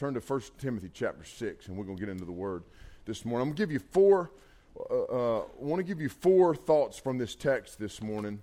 Turn 0.00 0.14
to 0.14 0.20
1 0.20 0.40
Timothy 0.56 0.88
chapter 0.94 1.24
6, 1.24 1.68
and 1.68 1.76
we're 1.76 1.84
going 1.84 1.98
to 1.98 2.00
get 2.00 2.08
into 2.08 2.24
the 2.24 2.32
word 2.32 2.62
this 3.04 3.26
morning. 3.26 3.42
I'm 3.42 3.48
going 3.48 3.56
to 3.56 3.62
give 3.62 3.70
you 3.70 3.80
four, 3.80 4.30
uh, 4.90 4.94
uh, 4.94 5.40
I 5.40 5.44
want 5.58 5.78
to 5.78 5.84
give 5.84 6.00
you 6.00 6.08
four 6.08 6.54
thoughts 6.54 6.98
from 6.98 7.18
this 7.18 7.34
text 7.34 7.78
this 7.78 8.00
morning 8.00 8.40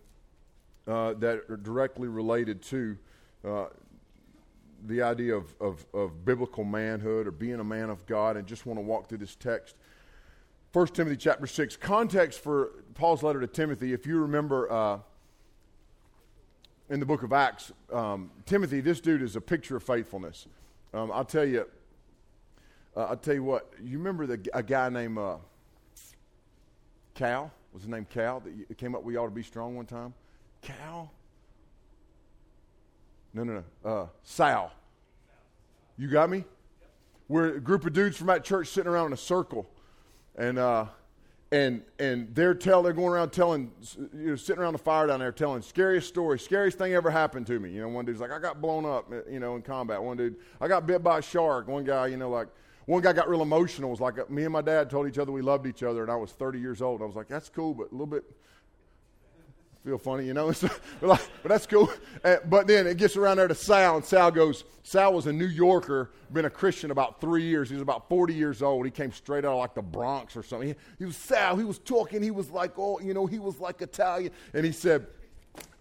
uh, 0.86 1.16
that 1.16 1.46
are 1.50 1.58
directly 1.58 2.10
related 2.10 2.62
to 2.62 2.96
uh, 3.44 3.66
the 4.86 5.02
idea 5.02 5.36
of, 5.36 5.52
of, 5.60 5.84
of, 5.96 6.24
biblical 6.24 6.64
manhood 6.64 7.26
or 7.26 7.32
being 7.32 7.60
a 7.60 7.64
man 7.64 7.90
of 7.90 8.06
God, 8.06 8.38
and 8.38 8.46
just 8.46 8.68
want 8.68 8.78
to 8.78 8.84
walk 8.84 9.10
through 9.10 9.18
this 9.18 9.34
text. 9.34 9.78
1 10.74 10.88
Timothy 10.90 11.18
chapter 11.18 11.48
6, 11.48 11.76
context 11.78 12.40
for 12.40 12.84
Paul's 12.94 13.24
letter 13.24 13.40
to 13.40 13.48
Timothy. 13.48 13.94
If 13.94 14.06
you 14.06 14.20
remember 14.20 14.72
uh, 14.72 15.00
in 16.92 17.00
the 17.00 17.06
book 17.08 17.24
of 17.24 17.34
Acts, 17.34 17.72
um, 17.92 18.30
Timothy, 18.46 18.80
this 18.80 19.02
dude 19.02 19.24
is 19.24 19.36
a 19.36 19.42
picture 19.42 19.76
of 19.76 19.82
faithfulness. 19.82 20.46
Um, 20.98 21.12
I'll 21.12 21.26
tell 21.26 21.46
you. 21.46 21.68
Uh, 22.96 23.06
I'll 23.06 23.18
tell 23.18 23.36
you 23.36 23.44
what. 23.44 23.72
You 23.84 24.00
remember 24.00 24.26
the, 24.26 24.50
a 24.54 24.64
guy 24.64 24.90
named 24.90 25.20
uh, 25.20 25.38
Cal? 27.14 27.52
Was 27.72 27.84
his 27.84 27.90
name 27.90 28.08
Cal 28.09 28.40
that 28.40 28.78
came 28.80 28.95
up? 28.95 29.03
We 29.03 29.16
ought 29.16 29.25
to 29.25 29.31
be 29.31 29.44
strong 29.44 29.75
one 29.75 29.86
time. 29.86 30.16
Cal? 30.64 31.12
No, 33.36 33.44
no, 33.44 33.64
no. 33.84 33.90
Uh, 33.90 34.08
Sal. 34.23 34.72
You 36.00 36.08
got 36.08 36.31
me? 36.31 36.45
We're 37.28 37.58
a 37.58 37.59
group 37.59 37.86
of 37.86 37.94
dudes 37.94 38.18
from 38.18 38.28
that 38.28 38.44
church 38.44 38.70
sitting 38.70 38.90
around 38.90 39.08
in 39.08 39.14
a 39.14 39.18
circle, 39.18 39.70
and 40.36 40.58
uh, 40.58 40.86
and 41.52 41.81
and 42.00 42.34
they're 42.36 42.53
tell 42.53 42.84
they're 42.84 42.94
going 42.94 43.08
around 43.08 43.30
telling 43.30 43.72
you 44.14 44.30
know 44.30 44.36
sitting 44.36 44.62
around 44.62 44.73
the 44.73 44.80
fire 44.80 45.08
down 45.08 45.20
there 45.20 45.31
telling 45.31 45.62
scariest 45.62 46.09
story 46.09 46.38
scariest 46.38 46.78
thing 46.78 46.94
ever 46.94 47.09
happened 47.09 47.48
to 47.48 47.59
me. 47.59 47.72
You 47.72 47.81
know 47.81 47.88
one 47.88 48.06
dude's 48.06 48.20
like 48.20 48.31
i 48.31 48.40
got 48.40 48.62
blown 48.62 48.86
up 48.86 49.12
eh, 49.14 49.22
you 49.31 49.40
know 49.40 49.56
in 49.56 49.62
combat. 49.62 50.02
One 50.02 50.18
dude 50.18 50.36
i 50.59 50.68
got 50.68 50.86
bit 50.86 51.03
by 51.03 51.20
a 51.20 51.22
shark. 51.22 51.68
One 51.68 51.86
guy 51.86 52.08
you 52.08 52.18
know 52.18 52.30
like 52.30 52.48
one 52.86 53.02
guy 53.02 53.14
got 53.14 53.30
real 53.30 53.42
emotional. 53.42 53.90
It 53.90 53.92
was 53.92 54.02
like 54.02 54.20
uh, 54.20 54.23
me 54.30 54.44
and 54.44 54.52
my 54.52 54.62
dad 54.62 54.90
told 54.90 55.08
each 55.08 55.18
other 55.18 55.31
we 55.31 55.42
loved 55.42 55.68
each 55.68 55.84
other 55.84 56.02
and 56.03 56.12
i 56.12 56.16
was 56.16 56.31
30 56.31 56.59
years 56.59 56.81
old. 56.81 57.02
I 57.02 57.06
was 57.06 57.16
like 57.16 57.30
that's 57.30 57.50
cool 57.50 57.73
but 57.73 57.92
a 57.92 57.92
little 57.92 58.08
bit 58.08 58.25
feel 59.88 59.98
funny, 59.98 60.26
you 60.26 60.34
know. 60.34 60.52
but, 61.00 61.26
that's 61.46 61.66
cool. 61.66 61.90
Uh, 62.22 62.36
but 62.50 62.68
then 62.68 62.86
it 62.86 62.98
gets 62.98 63.16
around 63.16 63.38
there 63.38 63.48
to 63.48 63.56
Sal, 63.56 63.96
and 63.96 64.04
Sal 64.04 64.32
goes, 64.32 64.66
Sal 64.84 65.14
was 65.14 65.28
a 65.28 65.34
New 65.34 65.46
Yorker, 65.46 66.12
been 66.34 66.44
a 66.44 66.50
Christian 66.50 66.92
about 66.92 67.22
three 67.22 67.44
years. 67.44 67.70
He 67.70 67.76
was 67.76 67.82
about 67.82 68.10
40 68.10 68.34
years 68.34 68.62
old. 68.62 68.84
He 68.84 68.92
came 68.92 69.14
straight 69.14 69.46
out 69.46 69.54
of 69.54 69.60
like 69.60 69.76
the 69.76 69.82
Bronx 69.82 70.36
or 70.36 70.44
something. 70.44 70.68
He, 70.68 70.76
he 71.00 71.06
was 71.06 71.16
Sal. 71.16 71.56
He 71.56 71.64
was 71.64 71.80
talking. 71.80 72.22
He 72.22 72.32
was 72.32 72.52
like, 72.52 72.74
oh, 72.78 73.00
you 73.00 73.14
know, 73.14 73.26
he 73.26 73.40
was 73.40 73.62
like 73.62 73.82
Italian. 73.82 74.34
And 74.54 74.66
he 74.66 74.74
said, 74.74 75.08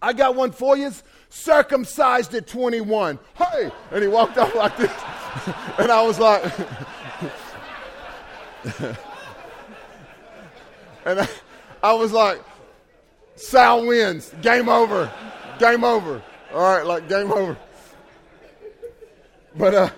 I 0.01 0.13
got 0.13 0.35
one 0.35 0.51
for 0.51 0.77
you, 0.77 0.89
circumcised 1.27 2.33
at 2.33 2.47
21. 2.47 3.19
Hey! 3.35 3.69
And 3.91 4.01
he 4.01 4.07
walked 4.07 4.37
off 4.37 4.55
like 4.55 4.77
this. 4.77 4.91
and 5.79 5.91
I 5.91 6.01
was 6.01 6.17
like, 6.17 6.43
and 11.05 11.19
I, 11.19 11.27
I 11.83 11.93
was 11.93 12.13
like, 12.13 12.41
Sal 13.37 13.85
wins. 13.85 14.33
Game 14.41 14.67
over. 14.67 15.11
Game 15.59 15.83
over. 15.83 16.21
All 16.53 16.61
right, 16.61 16.85
like 16.85 17.07
game 17.07 17.31
over. 17.31 17.57
But 19.55 19.73
uh, 19.73 19.89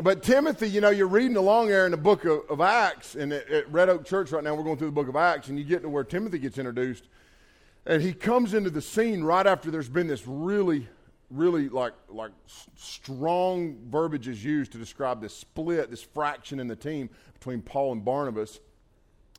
but 0.00 0.22
Timothy, 0.22 0.68
you 0.68 0.80
know, 0.80 0.90
you're 0.90 1.06
reading 1.06 1.36
along 1.36 1.68
there 1.68 1.84
in 1.84 1.90
the 1.90 1.96
book 1.96 2.24
of, 2.24 2.40
of 2.48 2.60
Acts, 2.60 3.14
and 3.14 3.32
at, 3.32 3.48
at, 3.50 3.70
Red 3.70 3.88
Oak 3.88 4.04
Church 4.04 4.32
right 4.32 4.42
now, 4.42 4.54
we're 4.54 4.64
going 4.64 4.78
through 4.78 4.88
the 4.88 4.92
book 4.92 5.08
of 5.08 5.16
Acts, 5.16 5.48
and 5.48 5.58
you 5.58 5.64
get 5.64 5.82
to 5.82 5.88
where 5.88 6.04
Timothy 6.04 6.38
gets 6.38 6.58
introduced, 6.58 7.04
and 7.86 8.02
he 8.02 8.12
comes 8.12 8.54
into 8.54 8.70
the 8.70 8.80
scene 8.80 9.22
right 9.22 9.46
after 9.46 9.70
there's 9.70 9.88
been 9.88 10.06
this 10.06 10.26
really, 10.26 10.88
really 11.30 11.68
like 11.68 11.92
like 12.08 12.32
strong 12.76 13.76
verbiage 13.88 14.28
is 14.28 14.44
used 14.44 14.72
to 14.72 14.78
describe 14.78 15.20
this 15.20 15.34
split, 15.34 15.90
this 15.90 16.02
fraction 16.02 16.60
in 16.60 16.66
the 16.66 16.76
team 16.76 17.10
between 17.34 17.62
Paul 17.62 17.92
and 17.92 18.04
Barnabas, 18.04 18.60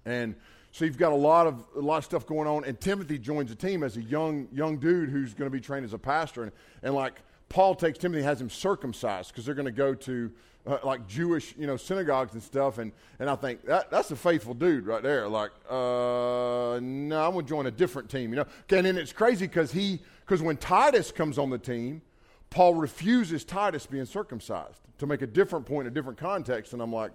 and 0.05 0.35
so 0.71 0.85
you've 0.85 0.97
got 0.97 1.11
a 1.11 1.15
lot 1.15 1.47
of 1.47 1.65
a 1.75 1.79
lot 1.79 1.97
of 1.97 2.05
stuff 2.05 2.25
going 2.25 2.47
on, 2.47 2.63
and 2.63 2.79
Timothy 2.79 3.19
joins 3.19 3.49
the 3.49 3.55
team 3.55 3.83
as 3.83 3.97
a 3.97 4.01
young 4.01 4.47
young 4.53 4.77
dude 4.77 5.09
who's 5.09 5.33
going 5.33 5.49
to 5.49 5.55
be 5.55 5.61
trained 5.61 5.85
as 5.85 5.93
a 5.93 5.99
pastor, 5.99 6.43
and, 6.43 6.51
and 6.81 6.95
like 6.95 7.21
Paul 7.49 7.75
takes 7.75 7.99
Timothy, 7.99 8.19
and 8.19 8.27
has 8.27 8.39
him 8.39 8.49
circumcised 8.49 9.29
because 9.31 9.45
they're 9.45 9.55
going 9.55 9.65
to 9.65 9.71
go 9.71 9.93
to 9.93 10.31
uh, 10.65 10.77
like 10.83 11.07
Jewish 11.07 11.53
you 11.57 11.67
know 11.67 11.75
synagogues 11.75 12.33
and 12.33 12.41
stuff, 12.41 12.77
and 12.77 12.93
and 13.19 13.29
I 13.29 13.35
think 13.35 13.65
that 13.65 13.91
that's 13.91 14.11
a 14.11 14.15
faithful 14.15 14.53
dude 14.53 14.85
right 14.85 15.03
there. 15.03 15.27
Like, 15.27 15.51
uh, 15.69 16.79
no, 16.81 17.25
I'm 17.25 17.33
going 17.33 17.45
to 17.45 17.49
join 17.49 17.65
a 17.65 17.71
different 17.71 18.09
team, 18.09 18.29
you 18.29 18.37
know. 18.37 18.45
Okay, 18.63 18.77
and 18.77 18.85
then 18.85 18.97
it's 18.97 19.13
crazy 19.13 19.47
because 19.47 19.73
he 19.73 19.99
because 20.21 20.41
when 20.41 20.55
Titus 20.55 21.11
comes 21.11 21.37
on 21.37 21.49
the 21.49 21.57
team, 21.57 22.01
Paul 22.49 22.75
refuses 22.75 23.43
Titus 23.43 23.85
being 23.85 24.05
circumcised 24.05 24.79
to 24.99 25.05
make 25.05 25.21
a 25.21 25.27
different 25.27 25.65
point, 25.65 25.87
a 25.87 25.91
different 25.91 26.17
context, 26.17 26.73
and 26.73 26.81
I'm 26.81 26.93
like. 26.93 27.11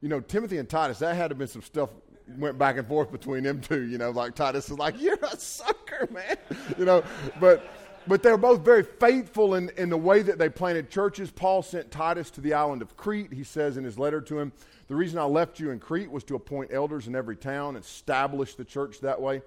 You 0.00 0.08
know, 0.08 0.20
Timothy 0.20 0.58
and 0.58 0.68
Titus, 0.68 1.00
that 1.00 1.16
had 1.16 1.22
to 1.22 1.32
have 1.32 1.38
been 1.38 1.48
some 1.48 1.60
stuff 1.60 1.90
went 2.36 2.58
back 2.58 2.76
and 2.76 2.86
forth 2.86 3.10
between 3.10 3.44
them 3.44 3.60
two. 3.60 3.86
You 3.86 3.98
know, 3.98 4.10
like 4.10 4.34
Titus 4.34 4.70
is 4.70 4.78
like, 4.78 5.00
"You're 5.00 5.18
a 5.22 5.36
sucker, 5.36 6.08
man," 6.10 6.36
you 6.76 6.84
know. 6.84 7.02
But 7.40 7.64
but 8.06 8.22
they 8.22 8.30
were 8.30 8.38
both 8.38 8.62
very 8.62 8.82
faithful 8.82 9.54
in, 9.54 9.70
in 9.76 9.90
the 9.90 9.96
way 9.96 10.22
that 10.22 10.38
they 10.38 10.48
planted 10.48 10.90
churches. 10.90 11.30
Paul 11.30 11.62
sent 11.62 11.90
Titus 11.90 12.30
to 12.32 12.40
the 12.40 12.54
island 12.54 12.82
of 12.82 12.96
Crete. 12.96 13.32
He 13.32 13.44
says 13.44 13.76
in 13.76 13.84
his 13.84 13.98
letter 13.98 14.20
to 14.22 14.38
him, 14.38 14.52
"The 14.88 14.96
reason 14.96 15.18
I 15.18 15.24
left 15.24 15.60
you 15.60 15.70
in 15.70 15.78
Crete 15.78 16.10
was 16.10 16.24
to 16.24 16.34
appoint 16.34 16.72
elders 16.72 17.06
in 17.06 17.14
every 17.14 17.36
town, 17.36 17.76
and 17.76 17.84
establish 17.84 18.54
the 18.54 18.64
church 18.64 19.00
that 19.00 19.20
way." 19.20 19.42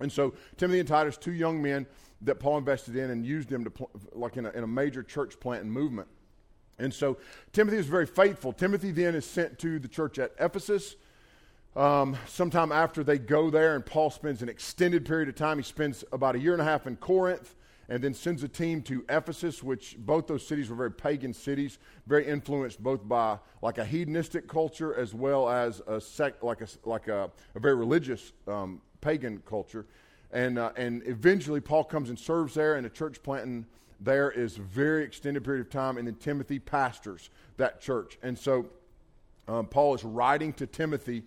And 0.00 0.10
so 0.10 0.34
Timothy 0.56 0.80
and 0.80 0.88
Titus, 0.88 1.16
two 1.16 1.32
young 1.32 1.62
men 1.62 1.86
that 2.22 2.40
Paul 2.40 2.58
invested 2.58 2.96
in 2.96 3.10
and 3.10 3.24
used 3.24 3.48
them 3.48 3.64
to 3.64 3.70
pl- 3.70 3.90
like 4.12 4.36
in 4.36 4.46
a, 4.46 4.50
in 4.50 4.64
a 4.64 4.66
major 4.66 5.02
church 5.02 5.38
planting 5.38 5.70
movement. 5.70 6.08
And 6.78 6.92
so 6.92 7.18
Timothy 7.52 7.76
is 7.76 7.86
very 7.86 8.06
faithful. 8.06 8.52
Timothy 8.52 8.90
then 8.90 9.14
is 9.14 9.24
sent 9.24 9.58
to 9.60 9.78
the 9.78 9.88
church 9.88 10.18
at 10.18 10.32
Ephesus. 10.40 10.96
Um, 11.76 12.16
sometime 12.28 12.70
after 12.70 13.02
they 13.02 13.18
go 13.18 13.50
there, 13.50 13.74
and 13.74 13.84
Paul 13.84 14.10
spends 14.10 14.42
an 14.42 14.48
extended 14.48 15.04
period 15.04 15.28
of 15.28 15.34
time. 15.34 15.58
He 15.58 15.64
spends 15.64 16.04
about 16.12 16.36
a 16.36 16.38
year 16.38 16.52
and 16.52 16.62
a 16.62 16.64
half 16.64 16.86
in 16.86 16.96
Corinth 16.96 17.56
and 17.88 18.02
then 18.02 18.14
sends 18.14 18.42
a 18.42 18.48
team 18.48 18.80
to 18.82 19.04
Ephesus, 19.08 19.62
which 19.62 19.96
both 19.98 20.26
those 20.26 20.46
cities 20.46 20.70
were 20.70 20.76
very 20.76 20.90
pagan 20.90 21.34
cities, 21.34 21.78
very 22.06 22.26
influenced 22.26 22.82
both 22.82 23.06
by 23.06 23.38
like 23.60 23.78
a 23.78 23.84
hedonistic 23.84 24.48
culture 24.48 24.94
as 24.94 25.14
well 25.14 25.48
as 25.48 25.82
a 25.86 26.00
sect, 26.00 26.42
like 26.42 26.60
a, 26.60 26.68
like 26.84 27.08
a, 27.08 27.30
a 27.54 27.60
very 27.60 27.74
religious 27.74 28.32
um, 28.46 28.80
pagan 29.00 29.42
culture. 29.44 29.84
And, 30.32 30.58
uh, 30.58 30.72
and 30.76 31.02
eventually, 31.06 31.60
Paul 31.60 31.84
comes 31.84 32.08
and 32.08 32.18
serves 32.18 32.54
there, 32.54 32.76
and 32.76 32.86
the 32.86 32.90
church 32.90 33.22
planting 33.22 33.66
there 34.00 34.30
is 34.30 34.58
a 34.58 34.62
very 34.62 35.04
extended 35.04 35.44
period 35.44 35.60
of 35.60 35.70
time, 35.70 35.98
and 35.98 36.06
then 36.06 36.14
Timothy 36.16 36.58
pastors 36.58 37.30
that 37.56 37.80
church. 37.80 38.18
And 38.22 38.38
so, 38.38 38.66
um, 39.46 39.66
Paul 39.66 39.94
is 39.94 40.04
writing 40.04 40.52
to 40.54 40.66
Timothy 40.66 41.24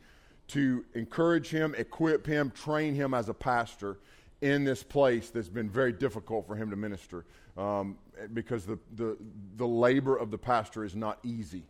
to 0.49 0.85
encourage 0.93 1.49
him, 1.49 1.75
equip 1.77 2.25
him, 2.25 2.51
train 2.51 2.95
him 2.95 3.13
as 3.13 3.29
a 3.29 3.33
pastor 3.33 3.97
in 4.41 4.63
this 4.63 4.83
place 4.83 5.29
that's 5.29 5.49
been 5.49 5.69
very 5.69 5.91
difficult 5.91 6.45
for 6.47 6.55
him 6.55 6.69
to 6.69 6.75
minister 6.75 7.25
um, 7.57 7.97
because 8.33 8.65
the, 8.65 8.77
the, 8.95 9.17
the 9.57 9.67
labor 9.67 10.15
of 10.15 10.31
the 10.31 10.37
pastor 10.37 10.83
is 10.83 10.95
not 10.95 11.19
easy. 11.23 11.63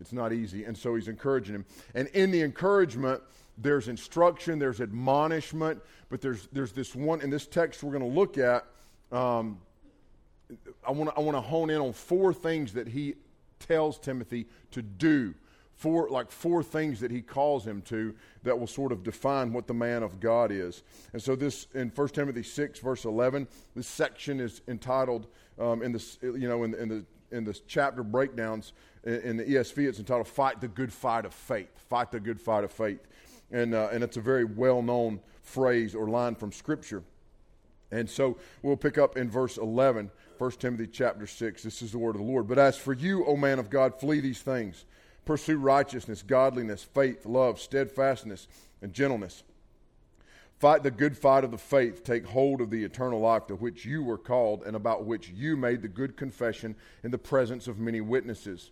It's 0.00 0.12
not 0.12 0.32
easy. 0.32 0.64
And 0.64 0.76
so 0.76 0.94
he's 0.94 1.08
encouraging 1.08 1.54
him. 1.54 1.64
And 1.94 2.08
in 2.08 2.30
the 2.30 2.42
encouragement, 2.42 3.22
there's 3.58 3.88
instruction, 3.88 4.58
there's 4.58 4.80
admonishment, 4.80 5.80
but 6.08 6.20
there's, 6.20 6.48
there's 6.52 6.72
this 6.72 6.94
one, 6.94 7.20
in 7.20 7.30
this 7.30 7.46
text 7.46 7.82
we're 7.82 7.92
going 7.92 8.10
to 8.10 8.18
look 8.18 8.38
at. 8.38 8.66
Um, 9.10 9.58
I 10.86 10.90
want 10.90 11.10
to 11.10 11.16
I 11.16 11.20
want 11.20 11.36
to 11.36 11.40
hone 11.40 11.70
in 11.70 11.80
on 11.80 11.92
four 11.92 12.34
things 12.34 12.74
that 12.74 12.88
he 12.88 13.14
tells 13.58 13.98
Timothy 13.98 14.46
to 14.72 14.82
do 14.82 15.34
four 15.82 16.08
like 16.08 16.30
four 16.30 16.62
things 16.62 17.00
that 17.00 17.10
he 17.10 17.20
calls 17.20 17.66
him 17.66 17.82
to 17.82 18.14
that 18.44 18.56
will 18.56 18.68
sort 18.68 18.92
of 18.92 19.02
define 19.02 19.52
what 19.52 19.66
the 19.66 19.74
man 19.74 20.04
of 20.04 20.20
God 20.20 20.52
is. 20.52 20.84
And 21.12 21.20
so 21.20 21.34
this 21.34 21.66
in 21.74 21.88
1 21.88 22.08
Timothy 22.10 22.44
6 22.44 22.78
verse 22.78 23.04
11, 23.04 23.48
this 23.74 23.88
section 23.88 24.38
is 24.38 24.60
entitled 24.68 25.26
um, 25.58 25.82
in 25.82 25.90
this 25.90 26.18
you 26.22 26.48
know 26.48 26.62
in, 26.62 26.74
in 26.74 26.88
the 26.88 27.04
in 27.32 27.44
the 27.44 27.58
chapter 27.66 28.04
breakdowns 28.04 28.74
in, 29.02 29.14
in, 29.22 29.36
the 29.38 29.44
ESV 29.44 29.88
it's 29.88 29.98
entitled 29.98 30.28
"Fight 30.28 30.60
the 30.60 30.68
Good 30.68 30.92
Fight 30.92 31.24
of 31.24 31.34
Faith." 31.34 31.68
Fight 31.88 32.12
the 32.12 32.20
good 32.20 32.40
fight 32.40 32.62
of 32.62 32.70
faith, 32.70 33.06
and 33.50 33.74
uh, 33.74 33.88
and 33.92 34.04
it's 34.04 34.16
a 34.16 34.20
very 34.20 34.44
well 34.44 34.82
known 34.82 35.20
phrase 35.42 35.94
or 35.94 36.06
line 36.06 36.36
from 36.36 36.52
Scripture. 36.52 37.02
And 37.90 38.08
so 38.08 38.38
we'll 38.62 38.78
pick 38.78 38.96
up 38.96 39.18
in 39.18 39.28
verse 39.28 39.58
11, 39.58 40.10
1 40.38 40.50
Timothy 40.52 40.86
chapter 40.86 41.26
6. 41.26 41.62
This 41.62 41.82
is 41.82 41.92
the 41.92 41.98
word 41.98 42.14
of 42.14 42.22
the 42.22 42.26
Lord. 42.26 42.48
But 42.48 42.58
as 42.58 42.78
for 42.78 42.94
you, 42.94 43.26
O 43.26 43.36
man 43.36 43.58
of 43.58 43.68
God, 43.68 44.00
flee 44.00 44.20
these 44.20 44.40
things. 44.40 44.86
Pursue 45.24 45.58
righteousness, 45.58 46.22
godliness, 46.22 46.82
faith, 46.82 47.24
love, 47.26 47.60
steadfastness, 47.60 48.48
and 48.80 48.92
gentleness. 48.92 49.44
Fight 50.58 50.82
the 50.82 50.90
good 50.90 51.16
fight 51.16 51.42
of 51.44 51.50
the 51.50 51.58
faith. 51.58 52.04
Take 52.04 52.24
hold 52.24 52.60
of 52.60 52.70
the 52.70 52.84
eternal 52.84 53.20
life 53.20 53.46
to 53.48 53.56
which 53.56 53.84
you 53.84 54.02
were 54.02 54.18
called 54.18 54.62
and 54.62 54.76
about 54.76 55.04
which 55.04 55.28
you 55.30 55.56
made 55.56 55.82
the 55.82 55.88
good 55.88 56.16
confession 56.16 56.76
in 57.02 57.10
the 57.10 57.18
presence 57.18 57.66
of 57.66 57.78
many 57.78 58.00
witnesses. 58.00 58.70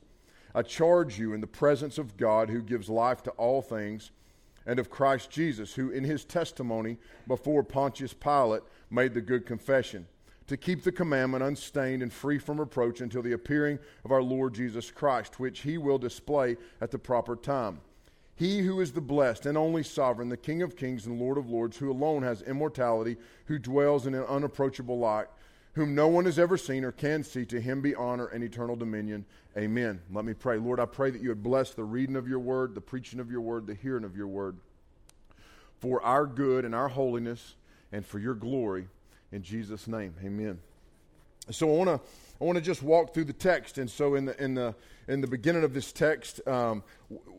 I 0.54 0.62
charge 0.62 1.18
you 1.18 1.32
in 1.32 1.40
the 1.40 1.46
presence 1.46 1.98
of 1.98 2.16
God 2.16 2.48
who 2.48 2.62
gives 2.62 2.88
life 2.88 3.22
to 3.24 3.30
all 3.32 3.62
things 3.62 4.10
and 4.66 4.78
of 4.78 4.90
Christ 4.90 5.30
Jesus, 5.30 5.74
who 5.74 5.90
in 5.90 6.04
his 6.04 6.24
testimony 6.24 6.98
before 7.26 7.64
Pontius 7.64 8.12
Pilate 8.12 8.62
made 8.90 9.14
the 9.14 9.20
good 9.20 9.46
confession, 9.46 10.06
to 10.50 10.56
keep 10.56 10.82
the 10.82 10.90
commandment 10.90 11.44
unstained 11.44 12.02
and 12.02 12.12
free 12.12 12.36
from 12.36 12.58
reproach 12.58 13.00
until 13.00 13.22
the 13.22 13.34
appearing 13.34 13.78
of 14.04 14.10
our 14.10 14.20
Lord 14.20 14.52
Jesus 14.52 14.90
Christ, 14.90 15.38
which 15.38 15.60
he 15.60 15.78
will 15.78 15.96
display 15.96 16.56
at 16.80 16.90
the 16.90 16.98
proper 16.98 17.36
time. 17.36 17.80
He 18.34 18.58
who 18.58 18.80
is 18.80 18.90
the 18.90 19.00
blessed 19.00 19.46
and 19.46 19.56
only 19.56 19.84
sovereign, 19.84 20.28
the 20.28 20.36
King 20.36 20.62
of 20.62 20.74
kings 20.74 21.06
and 21.06 21.20
Lord 21.20 21.38
of 21.38 21.48
lords, 21.48 21.76
who 21.76 21.88
alone 21.88 22.24
has 22.24 22.42
immortality, 22.42 23.16
who 23.44 23.60
dwells 23.60 24.08
in 24.08 24.14
an 24.14 24.24
unapproachable 24.24 24.98
light, 24.98 25.28
whom 25.74 25.94
no 25.94 26.08
one 26.08 26.24
has 26.24 26.36
ever 26.36 26.56
seen 26.56 26.82
or 26.82 26.90
can 26.90 27.22
see, 27.22 27.44
to 27.44 27.60
him 27.60 27.80
be 27.80 27.94
honor 27.94 28.26
and 28.26 28.42
eternal 28.42 28.74
dominion. 28.74 29.24
Amen. 29.56 30.00
Let 30.12 30.24
me 30.24 30.34
pray. 30.34 30.58
Lord, 30.58 30.80
I 30.80 30.86
pray 30.86 31.10
that 31.10 31.22
you 31.22 31.28
would 31.28 31.44
bless 31.44 31.74
the 31.74 31.84
reading 31.84 32.16
of 32.16 32.26
your 32.26 32.40
word, 32.40 32.74
the 32.74 32.80
preaching 32.80 33.20
of 33.20 33.30
your 33.30 33.40
word, 33.40 33.68
the 33.68 33.74
hearing 33.74 34.02
of 34.02 34.16
your 34.16 34.26
word, 34.26 34.56
for 35.78 36.02
our 36.02 36.26
good 36.26 36.64
and 36.64 36.74
our 36.74 36.88
holiness 36.88 37.54
and 37.92 38.04
for 38.04 38.18
your 38.18 38.34
glory. 38.34 38.88
In 39.32 39.42
Jesus' 39.42 39.86
name, 39.86 40.14
amen. 40.24 40.58
So 41.50 41.72
I 41.72 41.76
want 41.76 41.88
to 41.88 42.00
I 42.40 42.44
want 42.44 42.56
to 42.56 42.62
just 42.62 42.82
walk 42.82 43.12
through 43.12 43.24
the 43.24 43.32
text, 43.32 43.78
and 43.78 43.88
so 43.88 44.14
in 44.14 44.24
the 44.24 44.42
in 44.42 44.54
the 44.54 44.74
in 45.08 45.20
the 45.20 45.26
beginning 45.26 45.62
of 45.62 45.74
this 45.74 45.92
text, 45.92 46.46
um, 46.48 46.82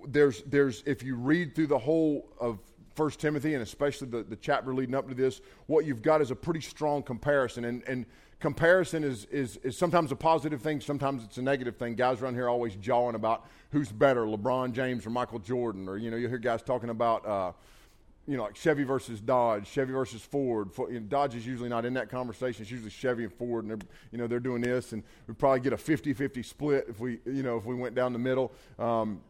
there's 0.08 0.44
there's 0.44 0.84
if 0.86 1.04
you 1.04 1.16
read 1.16 1.56
through 1.56 1.68
the 1.68 1.78
whole 1.78 2.28
of 2.40 2.60
First 2.96 3.20
Timothy 3.20 3.54
and 3.54 3.64
especially 3.64 4.10
the, 4.10 4.24
the 4.24 4.36
chapter 4.36 4.74
leading 4.74 4.96
up 4.96 5.08
to 5.08 5.16
this, 5.16 5.42
what 5.68 5.86
you've 5.86 6.02
got 6.02 6.22
is 6.22 6.30
a 6.30 6.36
pretty 6.36 6.62
strong 6.62 7.04
comparison, 7.04 7.66
and 7.66 7.84
and 7.88 8.06
comparison 8.40 9.04
is, 9.04 9.26
is, 9.26 9.58
is 9.58 9.78
sometimes 9.78 10.12
a 10.12 10.16
positive 10.16 10.62
thing, 10.62 10.82
sometimes 10.82 11.24
it's 11.24 11.38
a 11.38 11.42
negative 11.42 11.78
thing. 11.78 11.96
Guys 11.96 12.22
around 12.22 12.34
here 12.34 12.50
always 12.50 12.76
jawing 12.76 13.16
about 13.16 13.46
who's 13.72 13.92
better, 13.92 14.22
LeBron 14.22 14.74
James 14.74 15.06
or 15.06 15.10
Michael 15.10 15.40
Jordan, 15.40 15.88
or 15.88 15.98
you 15.98 16.12
know 16.12 16.18
you 16.18 16.28
hear 16.28 16.38
guys 16.38 16.62
talking 16.62 16.90
about. 16.90 17.26
Uh, 17.26 17.52
you 18.28 18.38
know, 18.38 18.44
like 18.44 18.56
Chevy 18.56 18.84
versus 18.84 19.20
Dodge, 19.20 19.68
Chevy 19.68 19.94
versus 19.94 20.22
Ford. 20.22 20.70
Know, 20.78 21.00
Dodge 21.00 21.36
is 21.36 21.46
usually 21.46 21.70
not 21.70 21.86
in 21.86 21.94
that 21.96 22.10
conversation. 22.10 22.62
It's 22.62 22.72
usually 22.72 22.92
Chevy 22.92 23.24
and 23.24 23.34
Ford, 23.34 23.66
and 23.66 23.72
they're, 23.72 23.88
you 24.12 24.18
know, 24.18 24.28
they're 24.28 24.40
doing 24.40 24.62
this, 24.62 24.94
and 24.94 25.04
we'd 25.28 25.38
probably 25.38 25.60
get 25.60 25.74
a 25.74 25.78
50-50 25.78 26.46
split 26.46 26.86
if 26.88 27.00
we, 27.00 27.20
you 27.26 27.44
know, 27.44 27.58
if 27.58 27.66
we 27.66 27.76
went 27.76 27.96
down 27.96 28.14
the 28.14 28.20
middle. 28.20 28.52
Um, 28.78 29.22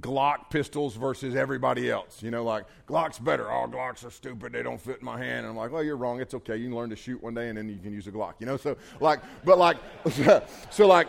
Glock 0.00 0.50
pistols 0.50 0.96
versus 0.96 1.34
everybody 1.34 1.90
else. 1.90 2.22
You 2.22 2.30
know, 2.30 2.44
like 2.44 2.66
Glock's 2.86 3.18
better. 3.18 3.50
Oh, 3.50 3.66
Glocks 3.66 4.04
are 4.04 4.10
stupid. 4.10 4.52
They 4.52 4.62
don't 4.62 4.80
fit 4.80 4.98
in 5.00 5.04
my 5.04 5.18
hand. 5.18 5.40
And 5.40 5.48
I'm 5.48 5.56
like, 5.56 5.70
well, 5.70 5.82
you're 5.82 5.96
wrong. 5.96 6.20
It's 6.20 6.34
okay. 6.34 6.56
You 6.56 6.68
can 6.68 6.76
learn 6.76 6.90
to 6.90 6.96
shoot 6.96 7.22
one 7.22 7.34
day, 7.34 7.48
and 7.48 7.56
then 7.56 7.68
you 7.68 7.78
can 7.78 7.92
use 7.92 8.06
a 8.06 8.12
Glock. 8.12 8.34
You 8.40 8.46
know, 8.46 8.56
so 8.56 8.76
like, 9.00 9.20
but 9.44 9.58
like, 9.58 9.78
so 10.70 10.86
like, 10.86 11.08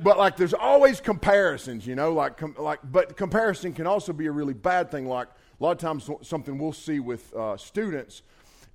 but 0.00 0.18
like, 0.18 0.36
there's 0.36 0.54
always 0.54 1.00
comparisons. 1.00 1.86
You 1.86 1.94
know, 1.94 2.12
like, 2.12 2.36
com- 2.36 2.56
like, 2.58 2.80
but 2.90 3.16
comparison 3.16 3.72
can 3.72 3.86
also 3.86 4.12
be 4.12 4.26
a 4.26 4.32
really 4.32 4.54
bad 4.54 4.90
thing. 4.90 5.06
Like 5.06 5.28
a 5.58 5.64
lot 5.64 5.72
of 5.72 5.78
times, 5.78 6.10
something 6.22 6.58
we'll 6.58 6.72
see 6.72 7.00
with 7.00 7.34
uh, 7.34 7.56
students 7.56 8.22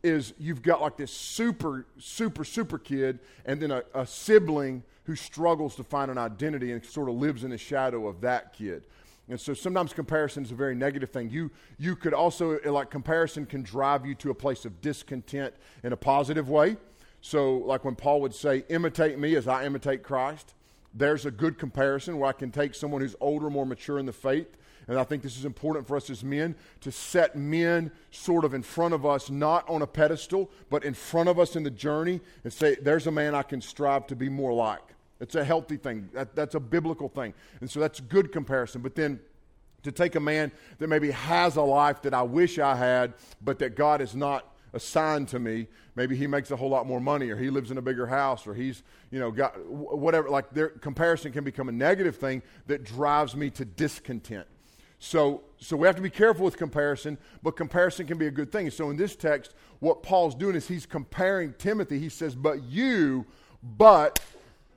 is 0.04 0.33
you've 0.39 0.63
got 0.63 0.81
like 0.81 0.98
this 0.98 1.12
super, 1.12 1.86
super, 2.00 2.44
super 2.44 2.80
kid, 2.80 3.19
and 3.45 3.62
then 3.62 3.69
a, 3.69 3.83
a 3.94 4.06
sibling 4.06 4.83
who 5.04 5.16
struggles 5.16 5.75
to 5.75 5.83
find 5.83 6.10
an 6.10 6.18
identity 6.18 6.72
and 6.72 6.83
sort 6.83 7.07
of 7.07 7.16
lives 7.16 7.44
in 7.44 7.51
the 7.51 7.57
shadow 7.57 8.07
of 8.07 8.22
that 8.22 8.54
kid. 8.54 8.83
And 9.30 9.39
so 9.39 9.54
sometimes 9.54 9.94
comparison 9.94 10.44
is 10.44 10.51
a 10.51 10.56
very 10.56 10.75
negative 10.75 11.10
thing. 11.10 11.30
You, 11.30 11.51
you 11.78 11.95
could 11.95 12.13
also, 12.13 12.60
like, 12.66 12.89
comparison 12.89 13.45
can 13.45 13.62
drive 13.62 14.06
you 14.06 14.16
to 14.16 14.31
a 14.31 14.34
place 14.34 14.66
of 14.66 14.81
discontent 14.81 15.54
in 15.84 15.94
a 15.94 15.98
positive 15.98 16.50
way. 16.50 16.77
So, 17.22 17.57
like 17.57 17.86
when 17.86 17.95
Paul 17.95 18.22
would 18.22 18.34
say, 18.34 18.66
imitate 18.69 19.19
me 19.19 19.36
as 19.36 19.48
I 19.48 19.66
imitate 19.66 20.01
Christ, 20.01 20.54
there's 20.94 21.25
a 21.25 21.31
good 21.31 21.60
comparison 21.60 22.18
where 22.18 22.30
I 22.30 22.34
can 22.34 22.51
take 22.51 22.74
someone 22.74 23.01
who's 23.01 23.16
older, 23.22 23.50
more 23.50 23.66
mature 23.66 24.00
in 24.00 24.07
the 24.07 24.13
faith. 24.13 24.57
And 24.92 25.00
I 25.00 25.06
think 25.06 25.24
this 25.24 25.38
is 25.38 25.46
important 25.46 25.88
for 25.88 25.96
us 25.96 26.10
as 26.10 26.22
men 26.22 26.54
to 26.82 26.92
set 26.92 27.38
men 27.38 27.94
sort 28.12 28.44
of 28.44 28.54
in 28.54 28.62
front 28.62 28.94
of 28.94 29.06
us, 29.06 29.30
not 29.30 29.68
on 29.70 29.82
a 29.82 29.88
pedestal, 29.88 30.52
but 30.70 30.84
in 30.84 30.94
front 30.94 31.30
of 31.30 31.40
us 31.40 31.56
in 31.56 31.64
the 31.64 31.72
journey 31.72 32.20
and 32.44 32.52
say, 32.52 32.76
there's 32.76 33.08
a 33.08 33.12
man 33.12 33.34
I 33.34 33.42
can 33.42 33.62
strive 33.62 34.06
to 34.08 34.18
be 34.18 34.28
more 34.28 34.52
like. 34.52 34.84
It's 35.22 35.36
a 35.36 35.46
healthy 35.46 35.78
thing. 35.78 36.10
That, 36.12 36.36
that's 36.36 36.56
a 36.56 36.60
biblical 36.60 37.08
thing. 37.08 37.34
And 37.62 37.72
so 37.72 37.80
that's 37.80 38.02
good 38.02 38.34
comparison. 38.34 38.82
But 38.82 38.96
then 38.96 39.22
to 39.84 39.94
take 39.94 40.16
a 40.16 40.20
man 40.20 40.52
that 40.80 40.90
maybe 40.90 41.12
has 41.12 41.56
a 41.56 41.62
life 41.62 42.02
that 42.02 42.14
I 42.14 42.24
wish 42.24 42.60
I 42.60 42.76
had, 42.76 43.14
but 43.42 43.60
that 43.60 43.78
God 43.78 44.02
has 44.02 44.14
not 44.14 44.54
assigned 44.74 45.30
to 45.30 45.40
me. 45.40 45.68
Maybe 45.96 46.18
he 46.18 46.28
makes 46.28 46.52
a 46.52 46.58
whole 46.58 46.70
lot 46.70 46.86
more 46.86 47.00
money, 47.00 47.30
or 47.30 47.38
he 47.38 47.50
lives 47.50 47.72
in 47.72 47.78
a 47.78 47.82
bigger 47.82 48.08
house, 48.08 48.46
or 48.46 48.54
he's, 48.54 48.84
you 49.10 49.20
know, 49.20 49.32
got 49.32 49.58
whatever. 49.66 50.30
Like 50.30 50.52
their 50.52 50.68
comparison 50.68 51.32
can 51.32 51.46
become 51.46 51.70
a 51.70 51.72
negative 51.72 52.18
thing 52.18 52.42
that 52.68 52.84
drives 52.84 53.38
me 53.38 53.52
to 53.52 53.64
discontent. 53.64 54.48
So, 55.03 55.42
so 55.59 55.75
we 55.75 55.88
have 55.88 55.95
to 55.95 56.01
be 56.01 56.12
careful 56.12 56.45
with 56.45 56.57
comparison, 56.57 57.18
but 57.42 57.56
comparison 57.56 58.06
can 58.06 58.19
be 58.19 58.27
a 58.27 58.31
good 58.31 58.51
thing. 58.51 58.69
So 58.69 58.92
in 58.92 58.98
this 58.98 59.15
text, 59.15 59.56
what 59.80 60.03
Paul's 60.03 60.36
doing 60.36 60.56
is 60.56 60.68
he's 60.68 60.86
comparing 60.86 61.56
Timothy. 61.57 61.98
He 61.98 62.07
says, 62.07 62.36
"But 62.36 62.63
you, 62.63 63.25
but." 63.62 64.19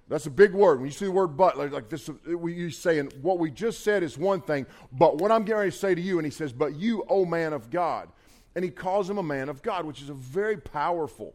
That's 0.06 0.26
a 0.26 0.30
big 0.30 0.52
word. 0.52 0.80
When 0.80 0.86
you 0.86 0.92
see 0.92 1.06
the 1.06 1.10
word 1.10 1.28
but, 1.28 1.56
like, 1.56 1.72
like 1.72 1.88
this, 1.88 2.10
you 2.26 2.68
saying 2.68 3.10
what 3.22 3.38
we 3.38 3.50
just 3.50 3.82
said 3.82 4.02
is 4.02 4.18
one 4.18 4.42
thing, 4.42 4.66
but 4.92 5.16
what 5.16 5.32
I'm 5.32 5.44
getting 5.44 5.60
ready 5.60 5.70
to 5.70 5.76
say 5.76 5.94
to 5.94 6.00
you, 6.00 6.18
and 6.18 6.26
he 6.26 6.30
says, 6.30 6.52
but 6.52 6.74
you, 6.74 7.04
O 7.08 7.24
man 7.24 7.54
of 7.54 7.70
God. 7.70 8.10
And 8.54 8.62
he 8.62 8.70
calls 8.70 9.08
him 9.08 9.16
a 9.16 9.22
man 9.22 9.48
of 9.48 9.62
God, 9.62 9.86
which 9.86 10.02
is 10.02 10.10
a 10.10 10.14
very 10.14 10.58
powerful, 10.58 11.32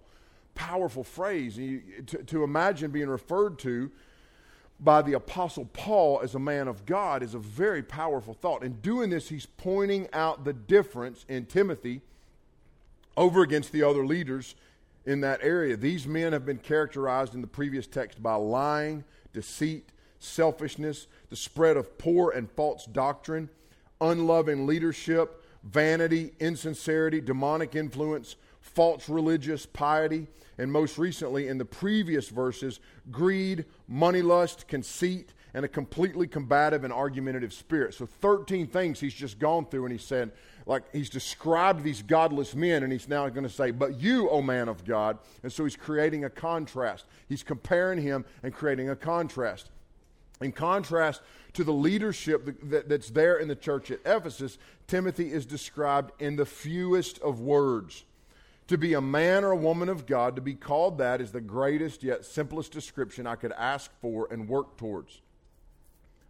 powerful 0.53 1.03
phrase. 1.03 1.57
You, 1.57 1.81
to, 2.05 2.23
to 2.25 2.43
imagine 2.43 2.91
being 2.91 3.09
referred 3.09 3.57
to 3.59 3.89
by 4.79 5.01
the 5.01 5.13
Apostle 5.13 5.65
Paul 5.65 6.21
as 6.23 6.35
a 6.35 6.39
man 6.39 6.67
of 6.67 6.85
God 6.85 7.21
is 7.21 7.33
a 7.33 7.39
very 7.39 7.83
powerful 7.83 8.33
thought. 8.33 8.63
In 8.63 8.73
doing 8.81 9.09
this, 9.09 9.29
he's 9.29 9.45
pointing 9.45 10.07
out 10.13 10.45
the 10.45 10.53
difference 10.53 11.25
in 11.27 11.45
Timothy 11.45 12.01
over 13.17 13.41
against 13.41 13.71
the 13.71 13.83
other 13.83 14.05
leaders 14.05 14.55
in 15.05 15.21
that 15.21 15.39
area. 15.43 15.75
These 15.75 16.07
men 16.07 16.31
have 16.33 16.45
been 16.45 16.59
characterized 16.59 17.33
in 17.33 17.41
the 17.41 17.47
previous 17.47 17.87
text 17.87 18.23
by 18.23 18.35
lying, 18.35 19.03
deceit, 19.33 19.89
selfishness, 20.19 21.07
the 21.29 21.35
spread 21.35 21.75
of 21.75 21.97
poor 21.97 22.31
and 22.31 22.49
false 22.51 22.85
doctrine, 22.85 23.49
unloving 23.99 24.65
leadership, 24.65 25.43
vanity, 25.63 26.31
insincerity, 26.39 27.19
demonic 27.19 27.75
influence, 27.75 28.37
false 28.61 29.09
religious 29.09 29.65
piety, 29.65 30.27
and 30.59 30.71
most 30.71 30.97
recently 30.97 31.47
in 31.47 31.57
the 31.57 31.65
previous 31.65 32.27
verses, 32.29 32.81
greed, 33.09 33.65
money 33.87 34.21
lust, 34.21 34.67
conceit, 34.67 35.33
and 35.53 35.65
a 35.65 35.67
completely 35.67 36.27
combative 36.27 36.83
and 36.83 36.93
argumentative 36.93 37.53
spirit. 37.53 37.95
So 37.95 38.05
13 38.05 38.67
things 38.67 38.99
he's 38.99 39.13
just 39.13 39.39
gone 39.39 39.65
through, 39.65 39.85
and 39.85 39.91
he 39.91 39.97
said, 39.97 40.31
like 40.65 40.83
he's 40.93 41.09
described 41.09 41.83
these 41.83 42.03
godless 42.03 42.53
men, 42.53 42.83
and 42.83 42.91
he's 42.91 43.07
now 43.07 43.27
going 43.29 43.47
to 43.47 43.49
say, 43.49 43.71
But 43.71 43.99
you, 43.99 44.29
O 44.29 44.41
man 44.41 44.67
of 44.67 44.85
God. 44.85 45.17
And 45.41 45.51
so 45.51 45.63
he's 45.63 45.75
creating 45.77 46.25
a 46.25 46.29
contrast. 46.29 47.05
He's 47.27 47.41
comparing 47.41 47.99
him 48.01 48.25
and 48.43 48.53
creating 48.53 48.89
a 48.89 48.95
contrast. 48.95 49.71
In 50.41 50.51
contrast 50.51 51.21
to 51.53 51.63
the 51.63 51.73
leadership 51.73 52.59
that's 52.61 53.09
there 53.09 53.37
in 53.37 53.47
the 53.47 53.55
church 53.55 53.89
at 53.91 53.99
Ephesus, 54.05 54.57
Timothy 54.87 55.31
is 55.31 55.45
described 55.45 56.11
in 56.21 56.35
the 56.35 56.45
fewest 56.45 57.17
of 57.19 57.39
words. 57.39 58.03
To 58.69 58.77
be 58.77 58.93
a 58.93 59.01
man 59.01 59.43
or 59.43 59.49
a 59.49 59.57
woman 59.57 59.89
of 59.89 60.05
God, 60.05 60.35
to 60.35 60.43
be 60.43 60.53
called 60.53 60.99
that, 60.99 61.21
is 61.21 61.31
the 61.31 61.41
greatest 61.41 62.03
yet 62.03 62.23
simplest 62.23 62.71
description 62.71 63.25
I 63.25 63.33
could 63.33 63.51
ask 63.53 63.89
for 63.99 64.27
and 64.29 64.47
work 64.47 64.77
towards. 64.77 65.21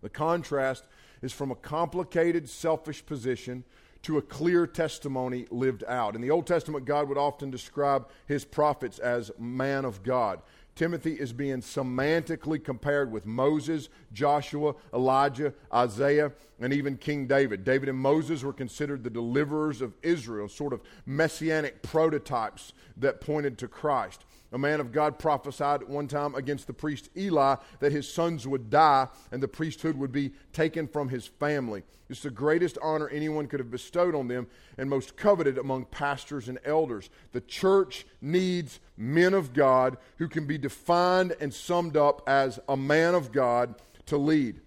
The 0.02 0.08
contrast 0.08 0.86
is 1.22 1.34
from 1.34 1.52
a 1.52 1.56
complicated, 1.56 2.48
selfish 2.48 3.06
position 3.06 3.66
to 4.04 4.18
a 4.18 4.22
clear 4.22 4.66
testimony 4.66 5.48
lived 5.52 5.84
out. 5.86 6.16
In 6.16 6.22
the 6.22 6.32
Old 6.32 6.48
Testament, 6.48 6.86
God 6.86 7.10
would 7.10 7.18
often 7.18 7.52
describe 7.52 8.08
his 8.26 8.46
prophets 8.46 9.00
as 9.00 9.32
man 9.38 9.84
of 9.84 10.02
God. 10.02 10.42
Timothy 10.76 11.14
is 11.14 11.34
being 11.34 11.62
semantically 11.62 12.64
compared 12.64 13.12
with 13.12 13.26
Moses, 13.26 13.90
Joshua, 14.14 14.76
Elijah, 14.94 15.54
Isaiah, 15.74 16.32
and 16.62 16.74
even 16.74 16.98
King 16.98 17.28
David. 17.28 17.64
David 17.64 17.90
and 17.90 17.98
Moses 17.98 18.44
were 18.44 18.54
considered 18.54 19.04
the 19.04 19.10
deliverers 19.10 19.82
of 19.82 19.94
Israel, 20.02 20.48
sort 20.48 20.74
of 20.74 20.82
messianic 21.06 21.82
prototypes 21.82 22.74
that 22.98 23.22
pointed 23.22 23.58
to 23.58 23.68
Christ. 23.68 24.26
A 24.52 24.58
man 24.58 24.80
of 24.80 24.92
God 24.92 25.20
prophesied 25.20 25.84
one 25.84 26.08
time 26.08 26.34
against 26.34 26.66
the 26.66 26.74
priest 26.74 27.10
Eli 27.16 27.56
that 27.80 27.92
his 27.92 28.12
sons 28.12 28.48
would 28.48 28.70
die 28.70 29.08
and 29.32 29.44
the 29.44 29.48
priesthood 29.48 29.96
would 29.98 30.12
be 30.12 30.32
taken 30.54 30.88
from 30.88 31.10
his 31.10 31.28
family. 31.28 31.84
It's 32.10 32.22
the 32.22 32.32
greatest 32.32 32.78
honor 32.82 33.08
anyone 33.10 33.48
could 33.48 33.60
have 33.60 33.70
bestowed 33.70 34.16
on 34.16 34.28
them 34.28 34.48
and 34.78 34.90
most 34.90 35.16
coveted 35.16 35.60
among 35.60 35.86
pastors 35.86 36.50
and 36.50 36.58
elders. 36.66 37.12
The 37.32 37.42
church 37.42 38.08
needs 38.22 38.80
men 38.98 39.36
of 39.36 39.54
God 39.54 39.98
who 40.18 40.28
can 40.28 40.48
be 40.48 40.58
defined 40.58 41.36
and 41.40 41.54
summed 41.54 41.96
up 41.96 42.24
as 42.28 42.60
a 42.68 42.76
man 42.76 43.14
of 43.14 43.32
God 43.32 43.76
to 44.08 44.18
lead. 44.18 44.62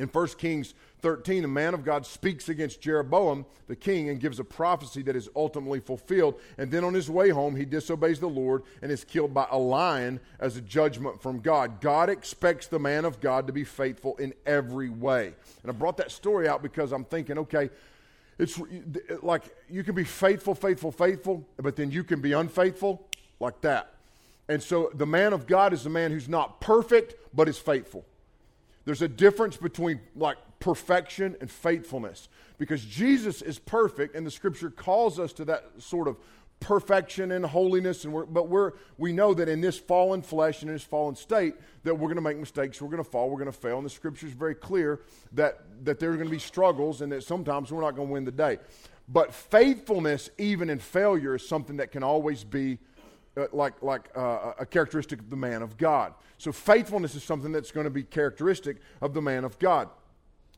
In 0.00 0.08
1 0.08 0.26
Kings 0.38 0.72
13, 1.02 1.44
a 1.44 1.48
man 1.48 1.74
of 1.74 1.84
God 1.84 2.06
speaks 2.06 2.48
against 2.48 2.80
Jeroboam, 2.80 3.44
the 3.68 3.76
king, 3.76 4.08
and 4.08 4.18
gives 4.18 4.40
a 4.40 4.44
prophecy 4.44 5.02
that 5.02 5.14
is 5.14 5.28
ultimately 5.36 5.78
fulfilled. 5.78 6.40
And 6.56 6.70
then 6.70 6.84
on 6.84 6.94
his 6.94 7.10
way 7.10 7.28
home, 7.28 7.54
he 7.54 7.66
disobeys 7.66 8.18
the 8.18 8.26
Lord 8.26 8.62
and 8.80 8.90
is 8.90 9.04
killed 9.04 9.34
by 9.34 9.46
a 9.50 9.58
lion 9.58 10.18
as 10.38 10.56
a 10.56 10.62
judgment 10.62 11.20
from 11.20 11.40
God. 11.40 11.82
God 11.82 12.08
expects 12.08 12.66
the 12.66 12.78
man 12.78 13.04
of 13.04 13.20
God 13.20 13.46
to 13.46 13.52
be 13.52 13.62
faithful 13.62 14.16
in 14.16 14.32
every 14.46 14.88
way. 14.88 15.34
And 15.62 15.70
I 15.70 15.74
brought 15.74 15.98
that 15.98 16.10
story 16.10 16.48
out 16.48 16.62
because 16.62 16.92
I'm 16.92 17.04
thinking, 17.04 17.36
okay, 17.36 17.68
it's 18.38 18.58
like 19.22 19.54
you 19.68 19.84
can 19.84 19.94
be 19.94 20.04
faithful, 20.04 20.54
faithful, 20.54 20.92
faithful, 20.92 21.46
but 21.58 21.76
then 21.76 21.90
you 21.90 22.04
can 22.04 22.22
be 22.22 22.32
unfaithful 22.32 23.06
like 23.38 23.60
that. 23.60 23.92
And 24.48 24.62
so 24.62 24.90
the 24.94 25.06
man 25.06 25.34
of 25.34 25.46
God 25.46 25.74
is 25.74 25.84
the 25.84 25.90
man 25.90 26.10
who's 26.10 26.28
not 26.28 26.58
perfect, 26.62 27.16
but 27.34 27.50
is 27.50 27.58
faithful. 27.58 28.06
There's 28.84 29.02
a 29.02 29.08
difference 29.08 29.56
between 29.56 30.00
like 30.16 30.38
perfection 30.58 31.36
and 31.40 31.50
faithfulness. 31.50 32.28
Because 32.58 32.84
Jesus 32.84 33.42
is 33.42 33.58
perfect 33.58 34.14
and 34.14 34.26
the 34.26 34.30
scripture 34.30 34.70
calls 34.70 35.18
us 35.18 35.32
to 35.34 35.44
that 35.46 35.64
sort 35.78 36.08
of 36.08 36.16
perfection 36.60 37.32
and 37.32 37.44
holiness 37.44 38.04
and 38.04 38.12
we're, 38.12 38.26
but 38.26 38.48
we're 38.48 38.72
we 38.98 39.12
know 39.12 39.32
that 39.32 39.48
in 39.48 39.62
this 39.62 39.78
fallen 39.78 40.20
flesh 40.20 40.60
and 40.60 40.68
in 40.68 40.74
this 40.74 40.84
fallen 40.84 41.16
state 41.16 41.54
that 41.84 41.94
we're 41.94 42.08
going 42.08 42.16
to 42.16 42.20
make 42.20 42.36
mistakes 42.36 42.82
we're 42.82 42.88
going 42.88 43.02
to 43.02 43.10
fall 43.10 43.30
we're 43.30 43.38
going 43.38 43.50
to 43.50 43.58
fail. 43.58 43.78
And 43.78 43.86
the 43.86 43.90
scripture 43.90 44.26
is 44.26 44.34
very 44.34 44.54
clear 44.54 45.00
that 45.32 45.62
that 45.84 45.98
there's 45.98 46.16
going 46.16 46.28
to 46.28 46.30
be 46.30 46.38
struggles 46.38 47.00
and 47.00 47.10
that 47.12 47.24
sometimes 47.24 47.72
we're 47.72 47.80
not 47.80 47.96
going 47.96 48.08
to 48.08 48.12
win 48.12 48.24
the 48.24 48.30
day. 48.30 48.58
But 49.08 49.34
faithfulness 49.34 50.28
even 50.38 50.68
in 50.70 50.78
failure 50.78 51.34
is 51.34 51.48
something 51.48 51.78
that 51.78 51.90
can 51.90 52.02
always 52.02 52.44
be 52.44 52.78
like, 53.52 53.82
like 53.82 54.10
uh, 54.16 54.52
a 54.58 54.66
characteristic 54.66 55.20
of 55.20 55.30
the 55.30 55.36
man 55.36 55.62
of 55.62 55.76
God. 55.76 56.14
So 56.38 56.52
faithfulness 56.52 57.14
is 57.14 57.22
something 57.22 57.52
that's 57.52 57.70
going 57.70 57.84
to 57.84 57.90
be 57.90 58.02
characteristic 58.02 58.78
of 59.00 59.14
the 59.14 59.22
man 59.22 59.44
of 59.44 59.58
God. 59.58 59.88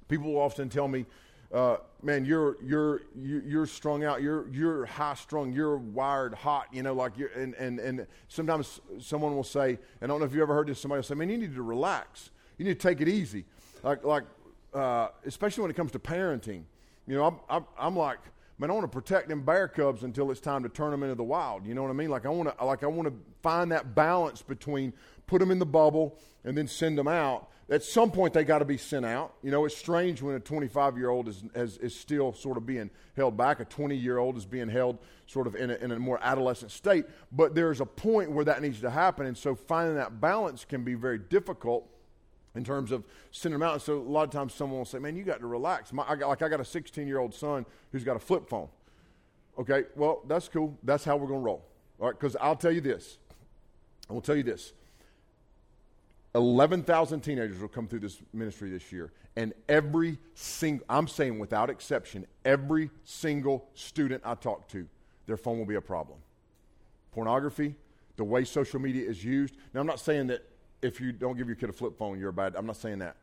People 0.08 0.32
will 0.32 0.40
often 0.40 0.68
tell 0.68 0.88
me, 0.88 1.06
uh, 1.52 1.76
man, 2.02 2.24
you're 2.24 2.56
you're 2.64 3.02
you're 3.14 3.66
strung 3.66 4.04
out. 4.04 4.22
You're 4.22 4.48
you're 4.48 4.86
high 4.86 5.14
strung. 5.14 5.52
You're 5.52 5.76
wired 5.76 6.32
hot. 6.32 6.66
You 6.72 6.82
know, 6.82 6.94
like 6.94 7.16
you're 7.18 7.28
and 7.28 7.54
and 7.56 7.78
and 7.78 8.06
sometimes 8.28 8.80
someone 8.98 9.36
will 9.36 9.44
say, 9.44 9.78
and 10.00 10.02
I 10.02 10.06
don't 10.06 10.20
know 10.20 10.24
if 10.24 10.34
you 10.34 10.40
ever 10.40 10.54
heard 10.54 10.68
this. 10.68 10.80
Somebody 10.80 10.98
will 10.98 11.04
say, 11.04 11.14
man, 11.14 11.28
you 11.28 11.36
need 11.36 11.54
to 11.54 11.62
relax. 11.62 12.30
You 12.56 12.64
need 12.64 12.80
to 12.80 12.88
take 12.88 13.02
it 13.02 13.08
easy. 13.08 13.44
Like 13.82 14.02
like 14.02 14.24
uh, 14.72 15.08
especially 15.26 15.62
when 15.62 15.70
it 15.70 15.74
comes 15.74 15.92
to 15.92 15.98
parenting. 15.98 16.62
You 17.06 17.16
know, 17.16 17.24
I'm 17.26 17.36
I'm, 17.50 17.66
I'm 17.78 17.96
like 17.96 18.20
man, 18.58 18.70
I 18.70 18.74
want 18.74 18.84
to 18.84 18.88
protect 18.88 19.28
them 19.28 19.42
bear 19.42 19.68
cubs 19.68 20.02
until 20.02 20.30
it's 20.30 20.40
time 20.40 20.62
to 20.62 20.68
turn 20.68 20.90
them 20.90 21.02
into 21.02 21.14
the 21.14 21.24
wild. 21.24 21.66
You 21.66 21.74
know 21.74 21.82
what 21.82 21.90
I 21.90 21.94
mean? 21.94 22.10
Like 22.10 22.26
I 22.26 22.28
want 22.28 22.56
to, 22.56 22.64
like 22.64 22.82
I 22.82 22.86
want 22.86 23.08
to 23.08 23.14
find 23.42 23.72
that 23.72 23.94
balance 23.94 24.42
between 24.42 24.92
put 25.26 25.40
them 25.40 25.50
in 25.50 25.58
the 25.58 25.66
bubble 25.66 26.18
and 26.44 26.56
then 26.56 26.68
send 26.68 26.98
them 26.98 27.08
out. 27.08 27.48
At 27.70 27.82
some 27.82 28.10
point, 28.10 28.34
they 28.34 28.44
got 28.44 28.58
to 28.58 28.64
be 28.64 28.76
sent 28.76 29.06
out. 29.06 29.34
You 29.42 29.50
know, 29.50 29.64
it's 29.64 29.76
strange 29.76 30.20
when 30.20 30.34
a 30.34 30.40
25 30.40 30.98
year 30.98 31.08
old 31.08 31.28
is, 31.28 31.42
is, 31.54 31.78
is, 31.78 31.94
still 31.94 32.34
sort 32.34 32.58
of 32.58 32.66
being 32.66 32.90
held 33.16 33.36
back. 33.36 33.60
A 33.60 33.64
20 33.64 33.96
year 33.96 34.18
old 34.18 34.36
is 34.36 34.44
being 34.44 34.68
held 34.68 34.98
sort 35.26 35.46
of 35.46 35.54
in 35.54 35.70
a, 35.70 35.74
in 35.76 35.90
a 35.90 35.98
more 35.98 36.18
adolescent 36.20 36.70
state. 36.70 37.06
But 37.30 37.54
there's 37.54 37.80
a 37.80 37.86
point 37.86 38.30
where 38.32 38.44
that 38.44 38.60
needs 38.60 38.80
to 38.80 38.90
happen. 38.90 39.26
And 39.26 39.38
so 39.38 39.54
finding 39.54 39.96
that 39.96 40.20
balance 40.20 40.66
can 40.66 40.84
be 40.84 40.94
very 40.94 41.18
difficult 41.18 41.88
in 42.54 42.64
terms 42.64 42.92
of 42.92 43.04
sending 43.30 43.58
them 43.58 43.66
out. 43.66 43.74
And 43.74 43.82
so 43.82 43.98
a 43.98 44.00
lot 44.00 44.24
of 44.24 44.30
times 44.30 44.54
someone 44.54 44.78
will 44.78 44.84
say, 44.84 44.98
man, 44.98 45.16
you 45.16 45.24
got 45.24 45.40
to 45.40 45.46
relax. 45.46 45.92
My, 45.92 46.04
I 46.06 46.16
got, 46.16 46.28
like 46.28 46.42
I 46.42 46.48
got 46.48 46.60
a 46.60 46.64
16 46.64 47.06
year 47.06 47.18
old 47.18 47.34
son 47.34 47.64
who's 47.90 48.04
got 48.04 48.16
a 48.16 48.20
flip 48.20 48.48
phone. 48.48 48.68
Okay, 49.58 49.84
well, 49.96 50.22
that's 50.26 50.48
cool. 50.48 50.76
That's 50.82 51.04
how 51.04 51.16
we're 51.16 51.26
going 51.26 51.40
to 51.40 51.44
roll. 51.44 51.64
All 52.00 52.06
right, 52.06 52.18
because 52.18 52.36
I'll 52.40 52.56
tell 52.56 52.72
you 52.72 52.80
this. 52.80 53.18
I 54.08 54.12
will 54.12 54.20
tell 54.20 54.36
you 54.36 54.42
this. 54.42 54.72
11,000 56.34 57.20
teenagers 57.20 57.60
will 57.60 57.68
come 57.68 57.86
through 57.86 58.00
this 58.00 58.22
ministry 58.32 58.70
this 58.70 58.90
year. 58.90 59.12
And 59.36 59.52
every 59.68 60.18
single, 60.34 60.84
I'm 60.88 61.06
saying 61.06 61.38
without 61.38 61.70
exception, 61.70 62.26
every 62.44 62.90
single 63.04 63.68
student 63.74 64.22
I 64.24 64.34
talk 64.34 64.68
to, 64.68 64.86
their 65.26 65.36
phone 65.36 65.58
will 65.58 65.66
be 65.66 65.74
a 65.74 65.82
problem. 65.82 66.18
Pornography, 67.12 67.74
the 68.16 68.24
way 68.24 68.44
social 68.44 68.80
media 68.80 69.08
is 69.08 69.22
used. 69.22 69.56
Now, 69.74 69.80
I'm 69.80 69.86
not 69.86 70.00
saying 70.00 70.28
that 70.28 70.44
if 70.82 71.00
you 71.00 71.12
don't 71.12 71.36
give 71.36 71.46
your 71.46 71.56
kid 71.56 71.70
a 71.70 71.72
flip 71.72 71.96
phone, 71.96 72.18
you're 72.18 72.30
a 72.30 72.32
bad. 72.32 72.54
I'm 72.56 72.66
not 72.66 72.76
saying 72.76 72.98
that. 72.98 73.16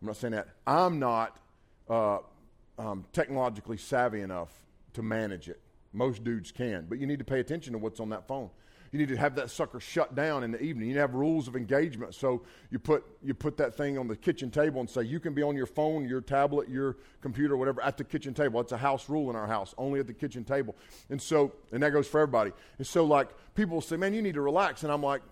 I'm 0.00 0.08
not 0.08 0.16
saying 0.16 0.32
that. 0.32 0.48
I'm 0.66 0.98
not 0.98 1.38
uh, 1.88 2.18
um, 2.78 3.04
technologically 3.12 3.76
savvy 3.76 4.20
enough 4.20 4.50
to 4.94 5.02
manage 5.02 5.48
it. 5.48 5.60
Most 5.92 6.24
dudes 6.24 6.50
can, 6.50 6.86
but 6.88 6.98
you 6.98 7.06
need 7.06 7.20
to 7.20 7.24
pay 7.24 7.38
attention 7.40 7.72
to 7.72 7.78
what's 7.78 8.00
on 8.00 8.08
that 8.10 8.26
phone. 8.26 8.50
You 8.90 8.98
need 8.98 9.08
to 9.08 9.16
have 9.16 9.34
that 9.36 9.50
sucker 9.50 9.80
shut 9.80 10.14
down 10.14 10.44
in 10.44 10.52
the 10.52 10.62
evening. 10.62 10.88
You 10.88 10.98
have 11.00 11.14
rules 11.14 11.48
of 11.48 11.56
engagement. 11.56 12.14
So 12.14 12.42
you 12.70 12.78
put 12.78 13.04
you 13.24 13.34
put 13.34 13.56
that 13.56 13.74
thing 13.74 13.98
on 13.98 14.06
the 14.06 14.14
kitchen 14.14 14.52
table 14.52 14.78
and 14.78 14.88
say 14.88 15.02
you 15.02 15.18
can 15.18 15.34
be 15.34 15.42
on 15.42 15.56
your 15.56 15.66
phone, 15.66 16.08
your 16.08 16.20
tablet, 16.20 16.68
your 16.68 16.98
computer, 17.20 17.56
whatever, 17.56 17.82
at 17.82 17.96
the 17.96 18.04
kitchen 18.04 18.34
table. 18.34 18.60
It's 18.60 18.70
a 18.70 18.76
house 18.76 19.08
rule 19.08 19.30
in 19.30 19.36
our 19.36 19.48
house, 19.48 19.74
only 19.78 19.98
at 19.98 20.06
the 20.06 20.12
kitchen 20.12 20.44
table. 20.44 20.76
And 21.10 21.20
so, 21.20 21.52
and 21.72 21.82
that 21.82 21.90
goes 21.90 22.06
for 22.06 22.20
everybody. 22.20 22.52
And 22.78 22.86
so, 22.86 23.04
like 23.04 23.30
people 23.56 23.80
say, 23.80 23.96
"Man, 23.96 24.14
you 24.14 24.22
need 24.22 24.34
to 24.34 24.42
relax," 24.42 24.84
and 24.84 24.92
I'm 24.92 25.02
like, 25.02 25.22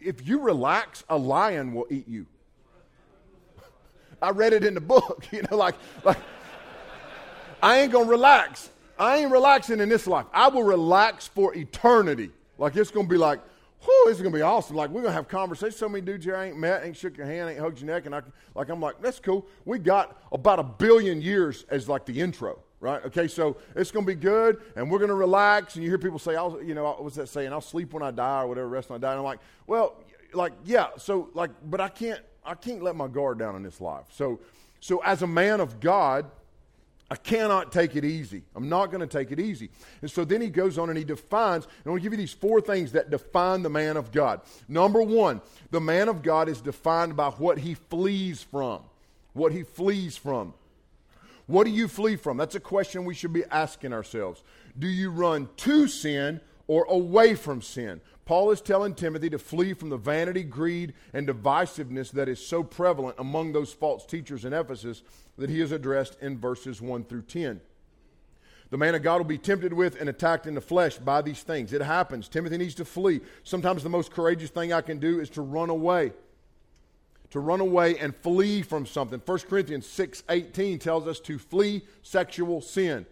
if 0.00 0.26
you 0.26 0.40
relax, 0.40 1.04
a 1.08 1.16
lion 1.16 1.74
will 1.74 1.86
eat 1.90 2.08
you. 2.08 2.26
I 4.22 4.30
read 4.30 4.52
it 4.52 4.64
in 4.64 4.74
the 4.74 4.80
book, 4.80 5.26
you 5.32 5.42
know, 5.50 5.56
like, 5.56 5.74
like 6.04 6.18
I 7.62 7.80
ain't 7.80 7.92
gonna 7.92 8.08
relax. 8.08 8.70
I 8.98 9.18
ain't 9.18 9.30
relaxing 9.30 9.80
in 9.80 9.88
this 9.88 10.06
life. 10.06 10.26
I 10.32 10.48
will 10.48 10.62
relax 10.62 11.26
for 11.26 11.54
eternity. 11.54 12.30
Like 12.58 12.76
it's 12.76 12.90
gonna 12.90 13.08
be 13.08 13.16
like, 13.16 13.40
whoo, 13.86 14.10
is 14.10 14.18
gonna 14.18 14.34
be 14.34 14.42
awesome. 14.42 14.76
Like 14.76 14.90
we're 14.90 15.02
gonna 15.02 15.14
have 15.14 15.28
conversations. 15.28 15.76
So 15.76 15.88
many 15.88 16.04
dudes 16.04 16.24
here 16.24 16.36
I 16.36 16.46
ain't 16.46 16.58
met, 16.58 16.84
ain't 16.84 16.96
shook 16.96 17.16
your 17.16 17.26
hand, 17.26 17.50
ain't 17.50 17.58
hugged 17.58 17.80
your 17.80 17.86
neck, 17.86 18.06
and 18.06 18.14
I 18.14 18.22
like 18.54 18.68
I'm 18.68 18.80
like, 18.80 19.00
that's 19.00 19.18
cool. 19.18 19.46
We 19.64 19.78
got 19.78 20.22
about 20.32 20.58
a 20.58 20.64
billion 20.64 21.22
years 21.22 21.64
as 21.70 21.88
like 21.88 22.04
the 22.04 22.20
intro 22.20 22.58
right? 22.80 23.04
Okay, 23.04 23.28
so 23.28 23.56
it's 23.76 23.90
going 23.90 24.04
to 24.04 24.12
be 24.12 24.18
good, 24.18 24.60
and 24.74 24.90
we're 24.90 24.98
going 24.98 25.08
to 25.08 25.14
relax. 25.14 25.74
And 25.74 25.84
you 25.84 25.90
hear 25.90 25.98
people 25.98 26.18
say, 26.18 26.34
"I'll," 26.36 26.60
you 26.62 26.74
know, 26.74 26.96
what's 26.98 27.16
that 27.16 27.28
saying? 27.28 27.52
"I'll 27.52 27.60
sleep 27.60 27.92
when 27.92 28.02
I 28.02 28.10
die," 28.10 28.42
or 28.42 28.48
whatever, 28.48 28.68
rest 28.68 28.90
when 28.90 28.98
I 28.98 29.00
die. 29.00 29.12
And 29.12 29.18
I'm 29.18 29.24
like, 29.24 29.40
well, 29.66 29.96
like, 30.32 30.52
yeah. 30.64 30.88
So, 30.96 31.28
like, 31.34 31.50
but 31.64 31.80
I 31.80 31.88
can't, 31.88 32.20
I 32.44 32.54
can't 32.54 32.82
let 32.82 32.96
my 32.96 33.08
guard 33.08 33.38
down 33.38 33.56
in 33.56 33.62
this 33.62 33.80
life. 33.80 34.06
So, 34.10 34.40
so 34.80 35.02
as 35.04 35.22
a 35.22 35.26
man 35.26 35.60
of 35.60 35.80
God, 35.80 36.26
I 37.10 37.16
cannot 37.16 37.72
take 37.72 37.96
it 37.96 38.04
easy. 38.04 38.44
I'm 38.54 38.68
not 38.68 38.86
going 38.92 39.00
to 39.00 39.06
take 39.06 39.32
it 39.32 39.40
easy. 39.40 39.70
And 40.00 40.08
so 40.08 40.24
then 40.24 40.40
he 40.40 40.48
goes 40.48 40.78
on 40.78 40.90
and 40.90 40.96
he 40.96 41.04
defines, 41.04 41.64
and 41.64 41.86
I 41.86 41.90
want 41.90 42.00
to 42.00 42.04
give 42.04 42.12
you 42.12 42.18
these 42.18 42.32
four 42.32 42.60
things 42.60 42.92
that 42.92 43.10
define 43.10 43.62
the 43.62 43.68
man 43.68 43.96
of 43.96 44.12
God. 44.12 44.42
Number 44.68 45.02
one, 45.02 45.40
the 45.72 45.80
man 45.80 46.08
of 46.08 46.22
God 46.22 46.48
is 46.48 46.60
defined 46.60 47.16
by 47.16 47.30
what 47.30 47.58
he 47.58 47.74
flees 47.74 48.42
from. 48.44 48.82
What 49.32 49.50
he 49.50 49.64
flees 49.64 50.16
from. 50.16 50.54
What 51.50 51.64
do 51.64 51.72
you 51.72 51.88
flee 51.88 52.14
from? 52.14 52.36
That's 52.36 52.54
a 52.54 52.60
question 52.60 53.04
we 53.04 53.14
should 53.16 53.32
be 53.32 53.42
asking 53.50 53.92
ourselves. 53.92 54.44
Do 54.78 54.86
you 54.86 55.10
run 55.10 55.48
to 55.56 55.88
sin 55.88 56.40
or 56.68 56.84
away 56.84 57.34
from 57.34 57.60
sin? 57.60 58.00
Paul 58.24 58.52
is 58.52 58.60
telling 58.60 58.94
Timothy 58.94 59.28
to 59.30 59.38
flee 59.40 59.74
from 59.74 59.88
the 59.88 59.96
vanity, 59.96 60.44
greed, 60.44 60.94
and 61.12 61.26
divisiveness 61.26 62.12
that 62.12 62.28
is 62.28 62.38
so 62.38 62.62
prevalent 62.62 63.16
among 63.18 63.52
those 63.52 63.72
false 63.72 64.06
teachers 64.06 64.44
in 64.44 64.52
Ephesus 64.52 65.02
that 65.38 65.50
he 65.50 65.58
has 65.58 65.72
addressed 65.72 66.16
in 66.22 66.38
verses 66.38 66.80
1 66.80 67.02
through 67.06 67.22
10. 67.22 67.60
The 68.70 68.78
man 68.78 68.94
of 68.94 69.02
God 69.02 69.16
will 69.16 69.24
be 69.24 69.36
tempted 69.36 69.72
with 69.72 70.00
and 70.00 70.08
attacked 70.08 70.46
in 70.46 70.54
the 70.54 70.60
flesh 70.60 70.98
by 70.98 71.20
these 71.20 71.42
things. 71.42 71.72
It 71.72 71.82
happens. 71.82 72.28
Timothy 72.28 72.58
needs 72.58 72.76
to 72.76 72.84
flee. 72.84 73.22
Sometimes 73.42 73.82
the 73.82 73.88
most 73.88 74.12
courageous 74.12 74.50
thing 74.50 74.72
I 74.72 74.82
can 74.82 75.00
do 75.00 75.18
is 75.18 75.30
to 75.30 75.42
run 75.42 75.68
away 75.68 76.12
to 77.30 77.40
run 77.40 77.60
away 77.60 77.98
and 77.98 78.14
flee 78.16 78.62
from 78.62 78.86
something. 78.86 79.20
1 79.24 79.38
Corinthians 79.48 79.86
6:18 79.86 80.78
tells 80.78 81.06
us 81.06 81.20
to 81.20 81.38
flee 81.38 81.82
sexual 82.02 82.60
sin. 82.60 83.06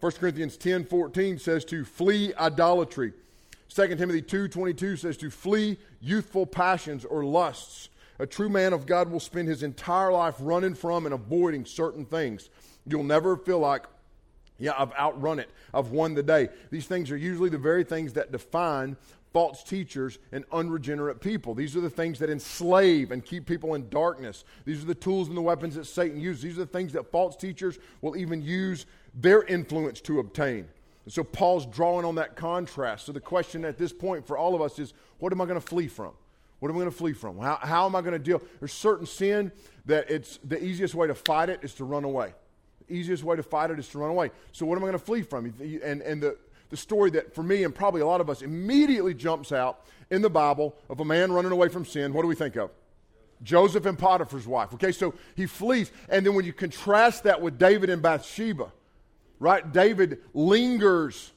1 0.00 0.12
Corinthians 0.18 0.56
10:14 0.56 1.38
says 1.38 1.64
to 1.66 1.84
flee 1.84 2.32
idolatry. 2.34 3.12
2 3.68 3.98
Timothy 3.98 4.22
2:22 4.22 4.96
says 4.96 5.16
to 5.18 5.30
flee 5.30 5.78
youthful 6.00 6.46
passions 6.46 7.04
or 7.04 7.24
lusts. 7.24 7.88
A 8.18 8.26
true 8.26 8.48
man 8.48 8.72
of 8.72 8.86
God 8.86 9.10
will 9.10 9.20
spend 9.20 9.48
his 9.48 9.62
entire 9.62 10.10
life 10.10 10.36
running 10.40 10.74
from 10.74 11.04
and 11.04 11.14
avoiding 11.14 11.64
certain 11.64 12.04
things. 12.04 12.48
You'll 12.86 13.04
never 13.04 13.36
feel 13.36 13.58
like 13.58 13.86
yeah, 14.60 14.72
I've 14.76 14.92
outrun 14.94 15.38
it. 15.38 15.48
I've 15.72 15.90
won 15.90 16.14
the 16.14 16.22
day. 16.22 16.48
These 16.70 16.86
things 16.86 17.12
are 17.12 17.16
usually 17.16 17.48
the 17.48 17.58
very 17.58 17.84
things 17.84 18.14
that 18.14 18.32
define 18.32 18.96
false 19.32 19.62
teachers 19.62 20.18
and 20.32 20.44
unregenerate 20.52 21.20
people. 21.20 21.54
These 21.54 21.76
are 21.76 21.80
the 21.80 21.90
things 21.90 22.18
that 22.18 22.30
enslave 22.30 23.10
and 23.10 23.24
keep 23.24 23.46
people 23.46 23.74
in 23.74 23.88
darkness. 23.88 24.44
These 24.64 24.82
are 24.82 24.86
the 24.86 24.94
tools 24.94 25.28
and 25.28 25.36
the 25.36 25.42
weapons 25.42 25.74
that 25.74 25.86
Satan 25.86 26.20
uses. 26.20 26.42
These 26.42 26.56
are 26.56 26.64
the 26.64 26.66
things 26.66 26.92
that 26.94 27.10
false 27.10 27.36
teachers 27.36 27.78
will 28.00 28.16
even 28.16 28.42
use 28.42 28.86
their 29.14 29.42
influence 29.42 30.00
to 30.02 30.20
obtain. 30.20 30.66
And 31.04 31.12
so 31.12 31.24
Paul's 31.24 31.66
drawing 31.66 32.04
on 32.04 32.16
that 32.16 32.36
contrast. 32.36 33.06
So 33.06 33.12
the 33.12 33.20
question 33.20 33.64
at 33.64 33.78
this 33.78 33.92
point 33.92 34.26
for 34.26 34.36
all 34.36 34.54
of 34.54 34.62
us 34.62 34.78
is 34.78 34.94
what 35.18 35.32
am 35.32 35.40
I 35.40 35.46
going 35.46 35.60
to 35.60 35.66
flee 35.66 35.88
from? 35.88 36.12
What 36.60 36.70
am 36.70 36.76
I 36.76 36.80
going 36.80 36.90
to 36.90 36.96
flee 36.96 37.12
from? 37.12 37.38
How, 37.38 37.56
how 37.56 37.86
am 37.86 37.94
I 37.94 38.00
going 38.00 38.12
to 38.12 38.18
deal? 38.18 38.42
There's 38.58 38.72
certain 38.72 39.06
sin 39.06 39.52
that 39.86 40.10
it's 40.10 40.38
the 40.44 40.62
easiest 40.62 40.94
way 40.94 41.06
to 41.06 41.14
fight 41.14 41.48
it 41.48 41.60
is 41.62 41.74
to 41.74 41.84
run 41.84 42.04
away. 42.04 42.34
The 42.86 42.94
easiest 42.94 43.22
way 43.22 43.36
to 43.36 43.42
fight 43.42 43.70
it 43.70 43.78
is 43.78 43.88
to 43.88 43.98
run 43.98 44.10
away. 44.10 44.30
So 44.52 44.66
what 44.66 44.76
am 44.76 44.82
I 44.82 44.88
going 44.88 44.98
to 44.98 45.04
flee 45.04 45.22
from? 45.22 45.54
And, 45.60 46.02
and 46.02 46.22
the, 46.22 46.36
the 46.70 46.76
story 46.76 47.10
that 47.10 47.34
for 47.34 47.42
me 47.42 47.64
and 47.64 47.74
probably 47.74 48.00
a 48.00 48.06
lot 48.06 48.20
of 48.20 48.28
us 48.28 48.42
immediately 48.42 49.14
jumps 49.14 49.52
out 49.52 49.80
in 50.10 50.22
the 50.22 50.30
Bible 50.30 50.74
of 50.88 51.00
a 51.00 51.04
man 51.04 51.32
running 51.32 51.52
away 51.52 51.68
from 51.68 51.84
sin, 51.84 52.12
what 52.12 52.22
do 52.22 52.28
we 52.28 52.34
think 52.34 52.56
of? 52.56 52.70
Joseph 53.42 53.86
and 53.86 53.98
Potiphar's 53.98 54.46
wife. 54.46 54.74
Okay, 54.74 54.92
so 54.92 55.14
he 55.36 55.46
flees. 55.46 55.92
And 56.08 56.26
then 56.26 56.34
when 56.34 56.44
you 56.44 56.52
contrast 56.52 57.24
that 57.24 57.40
with 57.40 57.58
David 57.58 57.90
and 57.90 58.02
Bathsheba, 58.02 58.72
right? 59.38 59.72
David 59.72 60.18
lingers. 60.34 61.32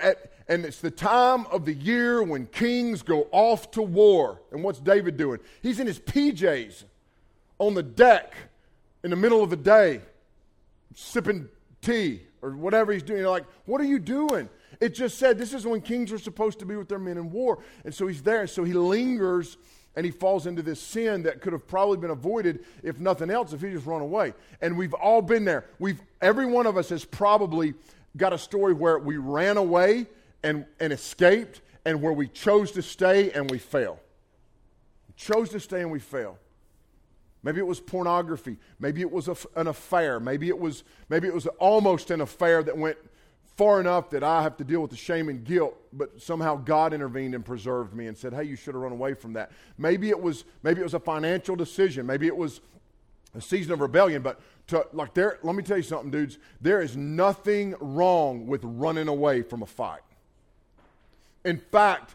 At, 0.00 0.32
and 0.48 0.64
it's 0.64 0.80
the 0.80 0.90
time 0.90 1.46
of 1.46 1.64
the 1.64 1.74
year 1.74 2.22
when 2.22 2.46
kings 2.46 3.02
go 3.02 3.28
off 3.32 3.70
to 3.72 3.82
war. 3.82 4.40
And 4.52 4.62
what's 4.62 4.78
David 4.78 5.16
doing? 5.16 5.40
He's 5.62 5.80
in 5.80 5.86
his 5.86 5.98
PJs 5.98 6.84
on 7.58 7.74
the 7.74 7.82
deck 7.82 8.34
in 9.04 9.10
the 9.10 9.16
middle 9.16 9.42
of 9.42 9.50
the 9.50 9.56
day, 9.56 10.00
sipping 10.94 11.48
tea 11.82 12.22
or 12.42 12.50
whatever 12.52 12.92
he's 12.92 13.02
doing. 13.02 13.20
You're 13.20 13.30
like, 13.30 13.46
what 13.66 13.80
are 13.80 13.84
you 13.84 13.98
doing? 13.98 14.48
It 14.80 14.90
just 14.90 15.18
said 15.18 15.38
this 15.38 15.54
is 15.54 15.66
when 15.66 15.80
kings 15.80 16.12
are 16.12 16.18
supposed 16.18 16.58
to 16.60 16.66
be 16.66 16.76
with 16.76 16.88
their 16.88 16.98
men 16.98 17.18
in 17.18 17.30
war. 17.30 17.58
And 17.84 17.94
so 17.94 18.06
he's 18.06 18.22
there. 18.22 18.46
So 18.46 18.64
he 18.64 18.72
lingers 18.72 19.56
and 19.94 20.04
he 20.04 20.12
falls 20.12 20.46
into 20.46 20.62
this 20.62 20.80
sin 20.80 21.22
that 21.22 21.40
could 21.40 21.52
have 21.52 21.66
probably 21.66 21.96
been 21.96 22.10
avoided 22.10 22.64
if 22.82 23.00
nothing 23.00 23.30
else 23.30 23.52
if 23.52 23.62
he 23.62 23.70
just 23.70 23.86
run 23.86 24.02
away. 24.02 24.34
And 24.60 24.76
we've 24.76 24.94
all 24.94 25.22
been 25.22 25.44
there. 25.44 25.64
We've 25.78 26.00
every 26.20 26.46
one 26.46 26.66
of 26.66 26.76
us 26.76 26.90
has 26.90 27.04
probably 27.04 27.74
got 28.16 28.32
a 28.32 28.38
story 28.38 28.74
where 28.74 28.98
we 28.98 29.16
ran 29.16 29.56
away 29.56 30.06
and, 30.42 30.66
and 30.80 30.92
escaped 30.92 31.62
and 31.84 32.02
where 32.02 32.12
we 32.12 32.28
chose 32.28 32.72
to 32.72 32.82
stay 32.82 33.30
and 33.32 33.50
we 33.50 33.58
fail. 33.58 33.98
Chose 35.16 35.48
to 35.50 35.60
stay 35.60 35.80
and 35.80 35.90
we 35.90 35.98
fail. 35.98 36.38
Maybe 37.42 37.60
it 37.60 37.66
was 37.66 37.80
pornography. 37.80 38.58
Maybe 38.80 39.00
it 39.00 39.10
was 39.10 39.28
a, 39.28 39.36
an 39.54 39.68
affair. 39.68 40.18
Maybe 40.18 40.48
it 40.48 40.58
was 40.58 40.84
maybe 41.08 41.28
it 41.28 41.34
was 41.34 41.46
almost 41.58 42.10
an 42.10 42.20
affair 42.20 42.62
that 42.62 42.76
went 42.76 42.98
far 43.56 43.80
enough 43.80 44.10
that 44.10 44.22
I 44.22 44.42
have 44.42 44.56
to 44.58 44.64
deal 44.64 44.80
with 44.80 44.90
the 44.90 44.96
shame 44.96 45.28
and 45.28 45.42
guilt, 45.42 45.76
but 45.92 46.20
somehow 46.20 46.56
God 46.56 46.92
intervened 46.92 47.34
and 47.34 47.44
preserved 47.44 47.94
me 47.94 48.06
and 48.06 48.16
said, 48.16 48.34
"Hey, 48.34 48.44
you 48.44 48.56
should 48.56 48.74
have 48.74 48.82
run 48.82 48.92
away 48.92 49.14
from 49.14 49.32
that." 49.32 49.50
Maybe 49.78 50.10
it 50.10 50.20
was 50.20 50.44
maybe 50.62 50.80
it 50.80 50.84
was 50.84 50.94
a 50.94 51.00
financial 51.00 51.56
decision, 51.56 52.06
maybe 52.06 52.26
it 52.26 52.36
was 52.36 52.60
a 53.34 53.40
season 53.40 53.72
of 53.72 53.80
rebellion, 53.80 54.22
but 54.22 54.40
to, 54.68 54.86
like 54.92 55.14
there, 55.14 55.38
let 55.42 55.54
me 55.54 55.62
tell 55.62 55.76
you 55.76 55.82
something, 55.82 56.10
dudes. 56.10 56.38
There 56.60 56.80
is 56.80 56.96
nothing 56.96 57.74
wrong 57.80 58.46
with 58.46 58.62
running 58.64 59.08
away 59.08 59.42
from 59.42 59.62
a 59.62 59.66
fight. 59.66 60.00
In 61.44 61.58
fact, 61.58 62.14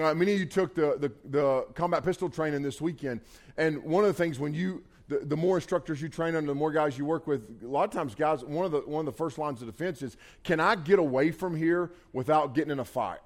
uh, 0.00 0.14
many 0.14 0.32
of 0.32 0.38
you 0.40 0.46
took 0.46 0.74
the, 0.74 0.96
the, 0.98 1.12
the 1.28 1.66
combat 1.74 2.04
pistol 2.04 2.30
training 2.30 2.62
this 2.62 2.80
weekend, 2.80 3.20
and 3.56 3.82
one 3.82 4.04
of 4.04 4.08
the 4.08 4.14
things 4.14 4.38
when 4.38 4.54
you 4.54 4.82
the, 5.08 5.18
the 5.18 5.36
more 5.36 5.56
instructors 5.56 6.00
you 6.00 6.08
train 6.08 6.34
under, 6.34 6.48
the 6.48 6.54
more 6.54 6.72
guys 6.72 6.96
you 6.96 7.04
work 7.04 7.26
with. 7.26 7.62
A 7.62 7.66
lot 7.66 7.84
of 7.84 7.90
times, 7.90 8.14
guys, 8.14 8.44
one 8.44 8.64
of 8.64 8.72
the 8.72 8.80
one 8.80 9.06
of 9.06 9.12
the 9.12 9.16
first 9.16 9.36
lines 9.36 9.60
of 9.60 9.66
defense 9.66 10.02
is, 10.02 10.16
"Can 10.42 10.60
I 10.60 10.74
get 10.74 10.98
away 10.98 11.30
from 11.30 11.54
here 11.54 11.90
without 12.12 12.54
getting 12.54 12.70
in 12.70 12.78
a 12.78 12.84
fight?" 12.84 13.20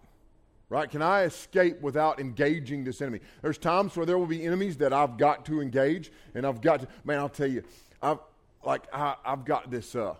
Right? 0.68 0.90
Can 0.90 1.00
I 1.00 1.22
escape 1.22 1.80
without 1.80 2.18
engaging 2.18 2.82
this 2.82 3.00
enemy? 3.00 3.20
There's 3.40 3.58
times 3.58 3.96
where 3.96 4.04
there 4.04 4.18
will 4.18 4.26
be 4.26 4.44
enemies 4.44 4.78
that 4.78 4.92
I've 4.92 5.16
got 5.16 5.44
to 5.46 5.60
engage, 5.60 6.10
and 6.34 6.44
I've 6.44 6.60
got 6.60 6.80
to. 6.80 6.88
Man, 7.04 7.18
I'll 7.18 7.28
tell 7.28 7.46
you, 7.46 7.62
I've 8.02 8.18
like 8.64 8.86
I, 8.92 9.14
have 9.24 9.44
got 9.44 9.70
this. 9.70 9.94
Uh, 9.94 10.14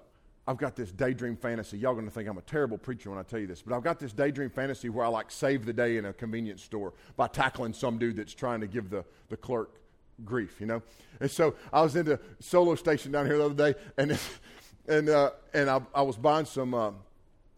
I've 0.48 0.58
got 0.58 0.76
this 0.76 0.92
daydream 0.92 1.36
fantasy. 1.36 1.76
Y'all 1.76 1.94
going 1.94 2.06
to 2.06 2.10
think 2.10 2.28
I'm 2.28 2.38
a 2.38 2.42
terrible 2.42 2.78
preacher 2.78 3.10
when 3.10 3.18
I 3.18 3.24
tell 3.24 3.40
you 3.40 3.48
this, 3.48 3.62
but 3.62 3.74
I've 3.74 3.82
got 3.82 3.98
this 3.98 4.12
daydream 4.12 4.50
fantasy 4.50 4.88
where 4.88 5.04
I 5.04 5.08
like 5.08 5.30
save 5.30 5.66
the 5.66 5.72
day 5.72 5.96
in 5.96 6.04
a 6.04 6.12
convenience 6.12 6.62
store 6.62 6.92
by 7.16 7.26
tackling 7.26 7.72
some 7.72 7.98
dude 7.98 8.16
that's 8.16 8.34
trying 8.34 8.60
to 8.60 8.68
give 8.68 8.88
the, 8.88 9.04
the 9.28 9.36
clerk 9.36 9.80
grief, 10.24 10.60
you 10.60 10.66
know. 10.66 10.82
And 11.20 11.30
so 11.30 11.54
I 11.72 11.82
was 11.82 11.96
in 11.96 12.06
the 12.06 12.20
solo 12.38 12.76
station 12.76 13.10
down 13.10 13.26
here 13.26 13.38
the 13.38 13.46
other 13.46 13.72
day, 13.72 13.78
and 13.98 14.18
and 14.88 15.08
uh, 15.08 15.30
and 15.52 15.68
I, 15.68 15.80
I, 15.94 16.02
was 16.02 16.16
buying 16.16 16.46
some 16.46 16.74
uh, 16.74 16.92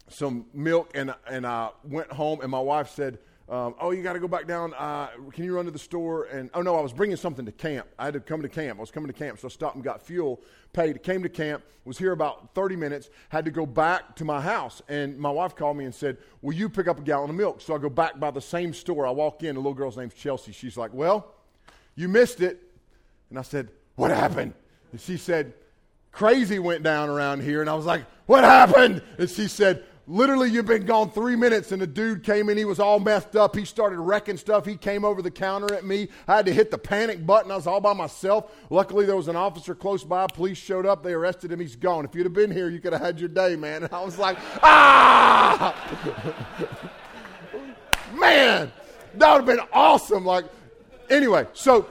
some 0.09 0.47
milk, 0.55 0.91
and 0.95 1.15
and 1.27 1.47
I 1.47 1.71
went 1.85 2.11
home, 2.13 2.41
and 2.41 2.51
my 2.51 2.61
wife 2.61 2.91
said. 2.91 3.19
Um, 3.49 3.75
oh, 3.81 3.93
you 3.93 4.03
got 4.03 4.13
to 4.13 4.21
go 4.21 4.29
back 4.29 4.47
down. 4.47 4.75
Uh, 4.75 5.09
can 5.33 5.45
you 5.45 5.55
run 5.55 5.65
to 5.65 5.71
the 5.71 5.79
store? 5.79 6.25
And 6.25 6.51
oh 6.53 6.63
no, 6.63 6.77
I 6.77 6.81
was 6.81 6.93
bringing 6.93 7.17
something 7.17 7.47
to 7.47 7.53
camp. 7.53 7.87
I 7.99 8.05
had 8.05 8.15
to 8.15 8.21
come 8.21 8.43
to 8.43 8.49
camp. 8.49 8.79
I 8.79 8.81
was 8.81 8.91
coming 8.91 9.07
to 9.07 9.15
camp, 9.15 9.39
so 9.39 9.49
I 9.49 9.51
stopped 9.51 9.77
and 9.77 9.85
got 9.85 10.03
fuel. 10.03 10.41
Paid. 10.73 11.03
Came 11.03 11.23
to 11.23 11.31
camp. 11.31 11.65
Was 11.85 11.97
here 11.97 12.13
about 12.13 12.55
30 12.55 12.77
minutes. 12.77 13.09
Had 13.31 13.47
to 13.47 13.51
go 13.51 13.65
back 13.65 14.17
to 14.17 14.25
my 14.27 14.41
house, 14.41 14.83
and 14.89 15.19
my 15.19 15.31
wife 15.31 15.57
called 15.57 15.79
me 15.79 15.87
and 15.87 15.95
said, 15.95 16.19
"Will 16.43 16.55
you 16.55 16.69
pick 16.69 16.89
up 16.89 16.99
a 16.99 17.03
gallon 17.03 17.31
of 17.31 17.37
milk?" 17.37 17.63
So 17.63 17.75
I 17.75 17.79
go 17.79 17.89
back 17.89 18.21
by 18.21 18.31
the 18.31 18.43
same 18.43 18.75
store. 18.75 19.07
I 19.07 19.11
walk 19.11 19.43
in. 19.43 19.55
The 19.55 19.61
little 19.61 19.73
girl's 19.73 19.97
name's 19.97 20.13
Chelsea. 20.13 20.53
She's 20.53 20.77
like, 20.77 20.93
"Well, 20.93 21.35
you 21.99 22.07
missed 22.07 22.41
it. 22.41 22.63
And 23.29 23.39
I 23.39 23.43
said, 23.43 23.71
What 23.97 24.13
happened? 24.13 24.55
And 24.93 25.01
she 25.01 25.17
said, 25.17 25.53
Crazy 26.13 26.61
went 26.61 26.85
down 26.85 27.09
around 27.09 27.43
here. 27.43 27.61
And 27.61 27.69
I 27.69 27.75
was 27.75 27.87
like, 27.87 28.05
What 28.27 28.45
happened? 28.45 29.03
And 29.19 29.29
she 29.29 29.49
said, 29.49 29.85
Literally, 30.11 30.49
you've 30.51 30.65
been 30.65 30.87
gone 30.87 31.11
three 31.11 31.37
minutes, 31.37 31.71
and 31.71 31.83
the 31.83 31.87
dude 31.87 32.23
came 32.23 32.49
in. 32.49 32.57
He 32.57 32.65
was 32.65 32.81
all 32.81 32.99
messed 32.99 33.37
up. 33.37 33.55
He 33.55 33.67
started 33.67 34.01
wrecking 34.01 34.39
stuff. 34.39 34.65
He 34.65 34.75
came 34.75 35.05
over 35.05 35.21
the 35.21 35.31
counter 35.31 35.75
at 35.75 35.85
me. 35.85 36.09
I 36.27 36.37
had 36.37 36.47
to 36.47 36.53
hit 36.55 36.71
the 36.71 36.79
panic 36.79 37.27
button. 37.27 37.51
I 37.51 37.57
was 37.57 37.67
all 37.67 37.83
by 37.83 37.93
myself. 37.93 38.51
Luckily, 38.71 39.05
there 39.05 39.17
was 39.17 39.29
an 39.29 39.37
officer 39.37 39.75
close 39.75 40.05
by. 40.05 40.27
Police 40.27 40.57
showed 40.57 40.87
up. 40.87 41.03
They 41.03 41.13
arrested 41.13 41.53
him. 41.53 41.61
He's 41.61 41.77
gone. 41.77 42.07
If 42.07 42.15
you'd 42.15 42.25
have 42.25 42.33
been 42.33 42.51
here, 42.51 42.71
you 42.71 42.81
could 42.81 42.95
have 42.95 43.03
had 43.03 43.21
your 43.21 43.29
day, 43.29 43.55
man. 43.55 43.83
And 43.83 43.93
I 43.93 44.03
was 44.03 44.17
like, 44.17 44.39
ah! 44.63 45.77
man, 48.19 48.73
that 49.15 49.31
would 49.31 49.47
have 49.47 49.47
been 49.47 49.67
awesome. 49.75 50.25
Like, 50.25 50.47
anyway, 51.11 51.47
so 51.53 51.87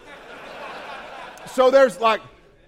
so 1.45 1.69
there's 1.69 1.99
like, 1.99 2.21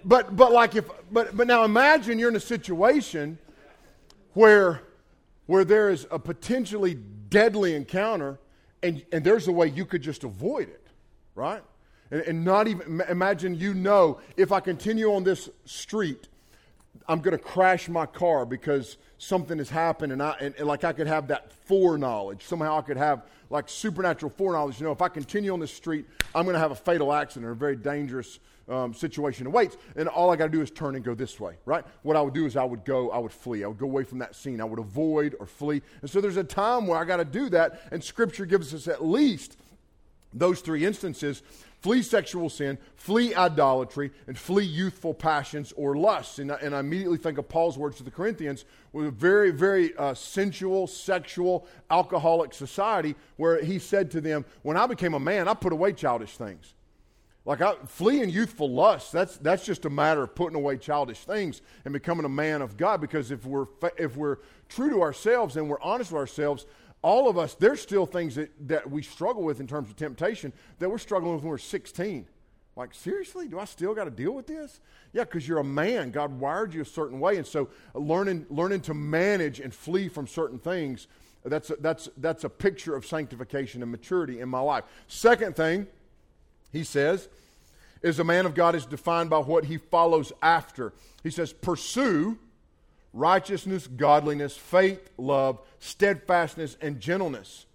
but 0.06 0.36
but 0.36 0.52
like 0.52 0.76
if 0.76 0.86
but 1.12 1.36
but 1.36 1.48
now 1.48 1.64
imagine 1.64 2.20
you're 2.20 2.30
in 2.30 2.36
a 2.36 2.40
situation 2.40 3.40
where 4.34 4.84
where 5.50 5.66
there 5.66 5.90
is 5.90 6.06
a 6.12 6.20
potentially 6.20 6.94
deadly 6.94 7.74
encounter, 7.74 8.38
and 8.84 9.04
and 9.12 9.24
there's 9.24 9.48
a 9.48 9.52
way 9.52 9.66
you 9.66 9.84
could 9.84 10.04
just 10.04 10.24
avoid 10.24 10.70
it, 10.70 10.86
right? 11.34 11.64
And, 12.12 12.22
and 12.22 12.46
not 12.46 12.68
even 12.68 13.02
imagine 13.10 13.56
you 13.56 13.74
know 13.74 14.20
if 14.38 14.52
I 14.52 14.60
continue 14.60 15.12
on 15.12 15.24
this 15.24 15.50
street, 15.66 16.28
I'm 17.08 17.20
going 17.22 17.36
to 17.36 17.44
crash 17.44 17.90
my 17.90 18.06
car 18.06 18.46
because 18.46 18.98
something 19.18 19.58
has 19.58 19.72
happened, 19.72 20.14
and 20.14 20.22
I 20.22 20.36
and, 20.40 20.54
and 20.56 20.68
like 20.68 20.84
I 20.84 20.94
could 20.94 21.08
have 21.08 21.30
that 21.30 21.52
foreknowledge. 21.66 22.44
Somehow 22.44 22.78
I 22.78 22.82
could 22.82 22.98
have 22.98 23.26
like 23.50 23.70
supernatural 23.70 24.30
foreknowledge. 24.30 24.80
You 24.80 24.86
know, 24.86 24.92
if 24.92 25.02
I 25.02 25.10
continue 25.10 25.52
on 25.52 25.60
this 25.60 25.74
street, 25.74 26.06
I'm 26.36 26.44
going 26.44 26.54
to 26.54 26.60
have 26.60 26.70
a 26.70 26.76
fatal 26.76 27.12
accident 27.12 27.48
or 27.48 27.54
a 27.54 27.56
very 27.56 27.76
dangerous 27.76 28.38
um, 28.70 28.94
situation 28.94 29.48
awaits. 29.48 29.78
And 29.96 30.08
all 30.08 30.30
I 30.30 30.36
got 30.36 30.46
to 30.46 30.52
do 30.52 30.62
is 30.62 30.72
turn 30.72 30.96
and 30.96 31.04
go 31.04 31.16
this 31.16 31.40
way, 31.40 31.56
right? 31.66 31.84
What 32.04 32.16
I 32.16 32.22
would 32.22 32.34
do 32.34 32.46
is 32.46 32.56
I 32.56 32.64
would 32.64 32.86
go, 32.86 33.12
I 33.12 33.18
would 33.18 33.32
flee. 33.32 33.64
I 33.64 33.68
would 33.68 33.78
go 33.78 33.86
away 33.86 34.04
from 34.04 34.20
that 34.20 34.36
scene. 34.36 34.62
I 34.62 34.66
would 34.66 34.80
avoid 34.80 35.36
or 35.40 35.46
flee. 35.46 35.82
And 36.02 36.10
so 36.10 36.22
there's 36.22 36.38
a 36.38 36.44
time 36.44 36.88
where 36.88 36.98
I 37.00 37.06
got 37.06 37.18
to 37.18 37.26
do 37.26 37.50
that. 37.50 37.82
And 37.92 38.04
Scripture 38.04 38.46
gives 38.46 38.74
us 38.74 38.88
at 38.88 39.06
least 39.06 39.58
those 40.34 40.62
three 40.62 40.86
instances 40.86 41.42
flee 41.82 42.02
sexual 42.02 42.50
sin, 42.50 42.78
flee 42.96 43.34
idolatry, 43.34 44.12
and 44.28 44.38
flee 44.38 44.66
youthful 44.66 45.14
passions 45.14 45.74
or 45.78 45.96
lusts. 45.96 46.40
And 46.40 46.52
I, 46.52 46.56
and 46.56 46.76
I 46.76 46.82
immediately 46.82 47.18
think 47.18 47.38
of 47.38 47.48
Paul's 47.48 47.78
words 47.78 47.98
to 47.98 48.04
the 48.04 48.12
Corinthians 48.12 48.66
with 48.92 49.08
a 49.08 49.12
very, 49.12 49.52
very 49.52 49.96
uh, 49.96 50.14
sensual, 50.14 50.88
sexual, 50.88 51.68
alcoholic 51.90 52.54
society 52.54 53.16
where 53.38 53.64
he 53.64 53.80
said 53.80 54.12
to 54.12 54.22
them, 54.22 54.46
When 54.62 54.78
I 54.78 54.88
became 54.88 55.14
a 55.14 55.20
man, 55.20 55.48
I 55.48 55.54
put 55.54 55.72
away 55.72 55.94
childish 55.94 56.36
things. 56.36 56.74
Like 57.50 57.62
I, 57.62 57.74
fleeing 57.88 58.30
youthful 58.30 58.70
lust, 58.70 59.12
that's, 59.12 59.38
that's 59.38 59.66
just 59.66 59.86
a 59.86 59.90
matter 59.90 60.22
of 60.22 60.36
putting 60.36 60.56
away 60.56 60.78
childish 60.78 61.22
things 61.22 61.64
and 61.84 61.92
becoming 61.92 62.24
a 62.24 62.30
man 62.30 62.62
of 62.62 62.78
God. 62.78 63.02
Because 63.02 63.32
if 63.32 63.44
we're, 63.44 63.66
if 63.98 64.16
we're 64.16 64.38
true 64.68 64.92
to 64.92 65.02
ourselves 65.02 65.58
and 65.58 65.68
we're 65.68 65.82
honest 65.82 66.12
with 66.12 66.20
ourselves, 66.20 66.68
all 67.02 67.28
of 67.28 67.40
us, 67.40 67.56
there's 67.56 67.82
still 67.82 68.06
things 68.06 68.36
that, 68.36 68.52
that 68.68 68.88
we 68.88 69.02
struggle 69.02 69.42
with 69.42 69.60
in 69.60 69.66
terms 69.66 69.90
of 69.90 69.96
temptation 69.96 70.54
that 70.78 70.92
we're 70.92 71.00
struggling 71.00 71.34
with 71.34 71.42
when 71.42 71.50
we're 71.50 71.58
16. 71.58 72.28
Like, 72.76 72.94
seriously? 72.94 73.48
Do 73.48 73.58
I 73.58 73.66
still 73.66 73.96
got 73.96 74.04
to 74.04 74.12
deal 74.12 74.34
with 74.34 74.46
this? 74.46 74.80
Yeah, 75.12 75.24
because 75.24 75.48
you're 75.48 75.58
a 75.58 75.64
man. 75.64 76.12
God 76.12 76.40
wired 76.40 76.76
you 76.76 76.82
a 76.82 76.86
certain 76.86 77.20
way. 77.20 77.38
And 77.38 77.48
so 77.48 77.70
learning, 77.96 78.46
learning 78.52 78.82
to 78.82 78.94
manage 78.94 79.60
and 79.60 79.74
flee 79.74 80.08
from 80.08 80.28
certain 80.28 80.60
things, 80.60 81.08
that's 81.44 81.72
a, 81.72 81.78
that's, 81.78 82.10
that's 82.18 82.44
a 82.44 82.50
picture 82.50 82.96
of 82.96 83.08
sanctification 83.08 83.82
and 83.82 83.90
maturity 83.90 84.40
in 84.40 84.50
my 84.50 84.60
life. 84.60 84.84
Second 85.08 85.56
thing, 85.56 85.88
he 86.72 86.84
says, 86.84 87.28
is 88.02 88.20
a 88.20 88.24
man 88.24 88.46
of 88.46 88.56
God 88.56 88.76
is 88.76 88.86
defined 88.86 89.30
by 89.30 89.40
what 89.40 89.66
he 89.66 89.78
follows 89.78 90.32
after. 90.42 90.94
He 91.24 91.30
says, 91.30 91.52
pursue 91.52 92.38
righteousness, 93.14 93.88
godliness, 93.88 94.56
faith, 94.56 95.10
love, 95.18 95.60
steadfastness, 95.80 96.78
and 96.82 97.00
gentleness. 97.00 97.66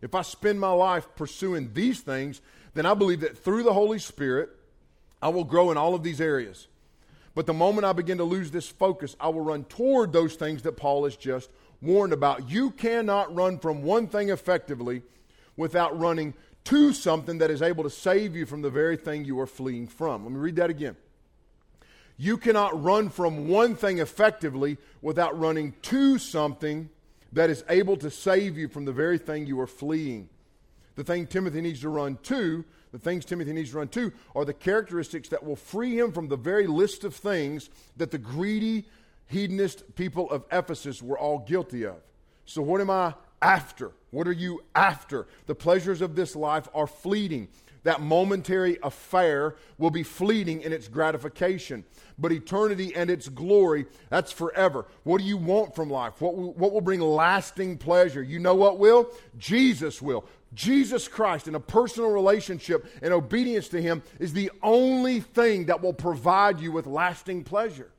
If 0.00 0.14
I 0.14 0.22
spend 0.22 0.60
my 0.60 0.72
life 0.72 1.08
pursuing 1.16 1.72
these 1.72 2.00
things, 2.00 2.40
then 2.74 2.86
I 2.86 2.94
believe 2.94 3.20
that 3.20 3.38
through 3.38 3.62
the 3.62 3.72
Holy 3.72 3.98
Spirit, 3.98 4.50
I 5.20 5.28
will 5.28 5.44
grow 5.44 5.70
in 5.70 5.76
all 5.76 5.94
of 5.94 6.02
these 6.02 6.20
areas. 6.20 6.68
But 7.34 7.46
the 7.46 7.54
moment 7.54 7.86
I 7.86 7.92
begin 7.92 8.18
to 8.18 8.24
lose 8.24 8.50
this 8.50 8.68
focus, 8.68 9.16
I 9.18 9.28
will 9.28 9.40
run 9.40 9.64
toward 9.64 10.12
those 10.12 10.34
things 10.34 10.62
that 10.62 10.76
Paul 10.76 11.04
has 11.04 11.16
just 11.16 11.48
warned 11.80 12.12
about. 12.12 12.50
You 12.50 12.70
cannot 12.70 13.34
run 13.34 13.58
from 13.58 13.82
one 13.82 14.06
thing 14.06 14.28
effectively 14.28 15.02
without 15.56 15.98
running 15.98 16.34
to 16.64 16.92
something 16.92 17.38
that 17.38 17.50
is 17.50 17.62
able 17.62 17.84
to 17.84 17.90
save 17.90 18.36
you 18.36 18.46
from 18.46 18.62
the 18.62 18.70
very 18.70 18.96
thing 18.96 19.24
you 19.24 19.40
are 19.40 19.46
fleeing 19.46 19.86
from. 19.86 20.24
Let 20.24 20.32
me 20.32 20.38
read 20.38 20.56
that 20.56 20.70
again. 20.70 20.96
You 22.16 22.36
cannot 22.36 22.82
run 22.82 23.08
from 23.08 23.48
one 23.48 23.74
thing 23.74 23.98
effectively 23.98 24.78
without 25.00 25.38
running 25.38 25.74
to 25.82 26.18
something 26.18 26.88
that 27.32 27.50
is 27.50 27.64
able 27.68 27.96
to 27.96 28.10
save 28.10 28.56
you 28.56 28.68
from 28.68 28.84
the 28.84 28.92
very 28.92 29.18
thing 29.18 29.46
you 29.46 29.58
are 29.60 29.66
fleeing. 29.66 30.28
The 30.94 31.04
thing 31.04 31.26
Timothy 31.26 31.62
needs 31.62 31.80
to 31.80 31.88
run 31.88 32.18
to, 32.24 32.64
the 32.92 32.98
things 32.98 33.24
Timothy 33.24 33.52
needs 33.52 33.70
to 33.70 33.78
run 33.78 33.88
to, 33.88 34.12
are 34.36 34.44
the 34.44 34.52
characteristics 34.52 35.30
that 35.30 35.42
will 35.42 35.56
free 35.56 35.98
him 35.98 36.12
from 36.12 36.28
the 36.28 36.36
very 36.36 36.66
list 36.66 37.04
of 37.04 37.14
things 37.14 37.70
that 37.96 38.10
the 38.10 38.18
greedy, 38.18 38.84
hedonist 39.26 39.94
people 39.96 40.30
of 40.30 40.44
Ephesus 40.52 41.02
were 41.02 41.18
all 41.18 41.38
guilty 41.38 41.84
of. 41.84 41.96
So, 42.44 42.60
what 42.60 42.80
am 42.82 42.90
I 42.90 43.14
after? 43.42 43.92
What 44.10 44.26
are 44.26 44.32
you 44.32 44.62
after? 44.74 45.26
The 45.46 45.54
pleasures 45.54 46.00
of 46.00 46.14
this 46.14 46.34
life 46.36 46.68
are 46.74 46.86
fleeting. 46.86 47.48
That 47.84 48.00
momentary 48.00 48.78
affair 48.82 49.56
will 49.76 49.90
be 49.90 50.04
fleeting 50.04 50.60
in 50.62 50.72
its 50.72 50.86
gratification. 50.86 51.84
But 52.16 52.30
eternity 52.30 52.94
and 52.94 53.10
its 53.10 53.28
glory, 53.28 53.86
that's 54.08 54.30
forever. 54.30 54.86
What 55.02 55.18
do 55.18 55.24
you 55.24 55.36
want 55.36 55.74
from 55.74 55.90
life? 55.90 56.20
What 56.20 56.36
will, 56.36 56.52
what 56.52 56.72
will 56.72 56.80
bring 56.80 57.00
lasting 57.00 57.78
pleasure? 57.78 58.22
You 58.22 58.38
know 58.38 58.54
what 58.54 58.78
will? 58.78 59.10
Jesus 59.36 60.00
will. 60.00 60.24
Jesus 60.54 61.08
Christ 61.08 61.48
in 61.48 61.56
a 61.56 61.60
personal 61.60 62.10
relationship 62.10 62.86
and 63.02 63.12
obedience 63.12 63.68
to 63.70 63.82
Him 63.82 64.02
is 64.20 64.32
the 64.32 64.52
only 64.62 65.18
thing 65.18 65.66
that 65.66 65.82
will 65.82 65.94
provide 65.94 66.60
you 66.60 66.70
with 66.70 66.86
lasting 66.86 67.42
pleasure. 67.42 67.90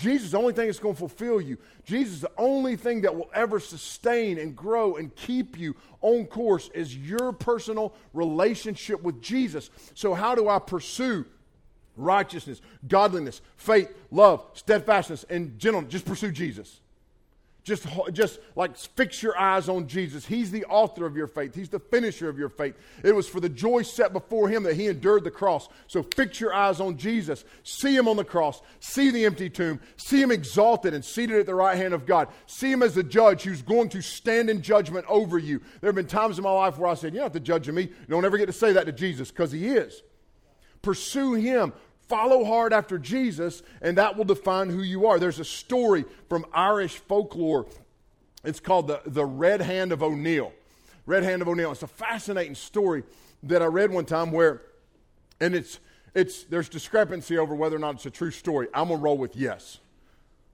Jesus 0.00 0.26
is 0.26 0.32
the 0.32 0.38
only 0.38 0.54
thing 0.54 0.66
that's 0.66 0.78
going 0.78 0.94
to 0.94 0.98
fulfill 0.98 1.42
you. 1.42 1.58
Jesus 1.84 2.14
is 2.14 2.20
the 2.22 2.32
only 2.38 2.74
thing 2.74 3.02
that 3.02 3.14
will 3.14 3.30
ever 3.34 3.60
sustain 3.60 4.38
and 4.38 4.56
grow 4.56 4.96
and 4.96 5.14
keep 5.14 5.58
you 5.58 5.76
on 6.00 6.24
course 6.24 6.70
is 6.72 6.96
your 6.96 7.32
personal 7.32 7.92
relationship 8.14 9.02
with 9.02 9.20
Jesus. 9.20 9.68
So, 9.94 10.14
how 10.14 10.34
do 10.34 10.48
I 10.48 10.58
pursue 10.58 11.26
righteousness, 11.98 12.62
godliness, 12.88 13.42
faith, 13.56 13.94
love, 14.10 14.42
steadfastness, 14.54 15.26
and 15.28 15.58
gentleness? 15.58 15.92
Just 15.92 16.06
pursue 16.06 16.32
Jesus. 16.32 16.80
Just, 17.62 17.86
just 18.12 18.38
like 18.56 18.76
fix 18.76 19.22
your 19.22 19.38
eyes 19.38 19.68
on 19.68 19.86
Jesus. 19.86 20.24
He's 20.24 20.50
the 20.50 20.64
author 20.64 21.04
of 21.04 21.16
your 21.16 21.26
faith. 21.26 21.54
He's 21.54 21.68
the 21.68 21.78
finisher 21.78 22.28
of 22.28 22.38
your 22.38 22.48
faith. 22.48 22.74
It 23.04 23.14
was 23.14 23.28
for 23.28 23.38
the 23.38 23.50
joy 23.50 23.82
set 23.82 24.12
before 24.12 24.48
him 24.48 24.62
that 24.62 24.76
he 24.76 24.86
endured 24.86 25.24
the 25.24 25.30
cross. 25.30 25.68
So 25.86 26.02
fix 26.02 26.40
your 26.40 26.54
eyes 26.54 26.80
on 26.80 26.96
Jesus. 26.96 27.44
See 27.62 27.94
him 27.94 28.08
on 28.08 28.16
the 28.16 28.24
cross. 28.24 28.62
See 28.80 29.10
the 29.10 29.26
empty 29.26 29.50
tomb. 29.50 29.80
See 29.96 30.22
him 30.22 30.30
exalted 30.30 30.94
and 30.94 31.04
seated 31.04 31.38
at 31.38 31.46
the 31.46 31.54
right 31.54 31.76
hand 31.76 31.92
of 31.92 32.06
God. 32.06 32.28
See 32.46 32.72
him 32.72 32.82
as 32.82 32.94
the 32.94 33.02
judge 33.02 33.42
who's 33.42 33.62
going 33.62 33.90
to 33.90 34.00
stand 34.00 34.48
in 34.48 34.62
judgment 34.62 35.04
over 35.08 35.38
you. 35.38 35.60
There 35.80 35.88
have 35.88 35.94
been 35.94 36.06
times 36.06 36.38
in 36.38 36.44
my 36.44 36.52
life 36.52 36.78
where 36.78 36.90
I 36.90 36.94
said, 36.94 37.12
You're 37.12 37.24
not 37.24 37.34
the 37.34 37.40
judge 37.40 37.68
of 37.68 37.74
me. 37.74 37.82
You 37.82 38.06
don't 38.08 38.24
ever 38.24 38.38
get 38.38 38.46
to 38.46 38.52
say 38.52 38.72
that 38.72 38.86
to 38.86 38.92
Jesus 38.92 39.30
because 39.30 39.52
he 39.52 39.66
is. 39.66 40.02
Pursue 40.82 41.34
him. 41.34 41.74
Follow 42.10 42.44
hard 42.44 42.72
after 42.72 42.98
Jesus, 42.98 43.62
and 43.80 43.96
that 43.96 44.16
will 44.16 44.24
define 44.24 44.68
who 44.68 44.82
you 44.82 45.06
are. 45.06 45.20
There's 45.20 45.38
a 45.38 45.44
story 45.44 46.04
from 46.28 46.44
Irish 46.52 46.96
folklore. 46.96 47.66
It's 48.42 48.58
called 48.58 48.88
the, 48.88 49.00
the 49.06 49.24
Red 49.24 49.60
Hand 49.60 49.92
of 49.92 50.02
O'Neill. 50.02 50.52
Red 51.06 51.22
Hand 51.22 51.40
of 51.40 51.46
O'Neill. 51.46 51.70
It's 51.70 51.84
a 51.84 51.86
fascinating 51.86 52.56
story 52.56 53.04
that 53.44 53.62
I 53.62 53.66
read 53.66 53.92
one 53.92 54.06
time 54.06 54.32
where, 54.32 54.62
and 55.40 55.54
it's, 55.54 55.78
it's, 56.12 56.42
there's 56.42 56.68
discrepancy 56.68 57.38
over 57.38 57.54
whether 57.54 57.76
or 57.76 57.78
not 57.78 57.94
it's 57.94 58.06
a 58.06 58.10
true 58.10 58.32
story. 58.32 58.66
I'm 58.74 58.88
going 58.88 58.98
to 58.98 59.04
roll 59.04 59.16
with 59.16 59.36
yes. 59.36 59.78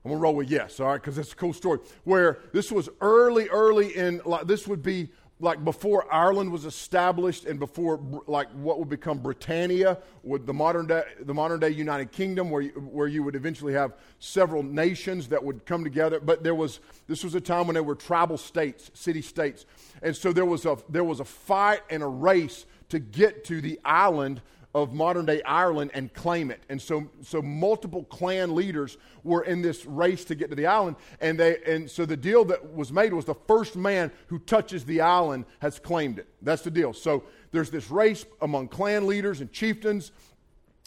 I'm 0.04 0.10
going 0.10 0.20
to 0.20 0.22
roll 0.22 0.34
with 0.34 0.50
yes, 0.50 0.78
all 0.78 0.88
right, 0.88 1.00
because 1.00 1.16
it's 1.16 1.32
a 1.32 1.36
cool 1.36 1.54
story. 1.54 1.78
Where 2.04 2.38
this 2.52 2.70
was 2.70 2.90
early, 3.00 3.48
early 3.48 3.96
in, 3.96 4.20
this 4.44 4.68
would 4.68 4.82
be 4.82 5.08
like 5.38 5.62
before 5.64 6.12
Ireland 6.12 6.50
was 6.50 6.64
established 6.64 7.44
and 7.44 7.58
before 7.58 8.00
like 8.26 8.48
what 8.52 8.78
would 8.78 8.88
become 8.88 9.18
Britannia, 9.18 9.98
with 10.22 10.46
the 10.46 10.54
modern 10.54 10.86
day, 10.86 11.02
the 11.20 11.34
modern 11.34 11.60
day 11.60 11.68
United 11.70 12.10
Kingdom, 12.10 12.50
where 12.50 12.62
you, 12.62 12.70
where 12.70 13.06
you 13.06 13.22
would 13.22 13.36
eventually 13.36 13.74
have 13.74 13.94
several 14.18 14.62
nations 14.62 15.28
that 15.28 15.42
would 15.42 15.66
come 15.66 15.84
together. 15.84 16.20
But 16.20 16.42
there 16.42 16.54
was 16.54 16.80
this 17.06 17.22
was 17.22 17.34
a 17.34 17.40
time 17.40 17.66
when 17.66 17.74
there 17.74 17.82
were 17.82 17.94
tribal 17.94 18.38
states, 18.38 18.90
city 18.94 19.20
states, 19.20 19.66
and 20.02 20.16
so 20.16 20.32
there 20.32 20.46
was 20.46 20.64
a 20.64 20.78
there 20.88 21.04
was 21.04 21.20
a 21.20 21.24
fight 21.24 21.82
and 21.90 22.02
a 22.02 22.08
race 22.08 22.64
to 22.88 22.98
get 22.98 23.44
to 23.44 23.60
the 23.60 23.78
island 23.84 24.40
of 24.76 24.92
modern 24.92 25.24
day 25.24 25.40
Ireland 25.46 25.90
and 25.94 26.12
claim 26.12 26.50
it. 26.50 26.62
And 26.68 26.80
so, 26.80 27.08
so 27.22 27.40
multiple 27.40 28.04
clan 28.04 28.54
leaders 28.54 28.98
were 29.24 29.42
in 29.42 29.62
this 29.62 29.86
race 29.86 30.22
to 30.26 30.34
get 30.34 30.50
to 30.50 30.54
the 30.54 30.66
island. 30.66 30.96
And, 31.18 31.40
they, 31.40 31.56
and 31.66 31.90
so 31.90 32.04
the 32.04 32.16
deal 32.16 32.44
that 32.44 32.74
was 32.74 32.92
made 32.92 33.14
was 33.14 33.24
the 33.24 33.34
first 33.48 33.74
man 33.74 34.12
who 34.26 34.38
touches 34.38 34.84
the 34.84 35.00
island 35.00 35.46
has 35.60 35.78
claimed 35.78 36.18
it. 36.18 36.28
That's 36.42 36.60
the 36.60 36.70
deal. 36.70 36.92
So 36.92 37.24
there's 37.52 37.70
this 37.70 37.90
race 37.90 38.26
among 38.42 38.68
clan 38.68 39.06
leaders 39.06 39.40
and 39.40 39.50
chieftains. 39.50 40.12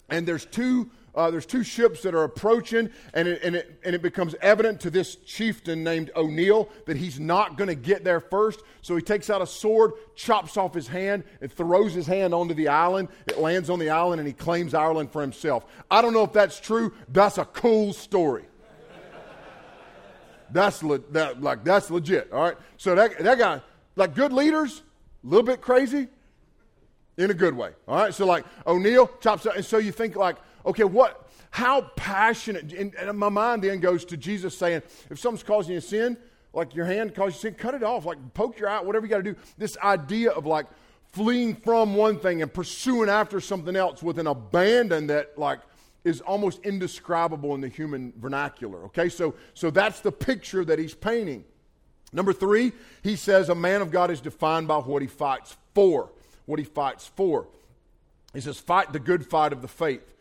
And 0.08 0.26
there's 0.26 0.44
two 0.44 0.88
uh, 1.14 1.30
there's 1.30 1.46
two 1.46 1.64
ships 1.64 2.02
that 2.02 2.14
are 2.14 2.24
approaching, 2.24 2.90
and 3.14 3.28
it, 3.28 3.42
and, 3.42 3.56
it, 3.56 3.80
and 3.84 3.94
it 3.94 4.02
becomes 4.02 4.34
evident 4.40 4.80
to 4.80 4.90
this 4.90 5.16
chieftain 5.16 5.82
named 5.82 6.10
O'Neill 6.14 6.68
that 6.86 6.96
he's 6.96 7.18
not 7.18 7.56
going 7.56 7.68
to 7.68 7.74
get 7.74 8.04
there 8.04 8.20
first. 8.20 8.60
So 8.82 8.94
he 8.94 9.02
takes 9.02 9.28
out 9.28 9.42
a 9.42 9.46
sword, 9.46 9.92
chops 10.14 10.56
off 10.56 10.72
his 10.72 10.86
hand, 10.86 11.24
and 11.40 11.50
throws 11.50 11.92
his 11.92 12.06
hand 12.06 12.32
onto 12.32 12.54
the 12.54 12.68
island. 12.68 13.08
It 13.26 13.38
lands 13.38 13.70
on 13.70 13.78
the 13.78 13.90
island, 13.90 14.20
and 14.20 14.26
he 14.26 14.32
claims 14.32 14.72
Ireland 14.72 15.10
for 15.12 15.20
himself. 15.20 15.66
I 15.90 16.00
don't 16.00 16.14
know 16.14 16.24
if 16.24 16.32
that's 16.32 16.60
true. 16.60 16.92
That's 17.08 17.38
a 17.38 17.44
cool 17.44 17.92
story. 17.92 18.44
That's 20.52 20.82
le- 20.82 20.98
that, 21.10 21.42
like 21.42 21.64
that's 21.64 21.90
legit. 21.90 22.32
All 22.32 22.42
right. 22.42 22.56
So 22.76 22.94
that 22.94 23.18
that 23.18 23.38
guy, 23.38 23.60
like 23.96 24.14
good 24.14 24.32
leaders, 24.32 24.82
a 25.24 25.26
little 25.28 25.44
bit 25.44 25.60
crazy, 25.60 26.08
in 27.16 27.30
a 27.30 27.34
good 27.34 27.56
way. 27.56 27.70
All 27.86 27.96
right. 27.96 28.14
So 28.14 28.26
like 28.26 28.44
O'Neill 28.66 29.08
chops 29.20 29.46
up, 29.46 29.56
and 29.56 29.64
so 29.64 29.78
you 29.78 29.92
think 29.92 30.16
like 30.16 30.36
okay, 30.64 30.84
what, 30.84 31.28
how 31.50 31.82
passionate, 31.96 32.72
and, 32.72 32.94
and 32.94 33.18
my 33.18 33.28
mind 33.28 33.62
then 33.62 33.80
goes 33.80 34.04
to 34.06 34.16
Jesus 34.16 34.56
saying, 34.56 34.82
if 35.10 35.18
something's 35.18 35.42
causing 35.42 35.74
you 35.74 35.80
sin, 35.80 36.16
like 36.52 36.74
your 36.74 36.86
hand 36.86 37.14
causes 37.14 37.42
you 37.42 37.50
sin, 37.50 37.54
cut 37.54 37.74
it 37.74 37.82
off, 37.82 38.04
like 38.04 38.18
poke 38.34 38.58
your 38.58 38.68
eye, 38.68 38.80
whatever 38.80 39.06
you 39.06 39.10
got 39.10 39.18
to 39.18 39.22
do. 39.22 39.36
This 39.58 39.76
idea 39.78 40.30
of 40.30 40.46
like 40.46 40.66
fleeing 41.12 41.56
from 41.56 41.94
one 41.94 42.18
thing 42.18 42.42
and 42.42 42.52
pursuing 42.52 43.08
after 43.08 43.40
something 43.40 43.76
else 43.76 44.02
with 44.02 44.18
an 44.18 44.26
abandon 44.26 45.08
that 45.08 45.38
like 45.38 45.60
is 46.04 46.20
almost 46.20 46.60
indescribable 46.64 47.54
in 47.54 47.60
the 47.60 47.68
human 47.68 48.12
vernacular. 48.16 48.84
Okay, 48.84 49.08
so 49.08 49.34
so 49.54 49.70
that's 49.70 50.00
the 50.00 50.12
picture 50.12 50.64
that 50.64 50.78
he's 50.78 50.94
painting. 50.94 51.44
Number 52.12 52.32
three, 52.32 52.72
he 53.02 53.16
says 53.16 53.48
a 53.48 53.54
man 53.54 53.82
of 53.82 53.90
God 53.90 54.10
is 54.10 54.20
defined 54.20 54.66
by 54.66 54.78
what 54.78 55.02
he 55.02 55.08
fights 55.08 55.56
for. 55.74 56.10
What 56.46 56.58
he 56.58 56.64
fights 56.64 57.06
for. 57.14 57.46
He 58.34 58.40
says, 58.40 58.58
fight 58.58 58.92
the 58.92 58.98
good 58.98 59.26
fight 59.26 59.52
of 59.52 59.62
the 59.62 59.68
faith. 59.68 60.14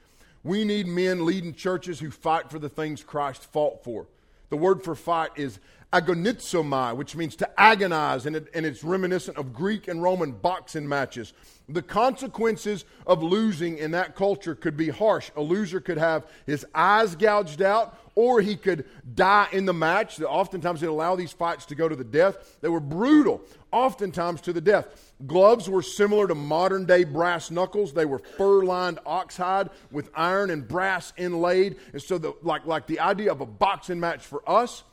We 0.44 0.64
need 0.64 0.88
men 0.88 1.26
leading 1.26 1.54
churches 1.54 2.00
who 2.00 2.12
fight 2.12 2.50
for 2.50 2.60
the 2.60 2.70
things 2.70 3.04
Christ 3.04 3.44
fought 3.52 3.84
for. 3.84 4.08
The 4.50 4.58
word 4.58 4.84
for 4.84 4.96
fight 4.96 5.32
is 5.36 5.60
agonizomai, 5.92 6.96
which 6.96 7.16
means 7.16 7.36
to 7.38 7.60
agonize, 7.60 8.26
and, 8.26 8.36
it, 8.36 8.48
and 8.54 8.66
it's 8.66 8.84
reminiscent 8.84 9.38
of 9.38 9.54
Greek 9.54 9.88
and 9.88 10.02
Roman 10.02 10.32
boxing 10.32 10.88
matches. 10.88 11.34
The 11.70 11.84
consequences 11.84 12.84
of 13.06 13.22
losing 13.22 13.78
in 13.78 13.92
that 13.92 14.16
culture 14.16 14.56
could 14.56 14.76
be 14.76 14.90
harsh. 14.90 15.30
A 15.36 15.42
loser 15.42 15.80
could 15.80 16.00
have 16.00 16.26
his 16.48 16.66
eyes 16.74 17.16
gouged 17.16 17.62
out, 17.62 17.98
or 18.16 18.42
he 18.42 18.56
could 18.56 18.86
die 19.16 19.48
in 19.52 19.66
the 19.66 19.74
match. 19.74 20.20
Oftentimes, 20.20 20.82
they'd 20.82 20.88
allow 20.88 21.16
these 21.16 21.32
fights 21.32 21.66
to 21.68 21.76
go 21.76 21.88
to 21.88 21.96
the 21.96 22.04
death. 22.04 22.58
They 22.62 22.70
were 22.70 22.80
brutal, 22.80 23.42
oftentimes 23.72 24.42
to 24.42 24.54
the 24.54 24.62
death. 24.62 25.14
Gloves 25.28 25.70
were 25.70 25.84
similar 25.84 26.28
to 26.28 26.36
modern 26.36 26.86
day 26.86 27.04
brass 27.04 27.52
knuckles. 27.52 27.94
They 27.94 28.06
were 28.06 28.20
fur 28.20 28.64
lined 28.64 29.00
oxhide 29.06 29.70
with 29.92 30.10
iron 30.16 30.50
and 30.50 30.68
brass 30.68 31.14
inlaid. 31.18 31.78
And 31.94 32.02
so, 32.02 32.18
the, 32.18 32.34
like, 32.42 32.66
like 32.66 32.88
the 32.88 33.00
idea 33.00 33.32
of 33.32 33.42
a 33.42 33.46
boxing 33.46 34.00
match 34.00 34.26
for 34.26 34.42
us 34.50 34.84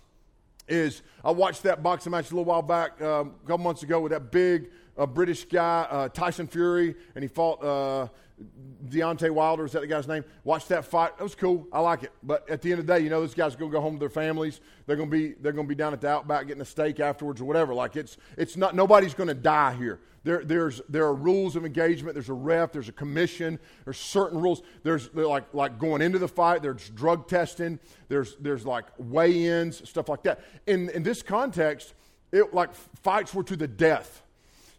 is 0.69 1.03
I 1.25 1.31
watched 1.31 1.63
that 1.63 1.83
boxing 1.83 2.11
match 2.11 2.31
a 2.31 2.35
little 2.35 2.45
while 2.45 2.63
back, 2.63 3.01
um, 3.01 3.35
a 3.43 3.47
couple 3.47 3.65
months 3.65 3.83
ago, 3.83 4.01
with 4.01 4.13
that 4.13 4.31
big 4.31 4.69
uh, 4.97 5.07
British 5.07 5.45
guy, 5.45 5.87
uh, 5.91 6.09
Tyson 6.09 6.47
Fury, 6.47 6.95
and 7.15 7.23
he 7.23 7.29
fought 7.29 7.63
uh, 7.63 8.09
Deontay 8.89 9.31
Wilder. 9.31 9.65
Is 9.65 9.73
that 9.73 9.81
the 9.81 9.87
guy's 9.87 10.09
name? 10.09 10.25
Watched 10.45 10.69
that 10.69 10.85
fight. 10.85 11.13
It 11.19 11.23
was 11.23 11.35
cool. 11.35 11.67
I 11.73 11.81
like 11.81 12.03
it. 12.03 12.13
But 12.23 12.49
at 12.51 12.63
the 12.63 12.71
end 12.73 12.81
of 12.81 12.87
the 12.87 12.95
day, 12.95 13.01
you 13.01 13.11
know, 13.11 13.21
those 13.21 13.35
guys 13.35 13.57
going 13.57 13.71
to 13.71 13.77
go 13.77 13.81
home 13.81 13.95
to 13.95 14.01
their 14.01 14.09
families. 14.09 14.61
They're 14.87 14.97
going 14.97 15.11
to 15.11 15.17
be 15.17 15.35
they're 15.41 15.53
going 15.53 15.67
to 15.67 15.69
be 15.69 15.75
down 15.75 15.93
at 15.93 16.01
the 16.01 16.09
Outback 16.09 16.47
getting 16.47 16.63
a 16.63 16.67
steak 16.67 17.01
afterwards 17.01 17.41
or 17.41 17.45
whatever. 17.45 17.75
Like 17.75 17.97
it's 17.97 18.17
it's 18.37 18.57
not 18.57 18.75
nobody's 18.75 19.15
going 19.15 19.29
to 19.29 19.35
die 19.35 19.75
here. 19.75 20.01
There, 20.27 20.45
there's, 20.45 20.81
there 20.89 21.05
are 21.05 21.15
rules 21.15 21.55
of 21.55 21.65
engagement. 21.65 22.15
There's 22.15 22.31
a 22.31 22.35
ref. 22.35 22.73
There's 22.73 22.89
a 22.89 22.93
commission. 22.93 23.61
There's 23.85 23.97
certain 23.97 24.41
rules. 24.41 24.61
There's 24.83 25.15
like, 25.15 25.55
like 25.55 25.79
going 25.79 26.03
into 26.03 26.19
the 26.19 26.27
fight. 26.27 26.63
There's 26.63 26.89
drug 26.91 27.29
testing. 27.29 27.79
There's, 28.09 28.35
there's 28.41 28.67
like 28.67 28.87
weigh-ins, 28.99 29.89
stuff 29.89 30.09
like 30.09 30.25
that. 30.25 30.41
In, 30.67 30.91
in 30.91 31.05
this 31.05 31.23
context, 31.23 31.95
it 32.33 32.53
like 32.53 32.75
fights 33.05 33.35
were 33.35 33.45
to 33.45 33.55
the 33.55 33.69
death. 33.69 34.25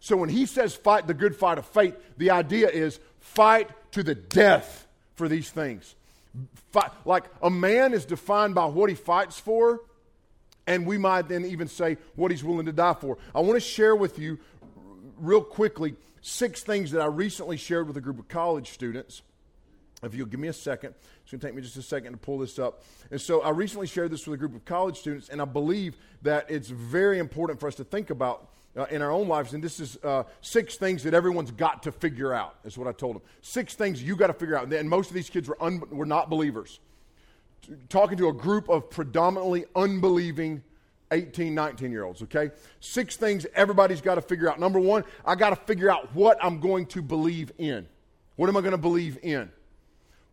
So 0.00 0.16
when 0.16 0.28
he 0.28 0.46
says 0.46 0.74
fight 0.74 1.06
the 1.06 1.14
good 1.14 1.34
fight 1.36 1.58
of 1.58 1.66
faith, 1.66 1.96
the 2.16 2.30
idea 2.30 2.68
is 2.68 3.00
fight 3.20 3.70
to 3.92 4.02
the 4.02 4.14
death 4.14 4.86
for 5.14 5.28
these 5.28 5.50
things. 5.50 5.94
Fight, 6.72 6.90
like 7.04 7.24
a 7.42 7.50
man 7.50 7.94
is 7.94 8.04
defined 8.04 8.54
by 8.54 8.66
what 8.66 8.90
he 8.90 8.94
fights 8.94 9.40
for, 9.40 9.80
And 10.68 10.86
we 10.86 10.98
might 10.98 11.28
then 11.28 11.46
even 11.46 11.66
say 11.66 11.96
what 12.14 12.30
he's 12.30 12.44
willing 12.44 12.66
to 12.66 12.72
die 12.72 12.92
for. 12.92 13.16
I 13.34 13.40
want 13.40 13.54
to 13.54 13.60
share 13.60 13.96
with 13.96 14.18
you, 14.18 14.38
real 15.16 15.42
quickly, 15.42 15.96
six 16.20 16.62
things 16.62 16.90
that 16.90 17.00
I 17.00 17.06
recently 17.06 17.56
shared 17.56 17.88
with 17.88 17.96
a 17.96 18.02
group 18.02 18.18
of 18.18 18.28
college 18.28 18.68
students. 18.72 19.22
If 20.02 20.14
you'll 20.14 20.26
give 20.26 20.38
me 20.38 20.48
a 20.48 20.52
second, 20.52 20.94
it's 21.22 21.30
going 21.30 21.40
to 21.40 21.46
take 21.46 21.56
me 21.56 21.62
just 21.62 21.78
a 21.78 21.82
second 21.82 22.12
to 22.12 22.18
pull 22.18 22.38
this 22.38 22.58
up. 22.58 22.84
And 23.10 23.18
so 23.18 23.40
I 23.40 23.48
recently 23.48 23.86
shared 23.86 24.10
this 24.10 24.26
with 24.26 24.34
a 24.34 24.36
group 24.36 24.54
of 24.54 24.66
college 24.66 24.98
students, 24.98 25.30
and 25.30 25.40
I 25.40 25.46
believe 25.46 25.96
that 26.20 26.50
it's 26.50 26.68
very 26.68 27.18
important 27.18 27.60
for 27.60 27.66
us 27.66 27.76
to 27.76 27.84
think 27.84 28.10
about 28.10 28.50
uh, 28.78 28.86
in 28.90 29.02
our 29.02 29.10
own 29.10 29.28
lives. 29.28 29.54
And 29.54 29.62
this 29.62 29.80
is 29.80 29.98
uh, 30.04 30.22
six 30.40 30.76
things 30.76 31.02
that 31.02 31.12
everyone's 31.12 31.50
got 31.50 31.82
to 31.82 31.92
figure 31.92 32.32
out, 32.32 32.54
is 32.64 32.78
what 32.78 32.86
I 32.86 32.92
told 32.92 33.16
them. 33.16 33.22
Six 33.42 33.74
things 33.74 34.02
you 34.02 34.16
got 34.16 34.28
to 34.28 34.32
figure 34.32 34.56
out. 34.56 34.72
And 34.72 34.88
most 34.88 35.08
of 35.08 35.14
these 35.14 35.28
kids 35.28 35.48
were, 35.48 35.62
un- 35.62 35.82
were 35.90 36.06
not 36.06 36.30
believers. 36.30 36.80
Talking 37.88 38.16
to 38.18 38.28
a 38.28 38.32
group 38.32 38.68
of 38.68 38.88
predominantly 38.88 39.64
unbelieving 39.74 40.62
18, 41.10 41.54
19 41.54 41.90
year 41.90 42.04
olds, 42.04 42.22
okay? 42.22 42.50
Six 42.80 43.16
things 43.16 43.46
everybody's 43.54 44.00
got 44.00 44.14
to 44.14 44.22
figure 44.22 44.48
out. 44.48 44.60
Number 44.60 44.78
one, 44.78 45.04
I 45.24 45.34
got 45.34 45.50
to 45.50 45.56
figure 45.56 45.90
out 45.90 46.14
what 46.14 46.38
I'm 46.42 46.60
going 46.60 46.86
to 46.86 47.02
believe 47.02 47.50
in. 47.58 47.86
What 48.36 48.48
am 48.48 48.56
I 48.56 48.60
going 48.60 48.72
to 48.72 48.78
believe 48.78 49.18
in? 49.22 49.50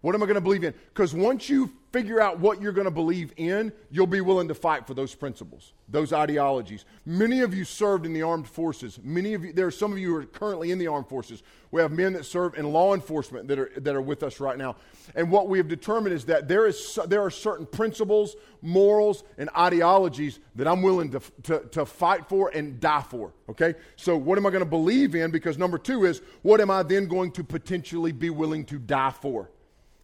What 0.06 0.14
am 0.14 0.22
I 0.22 0.28
going 0.28 0.36
to 0.36 0.42
believe 0.42 0.64
in? 0.64 0.76
Because 0.94 1.16
once 1.16 1.50
you 1.50 1.74
figure 1.92 2.22
out 2.22 2.40
what 2.40 2.62
you're 2.62 2.74
going 2.74 2.86
to 2.86 2.92
believe 2.92 3.34
in, 3.38 3.74
you'll 3.90 4.06
be 4.06 4.22
willing 4.22 4.48
to 4.50 4.54
fight 4.54 4.86
for 4.86 4.94
those 4.94 5.16
principles, 5.16 5.74
those 5.90 6.14
ideologies. 6.14 6.86
Many 7.08 7.42
of 7.42 7.56
you 7.56 7.64
served 7.64 8.06
in 8.06 8.14
the 8.14 8.22
armed 8.22 8.48
forces. 8.48 9.00
Many 9.02 9.34
of 9.34 9.44
you, 9.44 9.52
there 9.52 9.66
are 9.66 9.72
some 9.72 9.92
of 9.92 9.98
you 9.98 10.10
who 10.10 10.18
are 10.18 10.26
currently 10.26 10.70
in 10.70 10.78
the 10.78 10.86
armed 10.86 11.10
forces. 11.10 11.42
We 11.72 11.82
have 11.82 11.92
men 11.92 12.14
that 12.14 12.28
serve 12.28 12.54
in 12.54 12.72
law 12.72 12.94
enforcement 12.94 13.48
that 13.48 13.58
are, 13.58 13.72
that 13.78 13.96
are 13.96 14.02
with 14.02 14.22
us 14.22 14.40
right 14.40 14.60
now. 14.60 14.76
And 15.16 15.32
what 15.32 15.48
we 15.50 15.58
have 15.58 15.68
determined 15.68 16.14
is 16.14 16.26
that 16.26 16.48
there, 16.48 16.68
is, 16.68 17.00
there 17.08 17.24
are 17.24 17.32
certain 17.32 17.66
principles, 17.66 18.36
morals, 18.62 19.24
and 19.40 19.50
ideologies 19.58 20.40
that 20.54 20.68
I'm 20.68 20.84
willing 20.84 21.10
to, 21.14 21.22
to, 21.44 21.60
to 21.72 21.84
fight 21.84 22.30
for 22.30 22.52
and 22.54 22.80
die 22.80 23.02
for. 23.10 23.34
Okay? 23.50 23.74
So, 23.96 24.16
what 24.18 24.38
am 24.38 24.46
I 24.46 24.52
going 24.52 24.64
to 24.64 24.70
believe 24.70 25.16
in? 25.16 25.32
Because 25.32 25.58
number 25.58 25.80
two 25.80 26.06
is, 26.06 26.22
what 26.44 26.62
am 26.62 26.70
I 26.70 26.84
then 26.84 27.08
going 27.08 27.32
to 27.32 27.44
potentially 27.44 28.12
be 28.12 28.30
willing 28.30 28.66
to 28.66 28.78
die 28.78 29.10
for? 29.10 29.50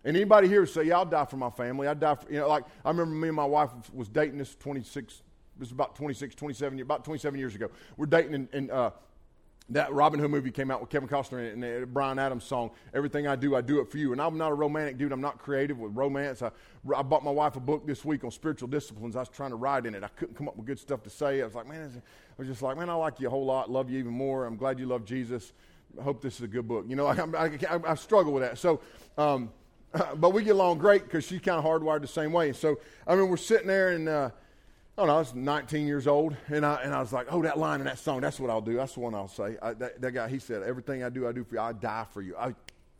And 0.04 0.18
anybody 0.18 0.48
here 0.48 0.66
say, 0.66 0.84
yeah, 0.84 0.98
I'll 0.98 1.06
die 1.06 1.26
for 1.26 1.38
my 1.38 1.50
family. 1.50 1.88
I'd 1.88 2.00
die 2.00 2.16
for, 2.16 2.32
you 2.32 2.40
know, 2.40 2.48
like 2.48 2.64
I 2.84 2.90
remember 2.90 3.14
me 3.14 3.28
and 3.28 3.36
my 3.36 3.46
wife 3.46 3.70
was 3.94 4.08
dating 4.08 4.38
this 4.38 4.56
26, 4.56 5.14
this 5.14 5.24
was 5.60 5.72
about 5.72 5.96
26, 5.96 6.34
27, 6.36 6.80
about 6.80 7.06
27 7.06 7.40
years 7.40 7.54
ago. 7.54 7.70
We're 7.98 8.08
dating 8.08 8.34
and, 8.34 8.48
and 8.52 8.72
uh, 8.72 8.92
that 9.70 9.94
Robin 9.94 10.20
Hood 10.20 10.32
movie 10.32 10.52
came 10.52 10.70
out 10.70 10.82
with 10.82 10.90
Kevin 10.90 11.08
Costner 11.08 11.54
and 11.54 11.64
uh, 11.64 11.86
Bryan 11.86 12.20
Adams 12.20 12.44
song, 12.44 12.72
Everything 12.94 13.28
I 13.28 13.36
Do, 13.36 13.56
I 13.56 13.62
Do 13.62 13.80
It 13.80 13.90
For 13.90 13.98
You. 13.98 14.12
And 14.12 14.22
I'm 14.22 14.38
not 14.38 14.52
a 14.52 14.56
romantic 14.56 14.98
dude. 14.98 15.12
I'm 15.12 15.22
not 15.22 15.38
creative 15.38 15.80
with 15.80 15.96
romance. 15.96 16.42
I, 16.42 16.52
I 16.96 17.02
bought 17.02 17.24
my 17.24 17.32
wife 17.32 17.56
a 17.56 17.60
book 17.60 17.88
this 17.88 18.04
week 18.04 18.24
on 18.24 18.32
spiritual 18.32 18.68
disciplines. 18.68 19.16
I 19.16 19.20
was 19.20 19.30
trying 19.30 19.52
to 19.52 19.56
write 19.56 19.86
in 19.86 19.96
it. 19.96 20.04
I 20.04 20.10
couldn't 20.10 20.36
come 20.36 20.48
up 20.48 20.58
with 20.58 20.66
good 20.66 20.80
stuff 20.80 21.04
to 21.04 21.10
say. 21.10 21.42
I 21.42 21.46
was 21.46 21.56
like, 21.56 21.68
man, 21.68 21.92
I 21.96 22.02
was 22.38 22.48
just 22.48 22.62
like, 22.62 22.78
man, 22.78 22.90
I 22.90 22.96
like 22.96 23.20
you 23.20 23.28
a 23.28 23.30
whole 23.30 23.46
lot. 23.46 23.72
Love 23.72 23.90
you 23.90 24.00
even 24.00 24.12
more. 24.12 24.46
I'm 24.46 24.58
glad 24.58 24.80
you 24.80 24.88
love 24.88 25.06
Jesus. 25.06 25.54
I 26.00 26.04
hope 26.04 26.22
this 26.22 26.36
is 26.36 26.42
a 26.42 26.48
good 26.48 26.68
book. 26.68 26.86
You 26.88 26.96
know, 26.96 27.06
I, 27.06 27.16
I, 27.38 27.80
I 27.88 27.96
struggle 27.96 28.34
with 28.34 28.44
that. 28.44 28.58
So, 28.58 28.82
um, 29.18 29.52
but 30.15 30.32
we 30.32 30.43
get 30.43 30.51
along 30.51 30.77
great 30.77 31.04
because 31.04 31.25
she's 31.25 31.41
kind 31.41 31.58
of 31.58 31.65
hardwired 31.65 32.01
the 32.01 32.08
same 32.08 32.32
way. 32.32 32.54
So 32.54 32.80
I 33.08 33.15
mean, 33.15 33.30
we're 33.30 33.38
sitting 33.38 33.67
there 33.67 33.89
and 33.89 34.08
uh, 34.08 34.30
I 34.97 35.01
don't 35.01 35.08
know, 35.08 35.15
I 35.15 35.19
was 35.19 35.34
19 35.34 35.88
years 35.88 36.06
old, 36.06 36.36
and 36.49 36.65
I 36.65 36.82
and 36.84 36.93
I 36.93 36.99
was 36.99 37.13
like, 37.13 37.27
oh, 37.30 37.41
that 37.43 37.58
line 37.58 37.80
in 37.80 37.86
that 37.86 37.97
song, 37.97 38.21
that's 38.21 38.39
what 38.39 38.49
I'll 38.49 38.62
do. 38.62 38.75
That's 38.75 38.93
the 38.93 38.99
one 38.99 39.15
I'll 39.15 39.27
say. 39.27 39.58
I, 39.62 39.73
that, 39.73 40.01
that 40.01 40.12
guy, 40.12 40.27
he 40.27 40.38
said, 40.38 40.63
everything 40.63 41.04
I 41.04 41.10
do, 41.10 41.27
I 41.27 41.32
do 41.32 41.43
for 41.43 41.56
you. 41.56 41.62
I 41.62 41.73
die 41.73 42.06
for 42.12 42.21
you. 42.21 42.36
I, 42.38 42.54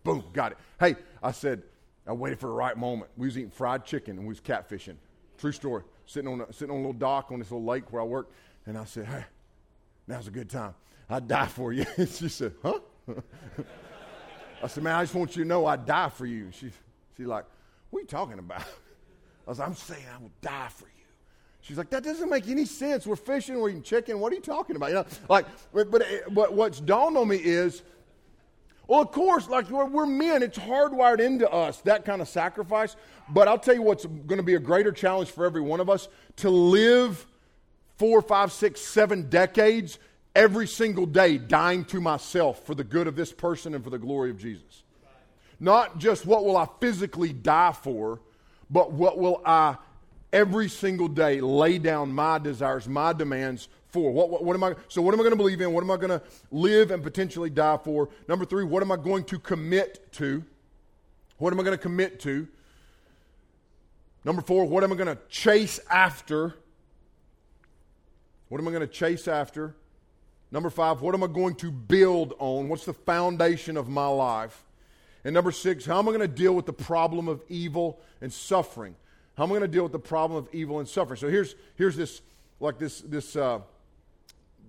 boom, 0.04 0.24
got 0.34 0.54
it. 0.54 0.58
Hey, 0.80 0.96
I 1.22 1.32
said, 1.32 1.64
I 2.08 2.14
waited 2.14 2.40
for 2.40 2.48
the 2.48 2.54
right 2.54 2.78
moment. 2.78 3.12
We 3.18 3.28
was 3.28 3.38
eating 3.38 3.52
fried 3.52 3.86
chicken 3.86 4.18
and 4.18 4.26
we 4.26 4.32
was 4.32 4.40
catfishing. 4.40 4.96
True 5.38 5.52
story. 5.52 5.84
Sitting 6.06 6.32
on 6.32 6.42
a, 6.42 6.54
sitting 6.54 6.72
on 6.72 6.78
a 6.78 6.80
little 6.80 6.94
dock 6.94 7.32
on 7.32 7.40
this 7.40 7.52
little 7.52 7.66
lake 7.66 7.92
where 7.92 8.02
I 8.02 8.06
work, 8.06 8.32
and 8.66 8.78
I 8.78 8.86
said, 8.86 9.06
hey, 9.06 9.24
now's 10.08 10.28
a 10.28 10.32
good 10.32 10.50
time. 10.50 10.74
I'd 11.10 11.28
die 11.28 11.48
for 11.48 11.74
you. 11.74 11.86
she 11.98 12.30
said, 12.30 12.54
huh? 12.64 12.80
I 14.64 14.68
said, 14.68 14.84
man, 14.84 14.96
I 14.96 15.04
just 15.04 15.16
want 15.16 15.36
you 15.36 15.44
to 15.44 15.48
know 15.48 15.66
I'd 15.66 15.86
die 15.86 16.10
for 16.10 16.26
you. 16.26 16.50
She, 16.52 16.72
she's 17.18 17.26
like, 17.26 17.46
what 17.90 18.00
are 18.00 18.02
you 18.02 18.08
talking 18.08 18.40
about? 18.40 18.62
I 19.48 19.50
was 19.50 19.60
like, 19.60 19.68
I'm 19.68 19.76
saying 19.76 20.06
I 20.14 20.22
will 20.22 20.32
die 20.42 20.68
for 20.70 20.86
you. 20.86 20.92
She's 21.62 21.78
like, 21.78 21.90
that 21.92 22.04
doesn't 22.04 22.30
make 22.30 22.48
any 22.48 22.66
sense. 22.66 23.06
We're 23.06 23.16
fishing, 23.16 23.60
we're 23.60 23.70
eating 23.70 23.84
chicken. 23.84 24.20
What 24.20 24.32
are 24.32 24.36
you 24.36 24.42
talking 24.42 24.76
about? 24.76 24.90
You 24.90 24.96
know, 24.96 25.06
like, 25.30 25.46
but, 25.74 25.92
but, 25.92 26.04
but 26.32 26.54
what's 26.54 26.80
dawned 26.80 27.18
on 27.18 27.28
me 27.28 27.38
is, 27.38 27.84
well, 28.88 29.02
of 29.02 29.12
course, 29.12 29.48
like 29.48 29.70
we're, 29.70 29.86
we're 29.86 30.08
men, 30.08 30.42
it's 30.42 30.58
hardwired 30.58 31.20
into 31.20 31.50
us, 31.50 31.82
that 31.82 32.04
kind 32.04 32.22
of 32.22 32.28
sacrifice. 32.28 32.96
But 33.30 33.48
I'll 33.48 33.60
tell 33.60 33.76
you 33.76 33.84
what's 33.84 34.06
going 34.06 34.38
to 34.38 34.44
be 34.44 34.56
a 34.56 34.60
greater 34.60 34.92
challenge 34.92 35.30
for 35.30 35.46
every 35.46 35.62
one 35.62 35.80
of 35.80 35.90
us 35.90 36.08
to 36.38 36.50
live 36.50 37.26
four, 37.98 38.22
five, 38.22 38.52
six, 38.52 38.82
seven 38.82 39.30
decades 39.30 40.00
every 40.36 40.68
single 40.68 41.06
day 41.06 41.38
dying 41.38 41.86
to 41.86 42.00
myself 42.02 42.66
for 42.66 42.76
the 42.76 42.84
good 42.84 43.08
of 43.08 43.16
this 43.16 43.32
person 43.32 43.76
and 43.76 43.84
for 43.84 43.90
the 43.90 44.00
glory 44.00 44.30
of 44.30 44.38
Jesus. 44.38 44.84
Not 45.60 45.98
just 46.00 46.26
what 46.26 46.44
will 46.46 46.58
I 46.58 46.68
physically 46.80 47.34
die 47.34 47.74
for, 47.74 48.20
but 48.70 48.92
what 48.92 49.18
will 49.18 49.42
I 49.46 49.78
every 50.34 50.70
single 50.70 51.08
day 51.08 51.42
lay 51.42 51.78
down 51.78 52.12
my 52.12 52.40
desires, 52.40 52.88
my 52.88 53.14
demands 53.14 53.68
for. 53.90 54.12
What, 54.12 54.30
what, 54.30 54.44
what 54.44 54.56
am 54.56 54.64
I, 54.64 54.76
so, 54.88 55.02
what 55.02 55.14
am 55.14 55.20
I 55.20 55.24
going 55.24 55.32
to 55.32 55.38
believe 55.38 55.62
in? 55.62 55.74
What 55.74 55.84
am 55.84 55.92
I 55.92 55.98
going 55.98 56.10
to 56.10 56.22
live 56.52 56.92
and 56.92 57.04
potentially 57.04 57.50
die 57.50 57.78
for? 57.84 58.10
Number 58.28 58.46
three, 58.46 58.64
what 58.64 58.82
am 58.82 58.92
I 58.92 58.98
going 58.98 59.24
to 59.26 59.40
commit 59.40 60.12
to? 60.14 60.44
What 61.38 61.54
am 61.54 61.60
I 61.60 61.64
going 61.64 61.78
to 61.78 61.82
commit 61.82 62.20
to? 62.22 62.48
Number 64.24 64.42
four, 64.42 64.66
what 64.66 64.84
am 64.84 64.94
I 64.94 64.96
going 64.96 65.16
to 65.16 65.22
chase 65.30 65.80
after? 65.90 66.56
What 68.50 68.62
am 68.62 68.68
I 68.68 68.72
going 68.72 68.82
to 68.82 68.88
chase 68.88 69.28
after? 69.28 69.76
Number 70.52 70.70
five, 70.70 71.02
what 71.02 71.16
am 71.16 71.24
I 71.24 71.28
going 71.28 71.56
to 71.56 71.72
build 71.72 72.34
on? 72.38 72.68
What's 72.68 72.86
the 72.86 72.94
foundation 72.94 73.78
of 73.78 73.88
my 73.88 74.08
life? 74.08 74.66
And 75.24 75.34
number 75.34 75.52
six, 75.52 75.86
how 75.86 76.00
am 76.00 76.10
I 76.10 76.12
going 76.12 76.22
to 76.22 76.28
deal 76.28 76.54
with 76.54 76.66
the 76.66 76.74
problem 76.74 77.28
of 77.28 77.42
evil 77.48 78.00
and 78.22 78.34
suffering? 78.34 78.96
How 79.38 79.44
am 79.44 79.52
I 79.52 79.54
going 79.54 79.62
to 79.62 79.68
deal 79.68 79.84
with 79.84 79.92
the 79.92 80.00
problem 80.00 80.38
of 80.38 80.54
evil 80.54 80.80
and 80.80 80.88
suffering? 80.88 81.18
So 81.18 81.30
here's, 81.30 81.56
here's 81.76 81.96
this, 81.96 82.22
like 82.60 82.78
this, 82.80 83.02
this, 83.02 83.36
uh, 83.36 83.60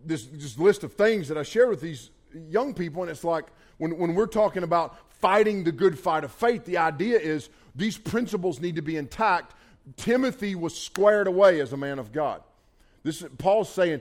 this, 0.05 0.57
list 0.57 0.85
of 0.85 0.93
things 0.93 1.29
that 1.29 1.39
I 1.39 1.43
share 1.43 1.69
with 1.69 1.81
these 1.81 2.11
young 2.49 2.75
people, 2.75 3.03
and 3.03 3.11
it's 3.11 3.25
like 3.25 3.47
when, 3.79 3.97
when 3.99 4.15
we're 4.15 4.27
talking 4.27 4.63
about 4.63 4.97
fighting 5.21 5.65
the 5.65 5.73
good 5.73 5.99
fight 5.99 6.23
of 6.23 6.33
faith, 6.33 6.65
the 6.65 6.79
idea 6.79 7.19
is 7.19 7.49
these 7.75 7.99
principles 7.99 8.61
need 8.61 8.77
to 8.77 8.83
be 8.83 8.97
intact. 8.97 9.55
Timothy 9.97 10.55
was 10.55 10.79
squared 10.79 11.27
away 11.27 11.61
as 11.61 11.73
a 11.73 11.77
man 11.77 11.99
of 11.99 12.13
God. 12.13 12.43
This 13.03 13.25
Paul's 13.39 13.73
saying, 13.73 14.01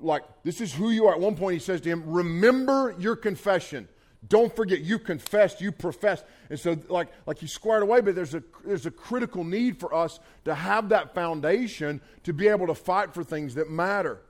like, 0.00 0.22
this 0.44 0.60
is 0.60 0.72
who 0.72 0.90
you 0.90 1.06
are. 1.06 1.14
At 1.14 1.20
one 1.20 1.34
point, 1.34 1.54
he 1.54 1.60
says 1.60 1.80
to 1.82 1.88
him, 1.88 2.04
Remember 2.06 2.94
your 2.98 3.16
confession. 3.16 3.88
Don't 4.28 4.54
forget, 4.54 4.80
you 4.80 4.98
confessed, 4.98 5.60
you 5.60 5.70
professed. 5.70 6.24
And 6.50 6.58
so, 6.58 6.76
like, 6.88 7.08
like 7.26 7.40
you 7.40 7.48
squared 7.48 7.82
away, 7.82 8.00
but 8.00 8.14
there's 8.14 8.34
a, 8.34 8.42
there's 8.64 8.86
a 8.86 8.90
critical 8.90 9.44
need 9.44 9.78
for 9.78 9.94
us 9.94 10.18
to 10.44 10.54
have 10.54 10.88
that 10.88 11.14
foundation 11.14 12.00
to 12.24 12.32
be 12.32 12.48
able 12.48 12.66
to 12.66 12.74
fight 12.74 13.14
for 13.14 13.22
things 13.22 13.54
that 13.54 13.70
matter. 13.70 14.20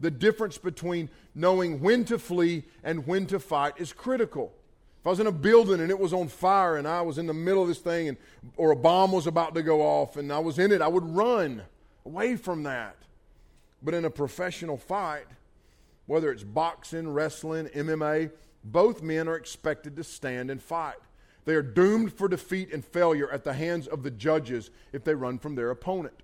The 0.00 0.10
difference 0.10 0.58
between 0.58 1.08
knowing 1.34 1.80
when 1.80 2.04
to 2.06 2.18
flee 2.18 2.64
and 2.82 3.06
when 3.06 3.26
to 3.26 3.40
fight 3.40 3.74
is 3.78 3.92
critical. 3.92 4.52
If 5.00 5.06
I 5.06 5.10
was 5.10 5.20
in 5.20 5.26
a 5.26 5.32
building 5.32 5.80
and 5.80 5.90
it 5.90 5.98
was 5.98 6.12
on 6.12 6.28
fire 6.28 6.76
and 6.76 6.86
I 6.86 7.00
was 7.02 7.16
in 7.16 7.26
the 7.26 7.34
middle 7.34 7.62
of 7.62 7.68
this 7.68 7.78
thing 7.78 8.08
and, 8.08 8.18
or 8.56 8.72
a 8.72 8.76
bomb 8.76 9.12
was 9.12 9.26
about 9.26 9.54
to 9.54 9.62
go 9.62 9.82
off 9.82 10.16
and 10.16 10.32
I 10.32 10.38
was 10.38 10.58
in 10.58 10.72
it, 10.72 10.82
I 10.82 10.88
would 10.88 11.04
run 11.04 11.62
away 12.04 12.36
from 12.36 12.64
that. 12.64 12.96
But 13.84 13.94
in 13.94 14.06
a 14.06 14.10
professional 14.10 14.78
fight, 14.78 15.26
whether 16.06 16.32
it's 16.32 16.42
boxing, 16.42 17.12
wrestling, 17.12 17.66
MMA, 17.66 18.30
both 18.64 19.02
men 19.02 19.28
are 19.28 19.36
expected 19.36 19.94
to 19.96 20.04
stand 20.04 20.50
and 20.50 20.60
fight. 20.60 20.96
They 21.44 21.54
are 21.54 21.62
doomed 21.62 22.12
for 22.12 22.26
defeat 22.26 22.72
and 22.72 22.82
failure 22.82 23.30
at 23.30 23.44
the 23.44 23.52
hands 23.52 23.86
of 23.86 24.02
the 24.02 24.10
judges 24.10 24.70
if 24.92 25.04
they 25.04 25.14
run 25.14 25.38
from 25.38 25.54
their 25.54 25.70
opponent. 25.70 26.14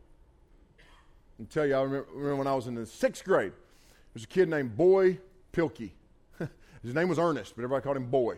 I 1.38 1.44
tell 1.44 1.66
you, 1.66 1.74
I 1.74 1.82
remember, 1.82 2.36
when 2.36 2.46
I 2.46 2.54
was 2.54 2.66
in 2.66 2.74
the 2.74 2.86
sixth 2.86 3.24
grade, 3.24 3.52
there 3.52 4.14
was 4.14 4.24
a 4.24 4.28
kid 4.28 4.48
named 4.48 4.76
Boy 4.76 5.18
Pilkey. 5.52 5.90
His 6.82 6.94
name 6.94 7.08
was 7.08 7.18
Ernest, 7.18 7.54
but 7.54 7.62
everybody 7.62 7.82
called 7.82 7.98
him 7.98 8.10
Boy. 8.10 8.36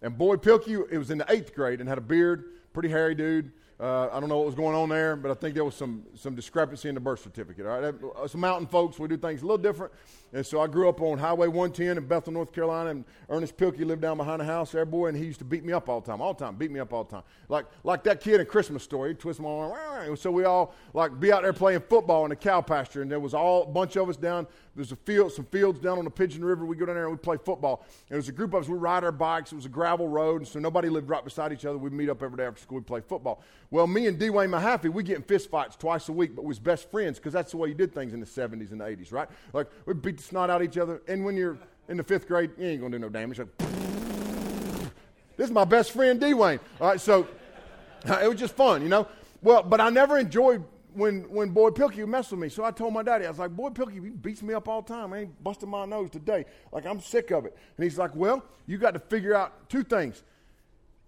And 0.00 0.16
Boy 0.16 0.36
Pilkey, 0.36 0.90
it 0.90 0.98
was 0.98 1.10
in 1.10 1.18
the 1.18 1.30
eighth 1.30 1.54
grade 1.54 1.80
and 1.80 1.88
had 1.88 1.98
a 1.98 2.02
beard, 2.02 2.44
pretty 2.72 2.88
hairy 2.88 3.14
dude. 3.14 3.52
Uh, 3.80 4.08
I 4.12 4.20
don't 4.20 4.28
know 4.28 4.36
what 4.36 4.46
was 4.46 4.54
going 4.54 4.76
on 4.76 4.88
there, 4.88 5.16
but 5.16 5.32
I 5.32 5.34
think 5.34 5.54
there 5.54 5.64
was 5.64 5.74
some, 5.74 6.04
some 6.14 6.36
discrepancy 6.36 6.88
in 6.88 6.94
the 6.94 7.00
birth 7.00 7.20
certificate. 7.20 7.66
All 7.66 7.80
right, 7.80 7.94
uh, 8.16 8.28
some 8.28 8.40
mountain 8.40 8.68
folks, 8.68 9.00
we 9.00 9.08
do 9.08 9.16
things 9.16 9.42
a 9.42 9.44
little 9.44 9.58
different. 9.58 9.92
And 10.32 10.46
so 10.46 10.60
I 10.60 10.68
grew 10.68 10.88
up 10.88 11.00
on 11.00 11.18
Highway 11.18 11.48
110 11.48 11.98
in 11.98 12.06
Bethel, 12.06 12.32
North 12.32 12.52
Carolina, 12.52 12.90
and 12.90 13.04
Ernest 13.28 13.56
Pilkey 13.56 13.84
lived 13.84 14.02
down 14.02 14.16
behind 14.16 14.40
the 14.40 14.44
house 14.44 14.70
there, 14.70 14.84
boy, 14.84 15.08
and 15.08 15.16
he 15.16 15.24
used 15.24 15.40
to 15.40 15.44
beat 15.44 15.64
me 15.64 15.72
up 15.72 15.88
all 15.88 16.00
the 16.00 16.06
time, 16.06 16.20
all 16.20 16.34
the 16.34 16.44
time, 16.44 16.54
beat 16.54 16.70
me 16.70 16.78
up 16.78 16.92
all 16.92 17.02
the 17.02 17.10
time. 17.10 17.22
Like, 17.48 17.66
like 17.82 18.04
that 18.04 18.20
kid 18.20 18.40
in 18.40 18.46
Christmas 18.46 18.84
Story, 18.84 19.10
he'd 19.10 19.18
twist 19.18 19.40
my 19.40 19.48
arm. 19.48 20.16
So 20.16 20.30
we 20.30 20.44
all, 20.44 20.72
like, 20.92 21.18
be 21.18 21.32
out 21.32 21.42
there 21.42 21.52
playing 21.52 21.80
football 21.88 22.24
in 22.24 22.30
the 22.30 22.36
cow 22.36 22.60
pasture, 22.60 23.02
and 23.02 23.10
there 23.10 23.20
was 23.20 23.34
all, 23.34 23.64
a 23.64 23.66
bunch 23.66 23.96
of 23.96 24.08
us 24.08 24.16
down 24.16 24.46
there's 24.76 24.90
a 24.90 24.96
field, 24.96 25.32
some 25.32 25.44
fields 25.44 25.78
down 25.78 25.98
on 25.98 26.04
the 26.04 26.10
Pigeon 26.10 26.44
River. 26.44 26.66
We 26.66 26.76
go 26.76 26.86
down 26.86 26.96
there 26.96 27.04
and 27.04 27.12
we 27.12 27.18
play 27.18 27.36
football. 27.36 27.84
And 27.88 28.10
there 28.10 28.18
was 28.18 28.28
a 28.28 28.32
group 28.32 28.54
of 28.54 28.62
us. 28.62 28.68
We 28.68 28.76
ride 28.76 29.04
our 29.04 29.12
bikes. 29.12 29.52
It 29.52 29.56
was 29.56 29.66
a 29.66 29.70
gravel 29.70 30.08
road, 30.08 30.40
and 30.40 30.48
so 30.48 30.58
nobody 30.58 30.88
lived 30.88 31.08
right 31.08 31.22
beside 31.22 31.52
each 31.52 31.64
other. 31.64 31.78
We'd 31.78 31.92
meet 31.92 32.08
up 32.08 32.22
every 32.22 32.36
day 32.36 32.44
after 32.44 32.60
school. 32.60 32.78
We 32.78 32.84
play 32.84 33.00
football. 33.00 33.42
Well, 33.70 33.86
me 33.86 34.06
and 34.08 34.18
Dwayne 34.18 34.50
Mahaffey, 34.50 34.92
we 34.92 35.02
get 35.02 35.16
in 35.16 35.22
fist 35.22 35.48
fights 35.48 35.76
twice 35.76 36.08
a 36.08 36.12
week, 36.12 36.34
but 36.34 36.42
we 36.42 36.48
was 36.48 36.58
best 36.58 36.90
friends 36.90 37.18
because 37.18 37.32
that's 37.32 37.52
the 37.52 37.56
way 37.56 37.68
you 37.68 37.74
did 37.74 37.94
things 37.94 38.12
in 38.14 38.20
the 38.20 38.26
70s 38.26 38.72
and 38.72 38.80
the 38.80 38.84
80s, 38.84 39.12
right? 39.12 39.28
Like 39.52 39.68
we 39.86 39.94
beat 39.94 40.16
the 40.16 40.22
snot 40.22 40.50
out 40.50 40.60
of 40.60 40.68
each 40.68 40.78
other. 40.78 41.02
And 41.06 41.24
when 41.24 41.36
you're 41.36 41.58
in 41.88 41.96
the 41.96 42.02
fifth 42.02 42.26
grade, 42.26 42.50
you 42.58 42.66
ain't 42.66 42.80
gonna 42.80 42.96
do 42.96 42.98
no 42.98 43.08
damage. 43.08 43.38
Like, 43.38 43.56
this 45.36 45.46
is 45.46 45.50
my 45.50 45.64
best 45.64 45.92
friend 45.92 46.20
Dwayne. 46.20 46.58
All 46.80 46.88
right, 46.88 47.00
so 47.00 47.28
it 48.04 48.28
was 48.28 48.38
just 48.38 48.56
fun, 48.56 48.82
you 48.82 48.88
know. 48.88 49.06
Well, 49.42 49.62
but 49.62 49.80
I 49.80 49.90
never 49.90 50.18
enjoyed 50.18 50.64
when 50.94 51.22
when 51.30 51.50
Boyd 51.50 51.74
Pilkey 51.74 51.98
would 51.98 52.08
mess 52.08 52.30
with 52.30 52.40
me. 52.40 52.48
So 52.48 52.64
I 52.64 52.70
told 52.70 52.92
my 52.94 53.02
daddy, 53.02 53.26
I 53.26 53.28
was 53.28 53.38
like, 53.38 53.50
Boy 53.50 53.70
Pilkey, 53.70 53.94
he 53.94 54.10
beats 54.10 54.42
me 54.42 54.54
up 54.54 54.68
all 54.68 54.82
the 54.82 54.88
time. 54.88 55.12
I 55.12 55.20
ain't 55.20 55.44
busting 55.44 55.68
my 55.68 55.84
nose 55.84 56.10
today. 56.10 56.44
Like 56.72 56.86
I'm 56.86 57.00
sick 57.00 57.30
of 57.30 57.46
it. 57.46 57.56
And 57.76 57.84
he's 57.84 57.98
like, 57.98 58.14
Well, 58.14 58.44
you 58.66 58.78
got 58.78 58.94
to 58.94 59.00
figure 59.00 59.34
out 59.34 59.68
two 59.68 59.82
things. 59.82 60.22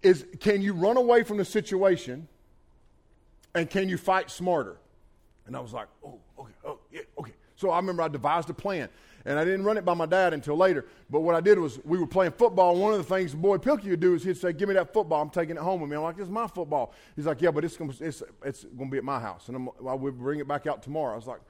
Is 0.01 0.25
can 0.39 0.61
you 0.61 0.73
run 0.73 0.97
away 0.97 1.23
from 1.23 1.37
the 1.37 1.45
situation 1.45 2.27
and 3.55 3.69
can 3.69 3.89
you 3.89 3.97
fight 3.97 4.29
smarter? 4.29 4.77
And 5.45 5.55
I 5.55 5.59
was 5.59 5.73
like, 5.73 5.87
Oh, 6.05 6.19
okay, 6.39 6.53
oh, 6.65 6.79
yeah, 6.91 7.01
okay. 7.19 7.33
So 7.55 7.71
I 7.71 7.77
remember 7.77 8.03
I 8.03 8.07
devised 8.07 8.49
a 8.49 8.53
plan. 8.53 8.89
And 9.27 9.37
I 9.37 9.43
didn't 9.43 9.65
run 9.65 9.75
it 9.75 9.83
by 9.83 9.93
my 9.93 10.05
dad 10.05 10.33
until 10.33 10.55
later. 10.55 10.85
But 11.09 11.19
what 11.19 11.35
I 11.35 11.41
did 11.41 11.59
was 11.59 11.83
we 11.83 11.99
were 11.99 12.07
playing 12.07 12.31
football. 12.31 12.77
One 12.77 12.93
of 12.93 12.97
the 12.97 13.03
things 13.03 13.35
Boyd 13.35 13.61
Pilkey 13.61 13.89
would 13.89 13.99
do 13.99 14.15
is 14.15 14.23
he'd 14.23 14.37
say, 14.37 14.53
Give 14.53 14.69
me 14.69 14.75
that 14.75 14.93
football. 14.93 15.21
I'm 15.21 15.29
taking 15.29 15.57
it 15.57 15.61
home 15.61 15.81
with 15.81 15.89
me. 15.89 15.97
I'm 15.97 16.03
like, 16.03 16.15
This 16.15 16.27
is 16.27 16.31
my 16.31 16.47
football. 16.47 16.93
He's 17.13 17.25
like, 17.25 17.41
Yeah, 17.41 17.51
but 17.51 17.65
it's 17.65 17.75
going 17.75 17.93
it's, 17.99 18.23
it's 18.45 18.61
to 18.61 18.89
be 18.89 18.97
at 18.97 19.03
my 19.03 19.19
house. 19.19 19.49
And 19.49 19.57
I'm, 19.57 20.01
would 20.01 20.17
bring 20.17 20.39
it 20.39 20.47
back 20.47 20.65
out 20.65 20.81
tomorrow. 20.81 21.11
I 21.11 21.15
was 21.17 21.27
like, 21.27 21.41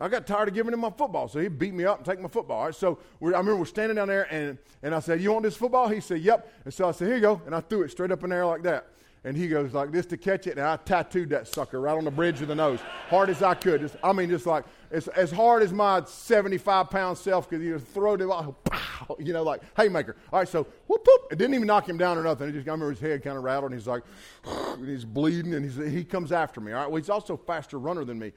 I 0.00 0.08
got 0.08 0.26
tired 0.26 0.48
of 0.48 0.54
giving 0.54 0.72
him 0.72 0.80
my 0.80 0.88
football, 0.88 1.28
so 1.28 1.38
he 1.38 1.48
beat 1.48 1.74
me 1.74 1.84
up 1.84 1.98
and 1.98 2.06
take 2.06 2.18
my 2.18 2.28
football. 2.28 2.60
All 2.60 2.64
right, 2.64 2.74
so 2.74 2.98
I 3.20 3.26
remember 3.26 3.56
we're 3.56 3.66
standing 3.66 3.96
down 3.96 4.08
there, 4.08 4.32
and, 4.32 4.56
and 4.82 4.94
I 4.94 5.00
said, 5.00 5.20
"You 5.20 5.32
want 5.32 5.42
this 5.42 5.56
football?" 5.56 5.88
He 5.88 6.00
said, 6.00 6.22
"Yep." 6.22 6.50
And 6.64 6.72
so 6.72 6.88
I 6.88 6.92
said, 6.92 7.08
"Here 7.08 7.16
you 7.16 7.20
go," 7.20 7.42
and 7.44 7.54
I 7.54 7.60
threw 7.60 7.82
it 7.82 7.90
straight 7.90 8.10
up 8.10 8.24
in 8.24 8.30
the 8.30 8.36
air 8.36 8.46
like 8.46 8.62
that. 8.62 8.86
And 9.24 9.36
he 9.36 9.46
goes 9.48 9.74
like 9.74 9.92
this 9.92 10.06
to 10.06 10.16
catch 10.16 10.46
it, 10.46 10.56
and 10.56 10.66
I 10.66 10.76
tattooed 10.76 11.28
that 11.30 11.46
sucker 11.46 11.78
right 11.78 11.94
on 11.94 12.04
the 12.04 12.10
bridge 12.10 12.40
of 12.40 12.48
the 12.48 12.54
nose, 12.54 12.80
hard 13.10 13.28
as 13.28 13.42
I 13.42 13.52
could. 13.52 13.82
Just, 13.82 13.96
I 14.02 14.14
mean, 14.14 14.30
just 14.30 14.46
like 14.46 14.64
as, 14.90 15.08
as 15.08 15.30
hard 15.30 15.62
as 15.62 15.72
my 15.72 16.02
75 16.04 16.90
pound 16.90 17.18
self 17.18 17.48
could. 17.48 17.62
You 17.62 17.72
know, 17.72 17.78
throw 17.78 18.14
it, 18.14 18.64
pow, 18.64 19.16
you 19.18 19.32
know, 19.32 19.42
like 19.42 19.62
haymaker. 19.76 20.16
All 20.32 20.40
right, 20.40 20.48
so 20.48 20.66
whoop 20.86 21.06
whoop. 21.06 21.32
It 21.32 21.38
didn't 21.38 21.54
even 21.54 21.66
knock 21.66 21.88
him 21.88 21.98
down 21.98 22.18
or 22.18 22.22
nothing. 22.22 22.48
It 22.48 22.52
just 22.52 22.68
I 22.68 22.72
remember 22.72 22.90
his 22.90 23.00
head 23.00 23.22
kind 23.22 23.36
of 23.36 23.44
rattled, 23.44 23.72
and 23.72 23.80
he's 23.80 23.86
like, 23.86 24.02
and 24.44 24.88
he's 24.88 25.04
bleeding, 25.04 25.54
and 25.54 25.64
he's, 25.64 25.92
he 25.92 26.04
comes 26.04 26.32
after 26.32 26.60
me. 26.60 26.72
All 26.72 26.80
right, 26.80 26.90
well, 26.90 27.00
he's 27.00 27.10
also 27.10 27.34
a 27.34 27.38
faster 27.38 27.78
runner 27.78 28.04
than 28.04 28.18
me, 28.18 28.32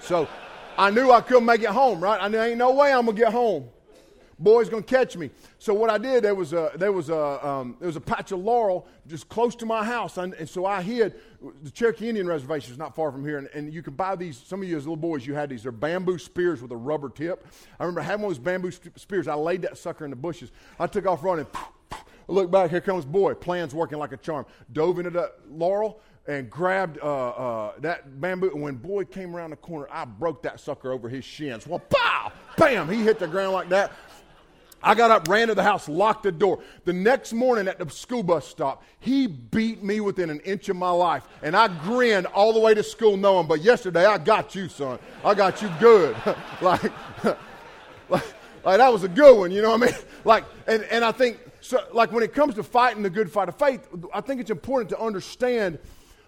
so 0.00 0.28
I 0.76 0.90
knew 0.90 1.10
I 1.10 1.20
couldn't 1.20 1.46
make 1.46 1.62
it 1.62 1.70
home. 1.70 2.00
Right, 2.00 2.18
I 2.20 2.28
knew 2.28 2.40
ain't 2.40 2.58
no 2.58 2.72
way 2.72 2.92
I'm 2.92 3.06
gonna 3.06 3.16
get 3.16 3.32
home 3.32 3.68
boy's 4.42 4.68
to 4.68 4.82
catch 4.82 5.16
me. 5.16 5.30
So 5.58 5.72
what 5.74 5.90
I 5.90 5.98
did, 5.98 6.24
there 6.24 6.34
was 6.34 6.52
a, 6.52 6.72
there 6.76 6.92
was 6.92 7.08
a, 7.08 7.46
um, 7.46 7.76
there 7.78 7.86
was 7.86 7.96
a 7.96 8.00
patch 8.00 8.32
of 8.32 8.40
laurel 8.40 8.86
just 9.06 9.28
close 9.28 9.54
to 9.56 9.66
my 9.66 9.84
house. 9.84 10.18
And, 10.18 10.34
and, 10.34 10.48
so 10.48 10.66
I 10.66 10.82
hid. 10.82 11.14
The 11.62 11.70
Cherokee 11.70 12.08
Indian 12.08 12.26
Reservation 12.26 12.72
is 12.72 12.78
not 12.78 12.94
far 12.94 13.10
from 13.12 13.24
here. 13.24 13.38
And, 13.38 13.48
and, 13.54 13.72
you 13.72 13.82
can 13.82 13.94
buy 13.94 14.16
these, 14.16 14.36
some 14.36 14.62
of 14.62 14.68
you 14.68 14.76
as 14.76 14.84
little 14.84 14.96
boys, 14.96 15.26
you 15.26 15.34
had 15.34 15.48
these. 15.48 15.62
They're 15.62 15.72
bamboo 15.72 16.18
spears 16.18 16.62
with 16.62 16.72
a 16.72 16.76
rubber 16.76 17.08
tip. 17.08 17.46
I 17.78 17.84
remember 17.84 18.00
having 18.00 18.22
one 18.22 18.32
of 18.32 18.38
those 18.38 18.44
bamboo 18.44 18.70
spears. 18.96 19.28
I 19.28 19.34
laid 19.34 19.62
that 19.62 19.78
sucker 19.78 20.04
in 20.04 20.10
the 20.10 20.16
bushes. 20.16 20.50
I 20.78 20.86
took 20.86 21.06
off 21.06 21.22
running. 21.22 21.46
Look 22.28 22.50
back, 22.50 22.70
here 22.70 22.80
comes 22.80 23.04
Boyd. 23.04 23.40
Plan's 23.40 23.74
working 23.74 23.98
like 23.98 24.12
a 24.12 24.16
charm. 24.16 24.46
Dove 24.72 24.98
into 24.98 25.10
that 25.10 25.32
laurel 25.50 26.00
and 26.26 26.48
grabbed 26.48 26.98
uh, 27.02 27.28
uh, 27.30 27.72
that 27.80 28.20
bamboo. 28.20 28.50
And 28.50 28.62
when 28.62 28.76
Boyd 28.76 29.10
came 29.10 29.34
around 29.34 29.50
the 29.50 29.56
corner, 29.56 29.88
I 29.90 30.04
broke 30.04 30.42
that 30.42 30.60
sucker 30.60 30.92
over 30.92 31.08
his 31.08 31.24
shins. 31.24 31.66
Well, 31.66 31.80
pow! 31.80 32.32
Bam! 32.56 32.88
He 32.88 33.02
hit 33.02 33.18
the 33.18 33.26
ground 33.26 33.52
like 33.52 33.68
that. 33.70 33.92
I 34.82 34.94
got 34.94 35.10
up, 35.10 35.28
ran 35.28 35.48
to 35.48 35.54
the 35.54 35.62
house, 35.62 35.88
locked 35.88 36.24
the 36.24 36.32
door. 36.32 36.60
The 36.84 36.92
next 36.92 37.32
morning 37.32 37.68
at 37.68 37.78
the 37.78 37.88
school 37.90 38.22
bus 38.22 38.46
stop, 38.46 38.82
he 38.98 39.26
beat 39.26 39.82
me 39.82 40.00
within 40.00 40.28
an 40.30 40.40
inch 40.40 40.68
of 40.68 40.76
my 40.76 40.90
life. 40.90 41.22
And 41.42 41.56
I 41.56 41.68
grinned 41.68 42.26
all 42.26 42.52
the 42.52 42.60
way 42.60 42.74
to 42.74 42.82
school 42.82 43.16
knowing, 43.16 43.46
but 43.46 43.62
yesterday 43.62 44.04
I 44.04 44.18
got 44.18 44.54
you, 44.54 44.68
son. 44.68 44.98
I 45.24 45.34
got 45.34 45.62
you 45.62 45.70
good. 45.78 46.16
like, 46.60 46.82
like, 48.08 48.24
like, 48.64 48.78
that 48.78 48.92
was 48.92 49.04
a 49.04 49.08
good 49.08 49.38
one, 49.38 49.50
you 49.52 49.62
know 49.62 49.70
what 49.70 49.82
I 49.82 49.86
mean? 49.86 49.94
Like, 50.24 50.44
and, 50.68 50.84
and 50.84 51.04
I 51.04 51.10
think, 51.10 51.40
so, 51.60 51.80
like, 51.92 52.12
when 52.12 52.22
it 52.22 52.32
comes 52.32 52.54
to 52.54 52.62
fighting 52.62 53.02
the 53.02 53.10
good 53.10 53.28
fight 53.28 53.48
of 53.48 53.58
faith, 53.58 53.88
I 54.14 54.20
think 54.20 54.40
it's 54.40 54.52
important 54.52 54.90
to 54.90 55.00
understand, 55.00 55.80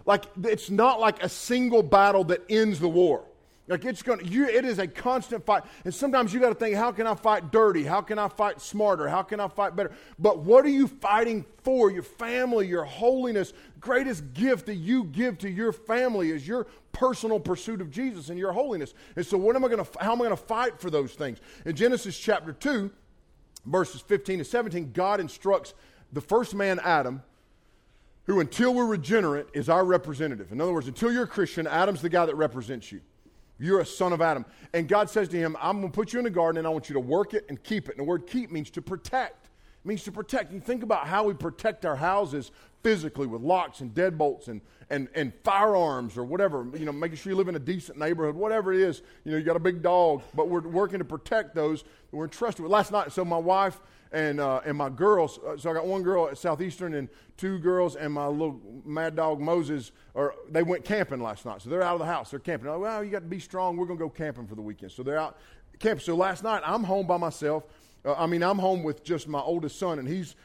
like, 0.05 0.25
it's 0.43 0.69
not 0.69 0.99
like 0.99 1.23
a 1.23 1.29
single 1.29 1.81
battle 1.81 2.25
that 2.25 2.41
ends 2.49 2.81
the 2.81 2.89
war. 2.89 3.23
Like 3.67 3.83
it's 3.83 4.03
going 4.03 4.19
to, 4.19 4.25
you, 4.27 4.47
it 4.47 4.63
is 4.63 4.77
a 4.77 4.87
constant 4.87 5.43
fight. 5.43 5.63
And 5.85 5.93
sometimes 5.93 6.31
you 6.31 6.39
got 6.39 6.49
to 6.49 6.55
think, 6.55 6.75
how 6.75 6.91
can 6.91 7.07
I 7.07 7.15
fight 7.15 7.51
dirty? 7.51 7.83
How 7.83 8.01
can 8.01 8.19
I 8.19 8.27
fight 8.27 8.61
smarter? 8.61 9.09
How 9.09 9.23
can 9.23 9.39
I 9.39 9.47
fight 9.47 9.75
better? 9.75 9.91
But 10.19 10.39
what 10.39 10.65
are 10.65 10.69
you 10.69 10.87
fighting 10.87 11.45
for? 11.63 11.89
Your 11.89 12.03
family, 12.03 12.67
your 12.67 12.83
holiness. 12.83 13.53
Greatest 13.79 14.33
gift 14.35 14.67
that 14.67 14.75
you 14.75 15.05
give 15.05 15.39
to 15.39 15.49
your 15.49 15.71
family 15.71 16.29
is 16.29 16.47
your 16.47 16.67
personal 16.91 17.39
pursuit 17.39 17.81
of 17.81 17.89
Jesus 17.89 18.29
and 18.29 18.37
your 18.37 18.53
holiness. 18.53 18.93
And 19.15 19.25
so 19.25 19.35
what 19.35 19.55
am 19.55 19.65
I 19.65 19.67
going 19.67 19.83
to, 19.83 19.99
how 19.99 20.11
am 20.11 20.21
I 20.21 20.25
going 20.25 20.37
to 20.37 20.43
fight 20.43 20.79
for 20.79 20.91
those 20.91 21.13
things? 21.13 21.39
In 21.65 21.75
Genesis 21.75 22.17
chapter 22.17 22.53
2, 22.53 22.91
verses 23.65 23.99
15 24.01 24.39
to 24.39 24.45
17, 24.45 24.91
God 24.91 25.19
instructs 25.19 25.73
the 26.13 26.21
first 26.21 26.53
man, 26.53 26.79
Adam, 26.83 27.23
who 28.25 28.39
until 28.39 28.75
we're 28.75 28.85
regenerate 28.85 29.47
is 29.53 29.69
our 29.69 29.83
representative. 29.83 30.51
In 30.51 30.61
other 30.61 30.71
words, 30.71 30.87
until 30.87 31.11
you're 31.11 31.23
a 31.23 31.27
Christian, 31.27 31.65
Adam's 31.65 32.03
the 32.03 32.09
guy 32.09 32.27
that 32.27 32.35
represents 32.35 32.91
you. 32.91 33.01
You're 33.57 33.79
a 33.79 33.85
son 33.85 34.13
of 34.13 34.21
Adam. 34.21 34.45
And 34.73 34.87
God 34.87 35.09
says 35.09 35.29
to 35.29 35.37
him, 35.37 35.55
I'm 35.61 35.79
going 35.79 35.91
to 35.91 35.95
put 35.95 36.13
you 36.13 36.19
in 36.19 36.25
the 36.25 36.31
garden 36.31 36.57
and 36.57 36.67
I 36.67 36.69
want 36.69 36.89
you 36.89 36.93
to 36.93 36.99
work 36.99 37.33
it 37.33 37.45
and 37.49 37.61
keep 37.63 37.87
it. 37.87 37.97
And 37.97 37.99
the 37.99 38.03
word 38.03 38.27
keep 38.27 38.51
means 38.51 38.69
to 38.71 38.81
protect. 38.81 39.45
It 39.45 39.87
means 39.87 40.03
to 40.03 40.11
protect. 40.11 40.51
You 40.51 40.59
think 40.59 40.83
about 40.83 41.07
how 41.07 41.23
we 41.23 41.33
protect 41.33 41.85
our 41.85 41.95
houses 41.95 42.51
physically 42.83 43.25
with 43.25 43.41
locks 43.41 43.79
and 43.79 43.93
deadbolts 43.93 44.47
and, 44.47 44.61
and, 44.89 45.07
and 45.15 45.33
firearms 45.43 46.17
or 46.17 46.23
whatever, 46.23 46.67
you 46.75 46.85
know, 46.85 46.91
making 46.91 47.17
sure 47.17 47.31
you 47.31 47.35
live 47.35 47.47
in 47.47 47.55
a 47.55 47.59
decent 47.59 47.97
neighborhood, 47.97 48.35
whatever 48.35 48.73
it 48.73 48.81
is. 48.81 49.01
You 49.23 49.31
know, 49.31 49.37
you 49.37 49.43
got 49.43 49.55
a 49.55 49.59
big 49.59 49.81
dog, 49.81 50.21
but 50.35 50.49
we're 50.49 50.61
working 50.61 50.99
to 50.99 51.05
protect 51.05 51.55
those 51.55 51.83
that 51.83 52.15
we're 52.15 52.25
entrusted 52.25 52.61
with. 52.61 52.71
Last 52.71 52.91
night, 52.91 53.11
so 53.11 53.25
my 53.25 53.37
wife 53.37 53.79
and, 54.11 54.39
uh, 54.39 54.61
and 54.65 54.77
my 54.77 54.89
girls. 54.89 55.39
Uh, 55.39 55.57
so 55.57 55.69
I 55.69 55.73
got 55.73 55.85
one 55.85 56.03
girl 56.03 56.27
at 56.27 56.37
Southeastern 56.37 56.93
and 56.93 57.09
two 57.37 57.59
girls, 57.59 57.95
and 57.95 58.13
my 58.13 58.27
little 58.27 58.59
mad 58.85 59.15
dog 59.15 59.39
Moses. 59.39 59.91
Or 60.13 60.35
they 60.49 60.63
went 60.63 60.85
camping 60.85 61.21
last 61.21 61.45
night, 61.45 61.61
so 61.61 61.69
they're 61.69 61.83
out 61.83 61.93
of 61.93 61.99
the 61.99 62.05
house. 62.05 62.31
They're 62.31 62.39
camping. 62.39 62.69
Oh, 62.69 62.79
well, 62.79 63.03
you 63.03 63.11
got 63.11 63.19
to 63.19 63.25
be 63.25 63.39
strong. 63.39 63.77
We're 63.77 63.85
gonna 63.85 63.99
go 63.99 64.09
camping 64.09 64.47
for 64.47 64.55
the 64.55 64.61
weekend. 64.61 64.91
So 64.91 65.03
they're 65.03 65.19
out 65.19 65.37
camping. 65.79 66.03
So 66.03 66.15
last 66.15 66.43
night 66.43 66.61
I'm 66.65 66.83
home 66.83 67.07
by 67.07 67.17
myself. 67.17 67.63
Uh, 68.05 68.13
I 68.13 68.27
mean, 68.27 68.43
I'm 68.43 68.59
home 68.59 68.83
with 68.83 69.03
just 69.03 69.27
my 69.27 69.39
oldest 69.41 69.79
son, 69.79 69.99
and 69.99 70.07
he's 70.07 70.35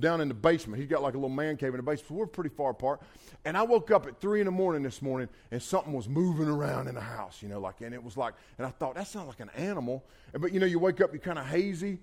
down 0.00 0.20
in 0.20 0.28
the 0.28 0.34
basement. 0.34 0.80
He's 0.80 0.90
got 0.90 1.02
like 1.02 1.14
a 1.14 1.16
little 1.16 1.28
man 1.28 1.56
cave 1.56 1.70
in 1.70 1.76
the 1.76 1.82
basement. 1.82 2.18
We're 2.18 2.26
pretty 2.26 2.50
far 2.50 2.70
apart. 2.70 3.00
And 3.44 3.56
I 3.56 3.62
woke 3.62 3.90
up 3.90 4.06
at 4.06 4.20
three 4.20 4.40
in 4.40 4.46
the 4.46 4.50
morning 4.50 4.82
this 4.82 5.02
morning, 5.02 5.28
and 5.50 5.62
something 5.62 5.92
was 5.92 6.08
moving 6.08 6.48
around 6.48 6.88
in 6.88 6.94
the 6.94 7.00
house. 7.00 7.42
You 7.42 7.48
know, 7.48 7.60
like, 7.60 7.80
and 7.80 7.94
it 7.94 8.02
was 8.02 8.16
like, 8.16 8.34
and 8.58 8.66
I 8.66 8.70
thought 8.70 8.94
that 8.96 9.06
sounds 9.06 9.28
like 9.28 9.40
an 9.40 9.50
animal. 9.56 10.04
But 10.32 10.52
you 10.52 10.60
know, 10.60 10.66
you 10.66 10.78
wake 10.78 11.00
up, 11.00 11.12
you're 11.12 11.20
kind 11.20 11.38
of 11.38 11.46
hazy. 11.46 12.00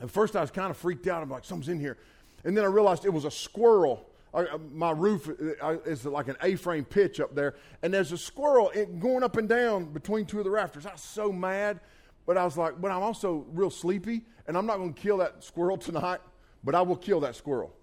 At 0.00 0.10
first, 0.10 0.36
I 0.36 0.40
was 0.40 0.50
kind 0.50 0.70
of 0.70 0.76
freaked 0.76 1.06
out. 1.06 1.22
I'm 1.22 1.30
like, 1.30 1.44
something's 1.44 1.68
in 1.68 1.78
here. 1.78 1.98
And 2.44 2.56
then 2.56 2.64
I 2.64 2.68
realized 2.68 3.04
it 3.04 3.12
was 3.12 3.24
a 3.24 3.30
squirrel. 3.30 4.06
I, 4.32 4.46
my 4.72 4.92
roof 4.92 5.28
uh, 5.60 5.78
is 5.84 6.06
like 6.06 6.28
an 6.28 6.36
A-frame 6.42 6.84
pitch 6.84 7.20
up 7.20 7.34
there, 7.34 7.56
and 7.82 7.92
there's 7.92 8.12
a 8.12 8.18
squirrel 8.18 8.70
going 9.00 9.24
up 9.24 9.36
and 9.36 9.48
down 9.48 9.86
between 9.86 10.24
two 10.24 10.38
of 10.38 10.44
the 10.44 10.50
rafters. 10.50 10.86
I 10.86 10.92
was 10.92 11.00
so 11.00 11.32
mad, 11.32 11.80
but 12.26 12.36
I 12.36 12.44
was 12.44 12.56
like, 12.56 12.80
but 12.80 12.92
I'm 12.92 13.02
also 13.02 13.44
real 13.52 13.70
sleepy, 13.70 14.22
and 14.46 14.56
I'm 14.56 14.66
not 14.66 14.76
going 14.76 14.94
to 14.94 15.00
kill 15.00 15.16
that 15.18 15.42
squirrel 15.42 15.76
tonight, 15.76 16.20
but 16.62 16.74
I 16.76 16.82
will 16.82 16.96
kill 16.96 17.20
that 17.20 17.34
squirrel. 17.34 17.74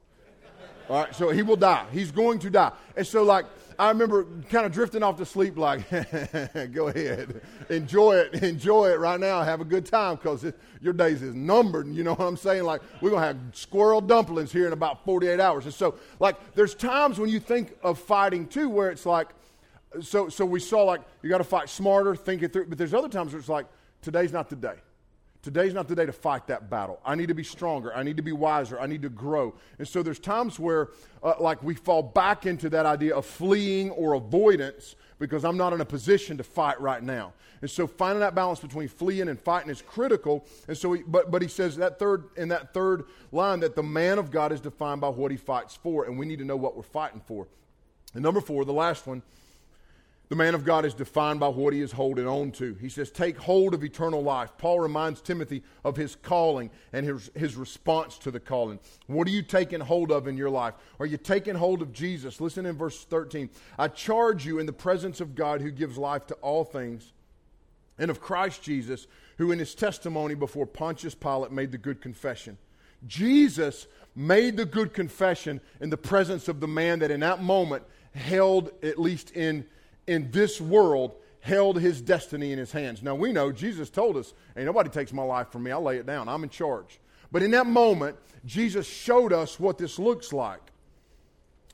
All 0.90 1.02
right, 1.02 1.14
so 1.14 1.32
he 1.32 1.42
will 1.42 1.58
die. 1.58 1.86
He's 1.92 2.12
going 2.12 2.40
to 2.40 2.50
die. 2.50 2.72
And 2.96 3.06
so, 3.06 3.24
like, 3.24 3.46
I 3.80 3.90
remember 3.90 4.26
kind 4.50 4.66
of 4.66 4.72
drifting 4.72 5.04
off 5.04 5.18
to 5.18 5.26
sleep, 5.26 5.58
like, 5.58 5.88
go 6.74 6.88
ahead, 6.88 7.42
enjoy 7.70 8.16
it, 8.16 8.44
enjoy 8.44 8.90
it 8.90 9.00
right 9.00 9.20
now, 9.20 9.44
have 9.44 9.62
a 9.62 9.66
good 9.66 9.86
time 9.86 10.16
because 10.16 10.52
your 10.82 10.94
days 10.94 11.22
is 11.22 11.36
numbered. 11.36 11.88
You 11.88 12.04
know 12.04 12.16
what 12.16 12.26
I'm 12.26 12.38
saying? 12.38 12.64
Like, 12.64 12.82
we're 13.02 13.12
going 13.12 13.22
to 13.22 13.28
have 13.28 13.38
squirrel 13.54 14.02
dumplings 14.02 14.52
here 14.52 14.66
in 14.66 14.74
about 14.74 15.06
48 15.06 15.40
hours. 15.40 15.66
And 15.66 15.74
so, 15.74 15.96
like, 16.20 16.56
there's 16.56 16.74
times 16.74 17.20
when 17.20 17.30
you 17.30 17.40
think 17.40 17.78
of 17.84 18.00
fighting 18.00 18.48
too 18.48 18.68
where 18.68 18.90
it's 18.90 19.06
like, 19.06 19.28
so, 20.02 20.28
so 20.28 20.46
we 20.46 20.60
saw, 20.60 20.84
like, 20.84 21.02
you 21.22 21.30
got 21.30 21.38
to 21.38 21.44
fight 21.44 21.70
smarter, 21.70 22.16
think 22.16 22.42
it 22.42 22.54
through. 22.54 22.66
But 22.68 22.78
there's 22.78 22.94
other 22.94 23.10
times 23.10 23.34
where 23.34 23.40
it's 23.40 23.50
like, 23.50 23.68
today's 24.02 24.34
not 24.34 24.50
the 24.50 24.56
day. 24.56 24.76
Today's 25.42 25.74
not 25.74 25.88
the 25.88 25.96
day 25.96 26.06
to 26.06 26.12
fight 26.12 26.48
that 26.48 26.70
battle. 26.70 27.00
I 27.06 27.16
need 27.16 27.28
to 27.28 27.34
be 27.34 27.44
stronger. 27.44 27.94
I 27.96 28.04
need 28.04 28.18
to 28.18 28.24
be 28.24 28.32
wiser. 28.32 28.80
I 28.80 28.88
need 28.88 29.02
to 29.04 29.10
grow. 29.10 29.54
And 29.80 29.88
so 29.88 30.04
there's 30.04 30.20
times 30.20 30.60
where, 30.60 30.90
uh, 31.24 31.36
like, 31.40 31.64
we 31.64 31.76
fall 31.76 32.04
back 32.04 32.46
into 32.46 32.70
that 32.72 32.86
idea 32.86 33.16
of 33.16 33.26
fleeing 33.26 33.92
or 33.92 34.14
avoidance 34.14 34.96
because 35.20 35.46
I'm 35.46 35.58
not 35.58 35.74
in 35.74 35.82
a 35.82 35.86
position 35.86 36.38
to 36.38 36.44
fight 36.44 36.80
right 36.82 37.02
now. 37.02 37.34
And 37.62 37.70
so 37.70 37.88
finding 37.88 38.20
that 38.20 38.36
balance 38.36 38.60
between 38.60 38.88
fleeing 38.88 39.30
and 39.30 39.40
fighting 39.40 39.70
is 39.70 39.82
critical. 39.82 40.46
And 40.68 40.78
so, 40.78 40.94
he, 40.94 41.04
but, 41.08 41.32
but 41.32 41.42
he 41.42 41.48
says 41.48 41.78
that 41.78 41.98
third 41.98 42.26
in 42.36 42.50
that 42.50 42.74
third 42.74 43.06
line 43.32 43.62
that 43.62 43.76
the 43.76 43.84
man 43.84 44.20
of 44.20 44.32
God 44.32 44.52
is 44.52 44.60
defined 44.60 45.02
by 45.02 45.10
what 45.10 45.32
he 45.32 45.38
fights 45.38 45.76
for, 45.76 46.06
and 46.06 46.18
we 46.18 46.26
need 46.26 46.40
to 46.40 46.46
know 46.46 46.58
what 46.58 46.76
we're 46.76 46.84
fighting 46.84 47.22
for. 47.26 47.48
And 48.14 48.24
number 48.24 48.42
four, 48.42 48.66
the 48.66 48.74
last 48.74 49.08
one, 49.08 49.24
The 50.30 50.36
man 50.36 50.56
of 50.56 50.66
God 50.66 50.84
is 50.84 50.94
defined 50.94 51.40
by 51.40 51.48
what 51.48 51.74
he 51.74 51.80
is 51.80 51.94
holding 51.94 52.28
on 52.28 52.52
to. 52.54 52.74
He 52.82 52.90
says, 52.90 53.10
Take 53.10 53.38
hold 53.38 53.74
of 53.74 53.82
eternal 53.82 54.22
life. 54.22 54.52
Paul 54.58 54.82
reminds 54.82 55.22
Timothy 55.22 55.64
of 55.86 55.96
his 55.96 56.18
calling 56.18 56.70
and 56.92 57.06
his, 57.06 57.32
his 57.34 57.56
response 57.56 58.18
to 58.20 58.32
the 58.32 58.40
calling. 58.40 58.80
What 59.08 59.28
are 59.28 59.32
you 59.32 59.42
taking 59.42 59.80
hold 59.80 60.12
of 60.12 60.28
in 60.28 60.36
your 60.36 60.50
life? 60.50 60.74
Are 61.00 61.06
you 61.06 61.16
taking 61.16 61.56
hold 61.56 61.82
of 61.82 61.94
Jesus? 61.94 62.42
Listen 62.42 62.66
in 62.66 62.76
verse 62.76 63.06
13. 63.06 63.50
I 63.80 63.88
charge 63.88 64.46
you 64.46 64.60
in 64.60 64.66
the 64.66 64.74
presence 64.74 65.22
of 65.22 65.34
God 65.34 65.62
who 65.62 65.72
gives 65.72 65.98
life 65.98 66.28
to 66.28 66.34
all 66.36 66.66
things, 66.66 67.14
and 67.98 68.12
of 68.12 68.20
Christ 68.20 68.62
Jesus, 68.62 69.08
who 69.38 69.54
in 69.54 69.60
his 69.60 69.76
testimony 69.76 70.36
before 70.36 70.66
Pontius 70.66 71.16
Pilate 71.16 71.54
made 71.54 71.72
the 71.72 71.78
good 71.78 72.02
confession. 72.02 72.58
Jesus 73.06 73.88
made 74.14 74.58
the 74.58 74.66
good 74.66 74.94
confession 74.94 75.62
in 75.80 75.90
the 75.90 75.98
presence 75.98 76.50
of 76.50 76.60
the 76.60 76.68
man 76.68 77.00
that 77.00 77.12
in 77.12 77.22
that 77.22 77.42
moment 77.42 77.84
held, 78.14 78.72
at 78.84 79.00
least 79.00 79.32
in 79.32 79.66
in 80.08 80.32
this 80.32 80.60
world 80.60 81.16
held 81.42 81.80
his 81.80 82.02
destiny 82.02 82.52
in 82.52 82.60
his 82.60 82.72
hands. 82.72 83.04
Now 83.04 83.16
we 83.16 83.32
know 83.32 83.52
Jesus 83.52 83.90
told 83.90 84.18
us, 84.18 84.34
Ain't 84.56 84.66
nobody 84.66 84.90
takes 84.90 85.14
my 85.14 85.24
life 85.24 85.50
from 85.52 85.64
me, 85.64 85.72
I'll 85.72 85.82
lay 85.82 85.98
it 85.98 86.06
down. 86.06 86.28
I'm 86.28 86.44
in 86.44 86.50
charge. 86.50 87.00
But 87.32 87.44
in 87.44 87.52
that 87.52 87.68
moment, 87.68 88.18
Jesus 88.46 88.88
showed 88.88 89.34
us 89.34 89.60
what 89.60 89.78
this 89.78 90.00
looks 90.00 90.32
like. 90.32 90.62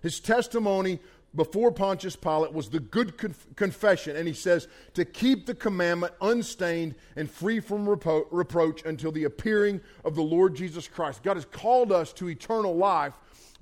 His 0.01 0.19
testimony 0.19 0.99
before 1.35 1.71
Pontius 1.71 2.15
Pilate 2.15 2.53
was 2.53 2.69
the 2.69 2.79
good 2.79 3.17
conf- 3.17 3.47
confession, 3.55 4.15
and 4.15 4.27
he 4.27 4.33
says 4.33 4.67
to 4.93 5.05
keep 5.05 5.45
the 5.45 5.55
commandment 5.55 6.13
unstained 6.21 6.95
and 7.15 7.29
free 7.29 7.59
from 7.59 7.87
repro- 7.87 8.27
reproach 8.31 8.85
until 8.85 9.11
the 9.11 9.23
appearing 9.23 9.81
of 10.05 10.15
the 10.15 10.21
Lord 10.21 10.55
Jesus 10.55 10.87
Christ. 10.87 11.23
God 11.23 11.37
has 11.37 11.45
called 11.45 11.91
us 11.91 12.13
to 12.13 12.29
eternal 12.29 12.75
life 12.75 13.13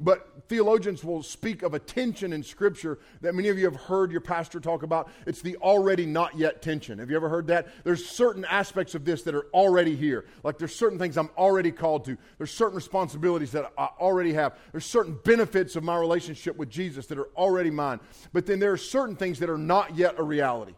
but 0.02 0.50
theologians 0.50 1.04
will 1.04 1.22
speak 1.22 1.62
of 1.62 1.74
a 1.74 1.80
tension 1.80 2.34
in 2.34 2.44
Scripture 2.44 3.00
that 3.22 3.36
many 3.36 3.50
of 3.50 3.58
you 3.58 3.66
have 3.66 3.76
heard 3.76 4.12
your 4.12 4.20
pastor 4.20 4.60
talk 4.60 4.82
about. 4.84 5.10
It's 5.28 5.42
the 5.42 5.56
already 5.58 6.06
not 6.08 6.38
yet 6.38 6.62
tension. 6.62 6.98
Have 7.00 7.10
you 7.10 7.16
ever 7.16 7.30
heard 7.30 7.48
that? 7.48 7.68
There's 7.84 8.06
certain 8.06 8.44
aspects 8.46 8.96
of 8.96 9.06
this 9.06 9.22
that 9.24 9.36
are 9.36 9.46
already 9.54 9.96
here. 9.96 10.26
Like 10.44 10.58
there's 10.58 10.76
certain 10.76 10.98
things 10.98 11.18
I'm 11.18 11.30
already 11.38 11.72
called 11.72 12.06
to. 12.06 12.18
There's 12.40 12.52
certain 12.52 12.76
responsibilities 12.76 13.52
that 13.52 13.72
I 13.78 13.90
already 14.00 14.34
have. 14.34 14.58
There's 14.72 14.86
certain 14.86 15.20
benefits 15.24 15.76
of 15.76 15.84
my 15.84 15.98
relationship 15.98 16.58
with 16.58 16.70
Jesus 16.70 17.06
that 17.08 17.20
are 17.20 17.30
already 17.38 17.70
mine. 17.70 18.00
But 18.34 18.48
then 18.48 18.60
there 18.60 18.72
are 18.72 18.78
certain 18.78 19.16
things 19.16 19.40
that 19.40 19.50
are 19.50 19.58
not 19.58 19.96
yet 19.96 20.16
a 20.18 20.24
reality. 20.24 20.74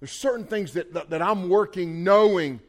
There's 0.00 0.12
certain 0.12 0.44
things 0.44 0.74
that, 0.74 0.92
that, 0.92 1.08
that 1.10 1.22
I'm 1.22 1.48
working 1.48 2.04
knowing 2.04 2.60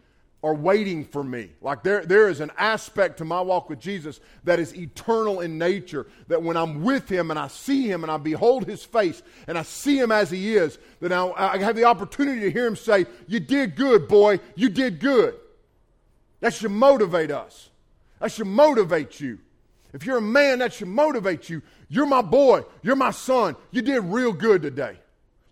are 0.46 0.54
waiting 0.54 1.04
for 1.04 1.24
me. 1.24 1.50
Like 1.60 1.82
there, 1.82 2.06
there 2.06 2.30
is 2.30 2.40
an 2.40 2.52
aspect 2.56 3.18
to 3.18 3.26
my 3.26 3.42
walk 3.42 3.68
with 3.68 3.80
Jesus 3.80 4.20
that 4.44 4.60
is 4.60 4.76
eternal 4.76 5.42
in 5.42 5.58
nature. 5.58 6.06
That 6.28 6.44
when 6.44 6.56
I'm 6.56 6.84
with 6.84 7.10
Him 7.10 7.32
and 7.32 7.40
I 7.40 7.48
see 7.48 7.90
Him 7.90 8.04
and 8.04 8.12
I 8.12 8.18
behold 8.18 8.68
His 8.68 8.86
face 8.86 9.24
and 9.48 9.58
I 9.58 9.64
see 9.64 9.98
Him 9.98 10.12
as 10.12 10.30
He 10.30 10.56
is, 10.56 10.78
that 11.00 11.12
I, 11.12 11.32
I 11.32 11.58
have 11.58 11.76
the 11.76 11.86
opportunity 11.86 12.42
to 12.42 12.52
hear 12.52 12.68
Him 12.68 12.76
say, 12.76 13.08
You 13.28 13.40
did 13.40 13.76
good, 13.76 14.08
boy. 14.08 14.40
You 14.54 14.70
did 14.70 15.00
good. 15.00 15.34
That 16.42 16.54
should 16.54 16.70
motivate 16.70 17.32
us. 17.32 17.72
That 18.20 18.32
should 18.32 18.46
motivate 18.46 19.20
you. 19.20 19.40
If 19.94 20.06
you're 20.06 20.20
a 20.20 20.22
man, 20.22 20.60
that 20.60 20.74
should 20.74 20.90
motivate 20.90 21.50
you. 21.50 21.64
You're 21.90 22.06
my 22.06 22.22
boy. 22.22 22.66
You're 22.84 22.96
my 22.96 23.12
son. 23.12 23.56
You 23.72 23.82
did 23.82 24.04
real 24.04 24.32
good 24.32 24.62
today. 24.62 25.00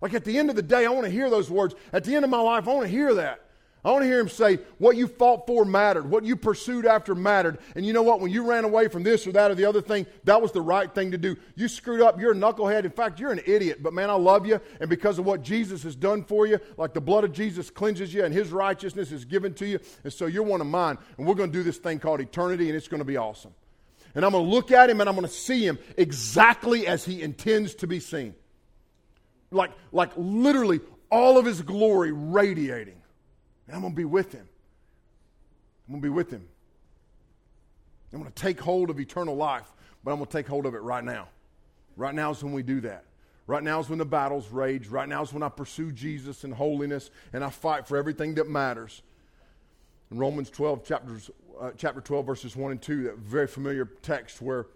Like 0.01 0.13
at 0.13 0.23
the 0.23 0.37
end 0.37 0.51
of 0.51 0.55
the 0.55 0.61
day, 0.61 0.85
I 0.85 0.89
want 0.89 1.05
to 1.05 1.11
hear 1.11 1.31
those 1.31 1.49
words. 1.49 1.73
At 1.91 2.03
the 2.03 2.13
end 2.13 2.25
of 2.25 2.29
my 2.29 2.41
life, 2.41 2.67
I 2.67 2.73
want 2.73 2.85
to 2.85 2.91
hear 2.91 3.15
that. 3.15 3.42
I 3.85 3.91
want 3.91 4.03
to 4.03 4.07
hear 4.07 4.19
him 4.19 4.29
say, 4.29 4.59
What 4.77 4.95
you 4.95 5.07
fought 5.07 5.45
for 5.45 5.65
mattered. 5.65 6.09
What 6.09 6.23
you 6.23 6.37
pursued 6.37 6.85
after 6.85 7.13
mattered. 7.13 7.57
And 7.75 7.85
you 7.85 7.91
know 7.91 8.01
what? 8.01 8.21
When 8.21 8.31
you 8.31 8.49
ran 8.49 8.63
away 8.63 8.87
from 8.87 9.03
this 9.03 9.27
or 9.27 9.33
that 9.33 9.51
or 9.51 9.55
the 9.55 9.65
other 9.65 9.81
thing, 9.81 10.05
that 10.23 10.41
was 10.41 10.53
the 10.53 10.61
right 10.61 10.93
thing 10.93 11.11
to 11.11 11.17
do. 11.17 11.35
You 11.55 11.67
screwed 11.67 11.99
up. 11.99 12.19
You're 12.19 12.31
a 12.31 12.35
knucklehead. 12.35 12.85
In 12.85 12.91
fact, 12.91 13.19
you're 13.19 13.33
an 13.33 13.41
idiot. 13.45 13.83
But 13.83 13.91
man, 13.91 14.09
I 14.09 14.13
love 14.13 14.45
you. 14.45 14.61
And 14.79 14.89
because 14.89 15.19
of 15.19 15.25
what 15.25 15.41
Jesus 15.41 15.83
has 15.83 15.97
done 15.97 16.23
for 16.23 16.47
you, 16.47 16.59
like 16.77 16.93
the 16.93 17.01
blood 17.01 17.25
of 17.25 17.33
Jesus 17.33 17.69
cleanses 17.69 18.13
you 18.13 18.23
and 18.23 18.33
his 18.33 18.51
righteousness 18.53 19.11
is 19.11 19.25
given 19.25 19.53
to 19.55 19.65
you. 19.65 19.79
And 20.05 20.13
so 20.13 20.27
you're 20.27 20.43
one 20.43 20.61
of 20.61 20.67
mine. 20.67 20.97
And 21.17 21.27
we're 21.27 21.35
going 21.35 21.51
to 21.51 21.57
do 21.57 21.63
this 21.63 21.77
thing 21.77 21.99
called 21.99 22.21
eternity, 22.21 22.69
and 22.69 22.77
it's 22.77 22.87
going 22.87 23.01
to 23.01 23.05
be 23.05 23.17
awesome. 23.17 23.53
And 24.15 24.23
I'm 24.23 24.31
going 24.31 24.45
to 24.45 24.49
look 24.49 24.71
at 24.71 24.89
him 24.89 25.01
and 25.01 25.09
I'm 25.09 25.15
going 25.15 25.27
to 25.27 25.33
see 25.33 25.65
him 25.65 25.77
exactly 25.97 26.87
as 26.87 27.03
he 27.03 27.21
intends 27.21 27.75
to 27.75 27.87
be 27.87 27.99
seen. 27.99 28.35
Like, 29.51 29.71
like 29.91 30.11
literally 30.15 30.79
all 31.09 31.37
of 31.37 31.45
his 31.45 31.61
glory 31.61 32.11
radiating. 32.11 33.02
And 33.67 33.75
I'm 33.75 33.81
going 33.81 33.93
to 33.93 33.97
be 33.97 34.05
with 34.05 34.31
him. 34.31 34.47
I'm 35.87 35.93
going 35.93 36.01
to 36.01 36.05
be 36.05 36.13
with 36.13 36.31
him. 36.31 36.47
I'm 38.11 38.19
going 38.19 38.31
to 38.31 38.41
take 38.41 38.59
hold 38.59 38.89
of 38.89 38.99
eternal 38.99 39.35
life, 39.35 39.71
but 40.03 40.11
I'm 40.11 40.17
going 40.17 40.27
to 40.27 40.31
take 40.31 40.47
hold 40.47 40.65
of 40.65 40.75
it 40.75 40.81
right 40.81 41.03
now. 41.03 41.29
Right 41.95 42.13
now 42.13 42.31
is 42.31 42.43
when 42.43 42.53
we 42.53 42.63
do 42.63 42.81
that. 42.81 43.05
Right 43.47 43.63
now 43.63 43.79
is 43.79 43.89
when 43.89 43.99
the 43.99 44.05
battles 44.05 44.49
rage. 44.49 44.87
Right 44.87 45.09
now 45.09 45.21
is 45.21 45.33
when 45.33 45.43
I 45.43 45.49
pursue 45.49 45.91
Jesus 45.91 46.43
and 46.43 46.53
holiness 46.53 47.09
and 47.33 47.43
I 47.43 47.49
fight 47.49 47.87
for 47.87 47.97
everything 47.97 48.35
that 48.35 48.47
matters. 48.47 49.01
In 50.11 50.17
Romans 50.17 50.49
12, 50.49 50.85
chapters, 50.85 51.31
uh, 51.59 51.71
chapter 51.75 51.99
12, 51.99 52.25
verses 52.25 52.55
1 52.55 52.71
and 52.71 52.81
2, 52.81 53.03
that 53.03 53.17
very 53.17 53.47
familiar 53.47 53.85
text 54.01 54.41
where, 54.41 54.67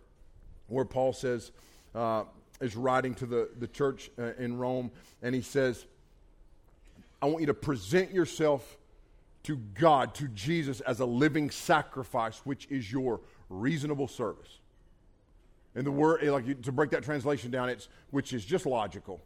where 0.68 0.86
Paul 0.86 1.14
says, 1.14 1.52
uh, 1.94 2.24
is 2.60 2.76
writing 2.76 3.14
to 3.16 3.26
the, 3.26 3.50
the 3.60 3.68
church 3.68 4.10
uh, 4.18 4.34
in 4.40 4.58
Rome, 4.58 4.92
and 5.22 5.36
he 5.36 5.42
says, 5.42 5.86
I 7.22 7.26
want 7.26 7.42
you 7.42 7.48
to 7.48 7.54
present 7.54 8.12
yourself 8.12 8.78
to 9.44 9.58
God, 9.80 10.14
to 10.16 10.28
Jesus, 10.30 10.82
as 10.82 11.00
a 11.00 11.06
living 11.06 11.50
sacrifice, 11.50 12.42
which 12.44 12.68
is 12.70 12.92
your 12.92 13.22
reasonable 13.50 14.08
service. 14.08 14.60
And 15.74 15.86
the 15.86 15.92
word, 15.92 16.24
eh, 16.24 16.32
like 16.32 16.62
to 16.64 16.72
break 16.72 16.92
that 16.92 17.04
translation 17.04 17.52
down, 17.52 17.70
it's 17.70 17.88
which 18.10 18.34
is 18.34 18.44
just 18.44 18.66
logical. 18.66 19.22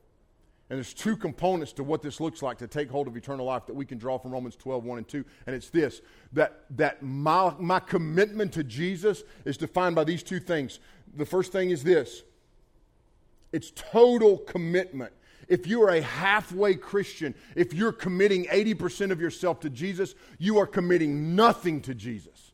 And 0.70 0.78
there's 0.78 0.94
two 0.94 1.18
components 1.18 1.74
to 1.74 1.84
what 1.84 2.02
this 2.02 2.22
looks 2.22 2.42
like 2.42 2.58
to 2.60 2.68
take 2.68 2.90
hold 2.90 3.08
of 3.08 3.18
eternal 3.18 3.46
life 3.46 3.66
that 3.66 3.76
we 3.76 3.86
can 3.86 3.98
draw 3.98 4.18
from 4.18 4.32
Romans 4.32 4.56
12, 4.56 4.86
1 4.86 4.98
and 5.00 5.08
2. 5.08 5.26
And 5.48 5.56
it's 5.56 5.70
this 5.70 6.02
that, 6.32 6.64
that 6.72 7.04
my, 7.04 7.54
my 7.60 7.80
commitment 7.80 8.54
to 8.54 8.64
Jesus 8.64 9.24
is 9.44 9.58
defined 9.58 9.96
by 9.96 10.06
these 10.06 10.24
two 10.24 10.40
things. 10.40 10.80
The 11.18 11.26
first 11.26 11.52
thing 11.52 11.72
is 11.72 11.84
this 11.84 12.24
it's 13.52 13.72
total 13.76 14.38
commitment 14.38 15.12
if 15.52 15.68
you 15.68 15.84
are 15.84 15.90
a 15.90 16.02
halfway 16.02 16.76
Christian, 16.76 17.36
if 17.58 17.74
you're 17.74 17.92
committing 17.92 18.46
80% 18.46 19.12
of 19.12 19.20
yourself 19.20 19.60
to 19.60 19.70
Jesus, 19.70 20.16
you 20.40 20.60
are 20.60 20.66
committing 20.66 21.36
nothing 21.36 21.82
to 21.82 21.94
Jesus. 21.94 22.54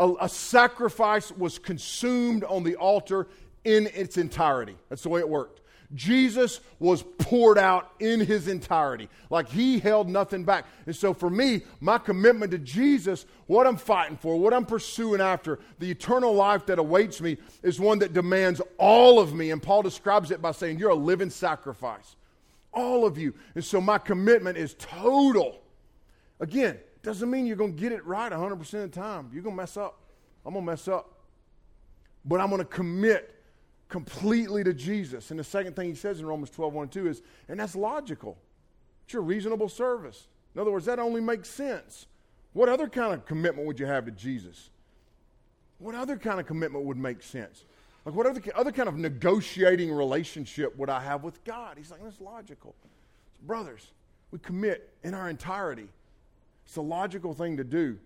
A, 0.00 0.12
a, 0.22 0.28
sacrifice 0.28 1.30
was 1.30 1.60
consumed 1.60 2.42
on 2.42 2.64
the 2.64 2.74
altar 2.74 3.28
in 3.62 3.86
its 3.94 4.16
entirety. 4.16 4.76
That's 4.88 5.04
the 5.04 5.08
way 5.08 5.20
it 5.20 5.28
worked. 5.28 5.60
Jesus 5.94 6.60
was 6.78 7.02
poured 7.18 7.56
out 7.56 7.92
in 7.98 8.20
his 8.20 8.46
entirety. 8.46 9.08
Like 9.30 9.48
he 9.48 9.78
held 9.78 10.08
nothing 10.08 10.44
back. 10.44 10.66
And 10.84 10.94
so 10.94 11.14
for 11.14 11.30
me, 11.30 11.62
my 11.80 11.96
commitment 11.96 12.52
to 12.52 12.58
Jesus, 12.58 13.24
what 13.46 13.66
I'm 13.66 13.78
fighting 13.78 14.18
for, 14.18 14.38
what 14.38 14.52
I'm 14.52 14.66
pursuing 14.66 15.20
after, 15.20 15.58
the 15.78 15.90
eternal 15.90 16.34
life 16.34 16.66
that 16.66 16.78
awaits 16.78 17.22
me, 17.22 17.38
is 17.62 17.80
one 17.80 18.00
that 18.00 18.12
demands 18.12 18.60
all 18.76 19.18
of 19.18 19.32
me. 19.32 19.50
And 19.50 19.62
Paul 19.62 19.82
describes 19.82 20.30
it 20.30 20.42
by 20.42 20.52
saying, 20.52 20.78
You're 20.78 20.90
a 20.90 20.94
living 20.94 21.30
sacrifice. 21.30 22.16
All 22.72 23.06
of 23.06 23.16
you. 23.16 23.32
And 23.54 23.64
so 23.64 23.80
my 23.80 23.96
commitment 23.96 24.58
is 24.58 24.74
total. 24.78 25.58
Again, 26.38 26.78
doesn't 27.02 27.30
mean 27.30 27.46
you're 27.46 27.56
going 27.56 27.74
to 27.74 27.80
get 27.80 27.92
it 27.92 28.04
right 28.04 28.30
100% 28.30 28.60
of 28.60 28.70
the 28.70 28.88
time. 28.88 29.30
You're 29.32 29.42
going 29.42 29.56
to 29.56 29.62
mess 29.62 29.78
up. 29.78 29.98
I'm 30.44 30.52
going 30.52 30.66
to 30.66 30.70
mess 30.70 30.86
up. 30.86 31.14
But 32.26 32.40
I'm 32.40 32.50
going 32.50 32.60
to 32.60 32.66
commit 32.66 33.37
completely 33.88 34.64
to 34.64 34.74
Jesus. 34.74 35.30
And 35.30 35.40
the 35.40 35.44
second 35.44 35.76
thing 35.76 35.88
he 35.88 35.94
says 35.94 36.20
in 36.20 36.26
Romans 36.26 36.50
12, 36.50 36.72
1 36.72 36.82
and 36.82 36.92
2 36.92 37.08
is, 37.08 37.22
and 37.48 37.58
that's 37.58 37.74
logical. 37.74 38.36
It's 39.04 39.14
your 39.14 39.22
reasonable 39.22 39.68
service. 39.68 40.28
In 40.54 40.60
other 40.60 40.70
words, 40.70 40.86
that 40.86 40.98
only 40.98 41.20
makes 41.20 41.48
sense. 41.48 42.06
What 42.52 42.68
other 42.68 42.88
kind 42.88 43.12
of 43.12 43.24
commitment 43.24 43.66
would 43.66 43.80
you 43.80 43.86
have 43.86 44.04
to 44.06 44.10
Jesus? 44.10 44.70
What 45.78 45.94
other 45.94 46.16
kind 46.16 46.40
of 46.40 46.46
commitment 46.46 46.84
would 46.84 46.96
make 46.96 47.22
sense? 47.22 47.64
Like, 48.04 48.14
what 48.14 48.26
other, 48.26 48.42
other 48.54 48.72
kind 48.72 48.88
of 48.88 48.96
negotiating 48.96 49.92
relationship 49.92 50.76
would 50.76 50.90
I 50.90 51.00
have 51.00 51.22
with 51.22 51.42
God? 51.44 51.76
He's 51.76 51.90
like, 51.90 52.02
that's 52.02 52.20
logical. 52.20 52.74
So 53.34 53.40
brothers, 53.46 53.92
we 54.30 54.38
commit 54.38 54.92
in 55.04 55.14
our 55.14 55.28
entirety. 55.28 55.88
It's 56.66 56.76
a 56.76 56.82
logical 56.82 57.34
thing 57.34 57.56
to 57.58 57.64
do. 57.64 57.98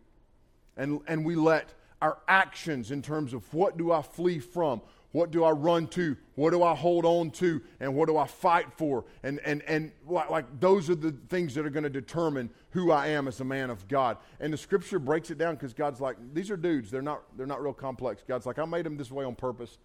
And, 0.77 1.01
and 1.07 1.25
we 1.25 1.35
let 1.35 1.73
our 2.01 2.19
actions 2.27 2.91
in 2.91 3.01
terms 3.01 3.33
of 3.33 3.53
what 3.55 3.79
do 3.79 3.93
I 3.93 4.03
flee 4.03 4.39
from? 4.39 4.83
What 5.13 5.31
do 5.31 5.45
I 5.45 5.51
run 5.51 5.87
to? 5.89 6.17
What 6.35 6.51
do 6.51 6.63
I 6.63 6.75
hold 6.75 7.05
on 7.05 7.31
to? 7.33 7.61
And 7.81 7.95
what 7.95 8.09
do 8.09 8.17
I 8.17 8.27
fight 8.27 8.73
for? 8.77 9.05
And, 9.23 9.41
and, 9.41 9.63
and 9.69 9.93
like 10.07 10.47
those 10.59 10.89
are 10.89 10.95
the 10.95 11.13
things 11.29 11.55
that 11.55 11.67
are 11.67 11.71
going 11.71 11.85
to 11.85 11.91
determine 11.91 12.49
who 12.71 12.91
I 12.91 13.09
am 13.09 13.29
as 13.29 13.41
a 13.41 13.45
man 13.45 13.69
of 13.69 13.87
God. 13.89 14.17
And 14.41 14.51
the 14.53 14.57
scripture 14.57 14.99
breaks 14.99 15.31
it 15.31 15.37
down 15.37 15.55
because 15.55 15.75
God's 15.75 16.01
like, 16.01 16.17
these 16.33 16.51
are 16.51 16.57
dudes. 16.57 16.91
They're 16.91 17.03
not, 17.03 17.23
they're 17.37 17.47
not 17.47 17.63
real 17.63 17.75
complex. 17.75 18.23
God's 18.27 18.47
like, 18.47 18.59
I 18.59 18.65
made 18.65 18.87
them 18.87 18.97
this 18.97 19.11
way 19.11 19.25
on 19.25 19.35
purpose. 19.35 19.77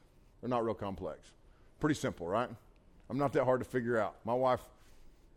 They're 0.42 0.50
not 0.50 0.64
real 0.64 0.74
complex. 0.74 1.20
Pretty 1.82 1.96
simple, 1.96 2.26
right? 2.26 2.50
I'm 3.10 3.18
not 3.18 3.34
that 3.34 3.44
hard 3.44 3.60
to 3.60 3.66
figure 3.66 4.00
out. 4.00 4.16
My 4.24 4.34
wife, 4.34 4.62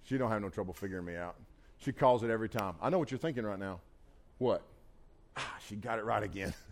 she 0.05 0.19
don't 0.19 0.31
have 0.31 0.41
no 0.41 0.49
trouble 0.49 0.73
figuring 0.73 1.05
me 1.05 1.17
out. 1.17 1.35
She 1.79 1.93
calls 1.93 2.23
it 2.23 2.31
every 2.31 2.49
time. 2.49 2.75
I 2.81 2.91
know 2.91 2.99
what 2.99 3.11
you're 3.11 3.19
thinking 3.19 3.45
right 3.45 3.59
now. 3.59 3.81
What? 4.39 4.63
Ah, 5.37 5.57
she 5.67 5.75
got 5.75 5.99
it 5.99 6.05
right 6.05 6.23
again. 6.23 6.55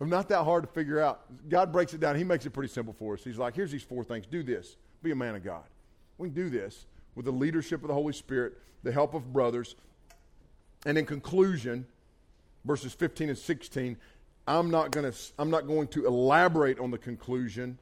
I'm 0.00 0.10
not 0.10 0.28
that 0.28 0.44
hard 0.44 0.64
to 0.64 0.68
figure 0.68 1.00
out. 1.00 1.22
God 1.48 1.72
breaks 1.72 1.94
it 1.94 2.00
down. 2.00 2.16
He 2.16 2.24
makes 2.24 2.44
it 2.44 2.50
pretty 2.50 2.72
simple 2.72 2.92
for 2.92 3.14
us. 3.14 3.24
He's 3.24 3.38
like, 3.38 3.54
here's 3.54 3.70
these 3.70 3.82
four 3.82 4.04
things. 4.04 4.26
Do 4.26 4.42
this. 4.42 4.76
Be 5.02 5.10
a 5.10 5.16
man 5.16 5.34
of 5.34 5.44
God. 5.44 5.64
We 6.18 6.28
can 6.28 6.34
do 6.34 6.50
this 6.50 6.86
with 7.14 7.24
the 7.24 7.32
leadership 7.32 7.82
of 7.82 7.88
the 7.88 7.94
Holy 7.94 8.12
Spirit, 8.12 8.58
the 8.82 8.92
help 8.92 9.14
of 9.14 9.32
brothers. 9.32 9.74
And 10.84 10.98
in 10.98 11.06
conclusion, 11.06 11.86
verses 12.64 12.92
15 12.92 13.30
and 13.30 13.38
16, 13.38 13.96
I'm 14.46 14.70
not 14.70 14.90
going 14.90 15.10
to 15.10 15.18
I'm 15.38 15.50
not 15.50 15.66
going 15.66 15.88
to 15.88 16.06
elaborate 16.06 16.78
on 16.78 16.90
the 16.90 16.98
conclusion. 16.98 17.78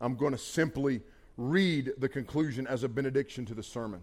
I'm 0.00 0.16
going 0.16 0.32
to 0.32 0.38
simply 0.38 1.00
read 1.36 1.92
the 1.98 2.08
conclusion 2.08 2.66
as 2.66 2.84
a 2.84 2.88
benediction 2.88 3.46
to 3.46 3.54
the 3.54 3.62
sermon. 3.62 4.02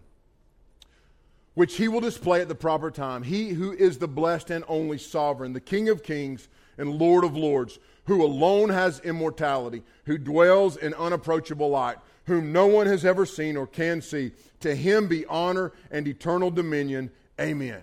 Which 1.54 1.76
he 1.76 1.88
will 1.88 2.02
display 2.02 2.42
at 2.42 2.48
the 2.48 2.56
proper 2.56 2.90
time. 2.90 3.24
He 3.24 3.50
who 3.50 3.72
is 3.72 3.98
the 3.98 4.08
blessed 4.08 4.50
and 4.50 4.64
only 4.68 4.98
sovereign, 4.98 5.54
the 5.54 5.60
King 5.60 5.90
of 5.90 6.04
kings 6.04 6.48
and 6.80 6.96
Lord 6.96 7.24
of 7.24 7.36
lords, 7.36 7.78
who 8.06 8.26
alone 8.26 8.70
has 8.70 9.00
immortality, 9.02 9.84
who 10.06 10.18
dwells 10.18 10.78
in 10.78 10.96
unapproachable 10.96 11.70
light, 11.70 11.98
whom 12.26 12.52
no 12.52 12.66
one 12.66 12.88
has 12.88 13.06
ever 13.06 13.26
seen 13.26 13.56
or 13.56 13.68
can 13.68 14.02
see. 14.02 14.32
To 14.62 14.74
him 14.74 15.08
be 15.08 15.26
honor 15.28 15.74
and 15.92 16.08
eternal 16.08 16.50
dominion. 16.50 17.12
Amen. 17.40 17.82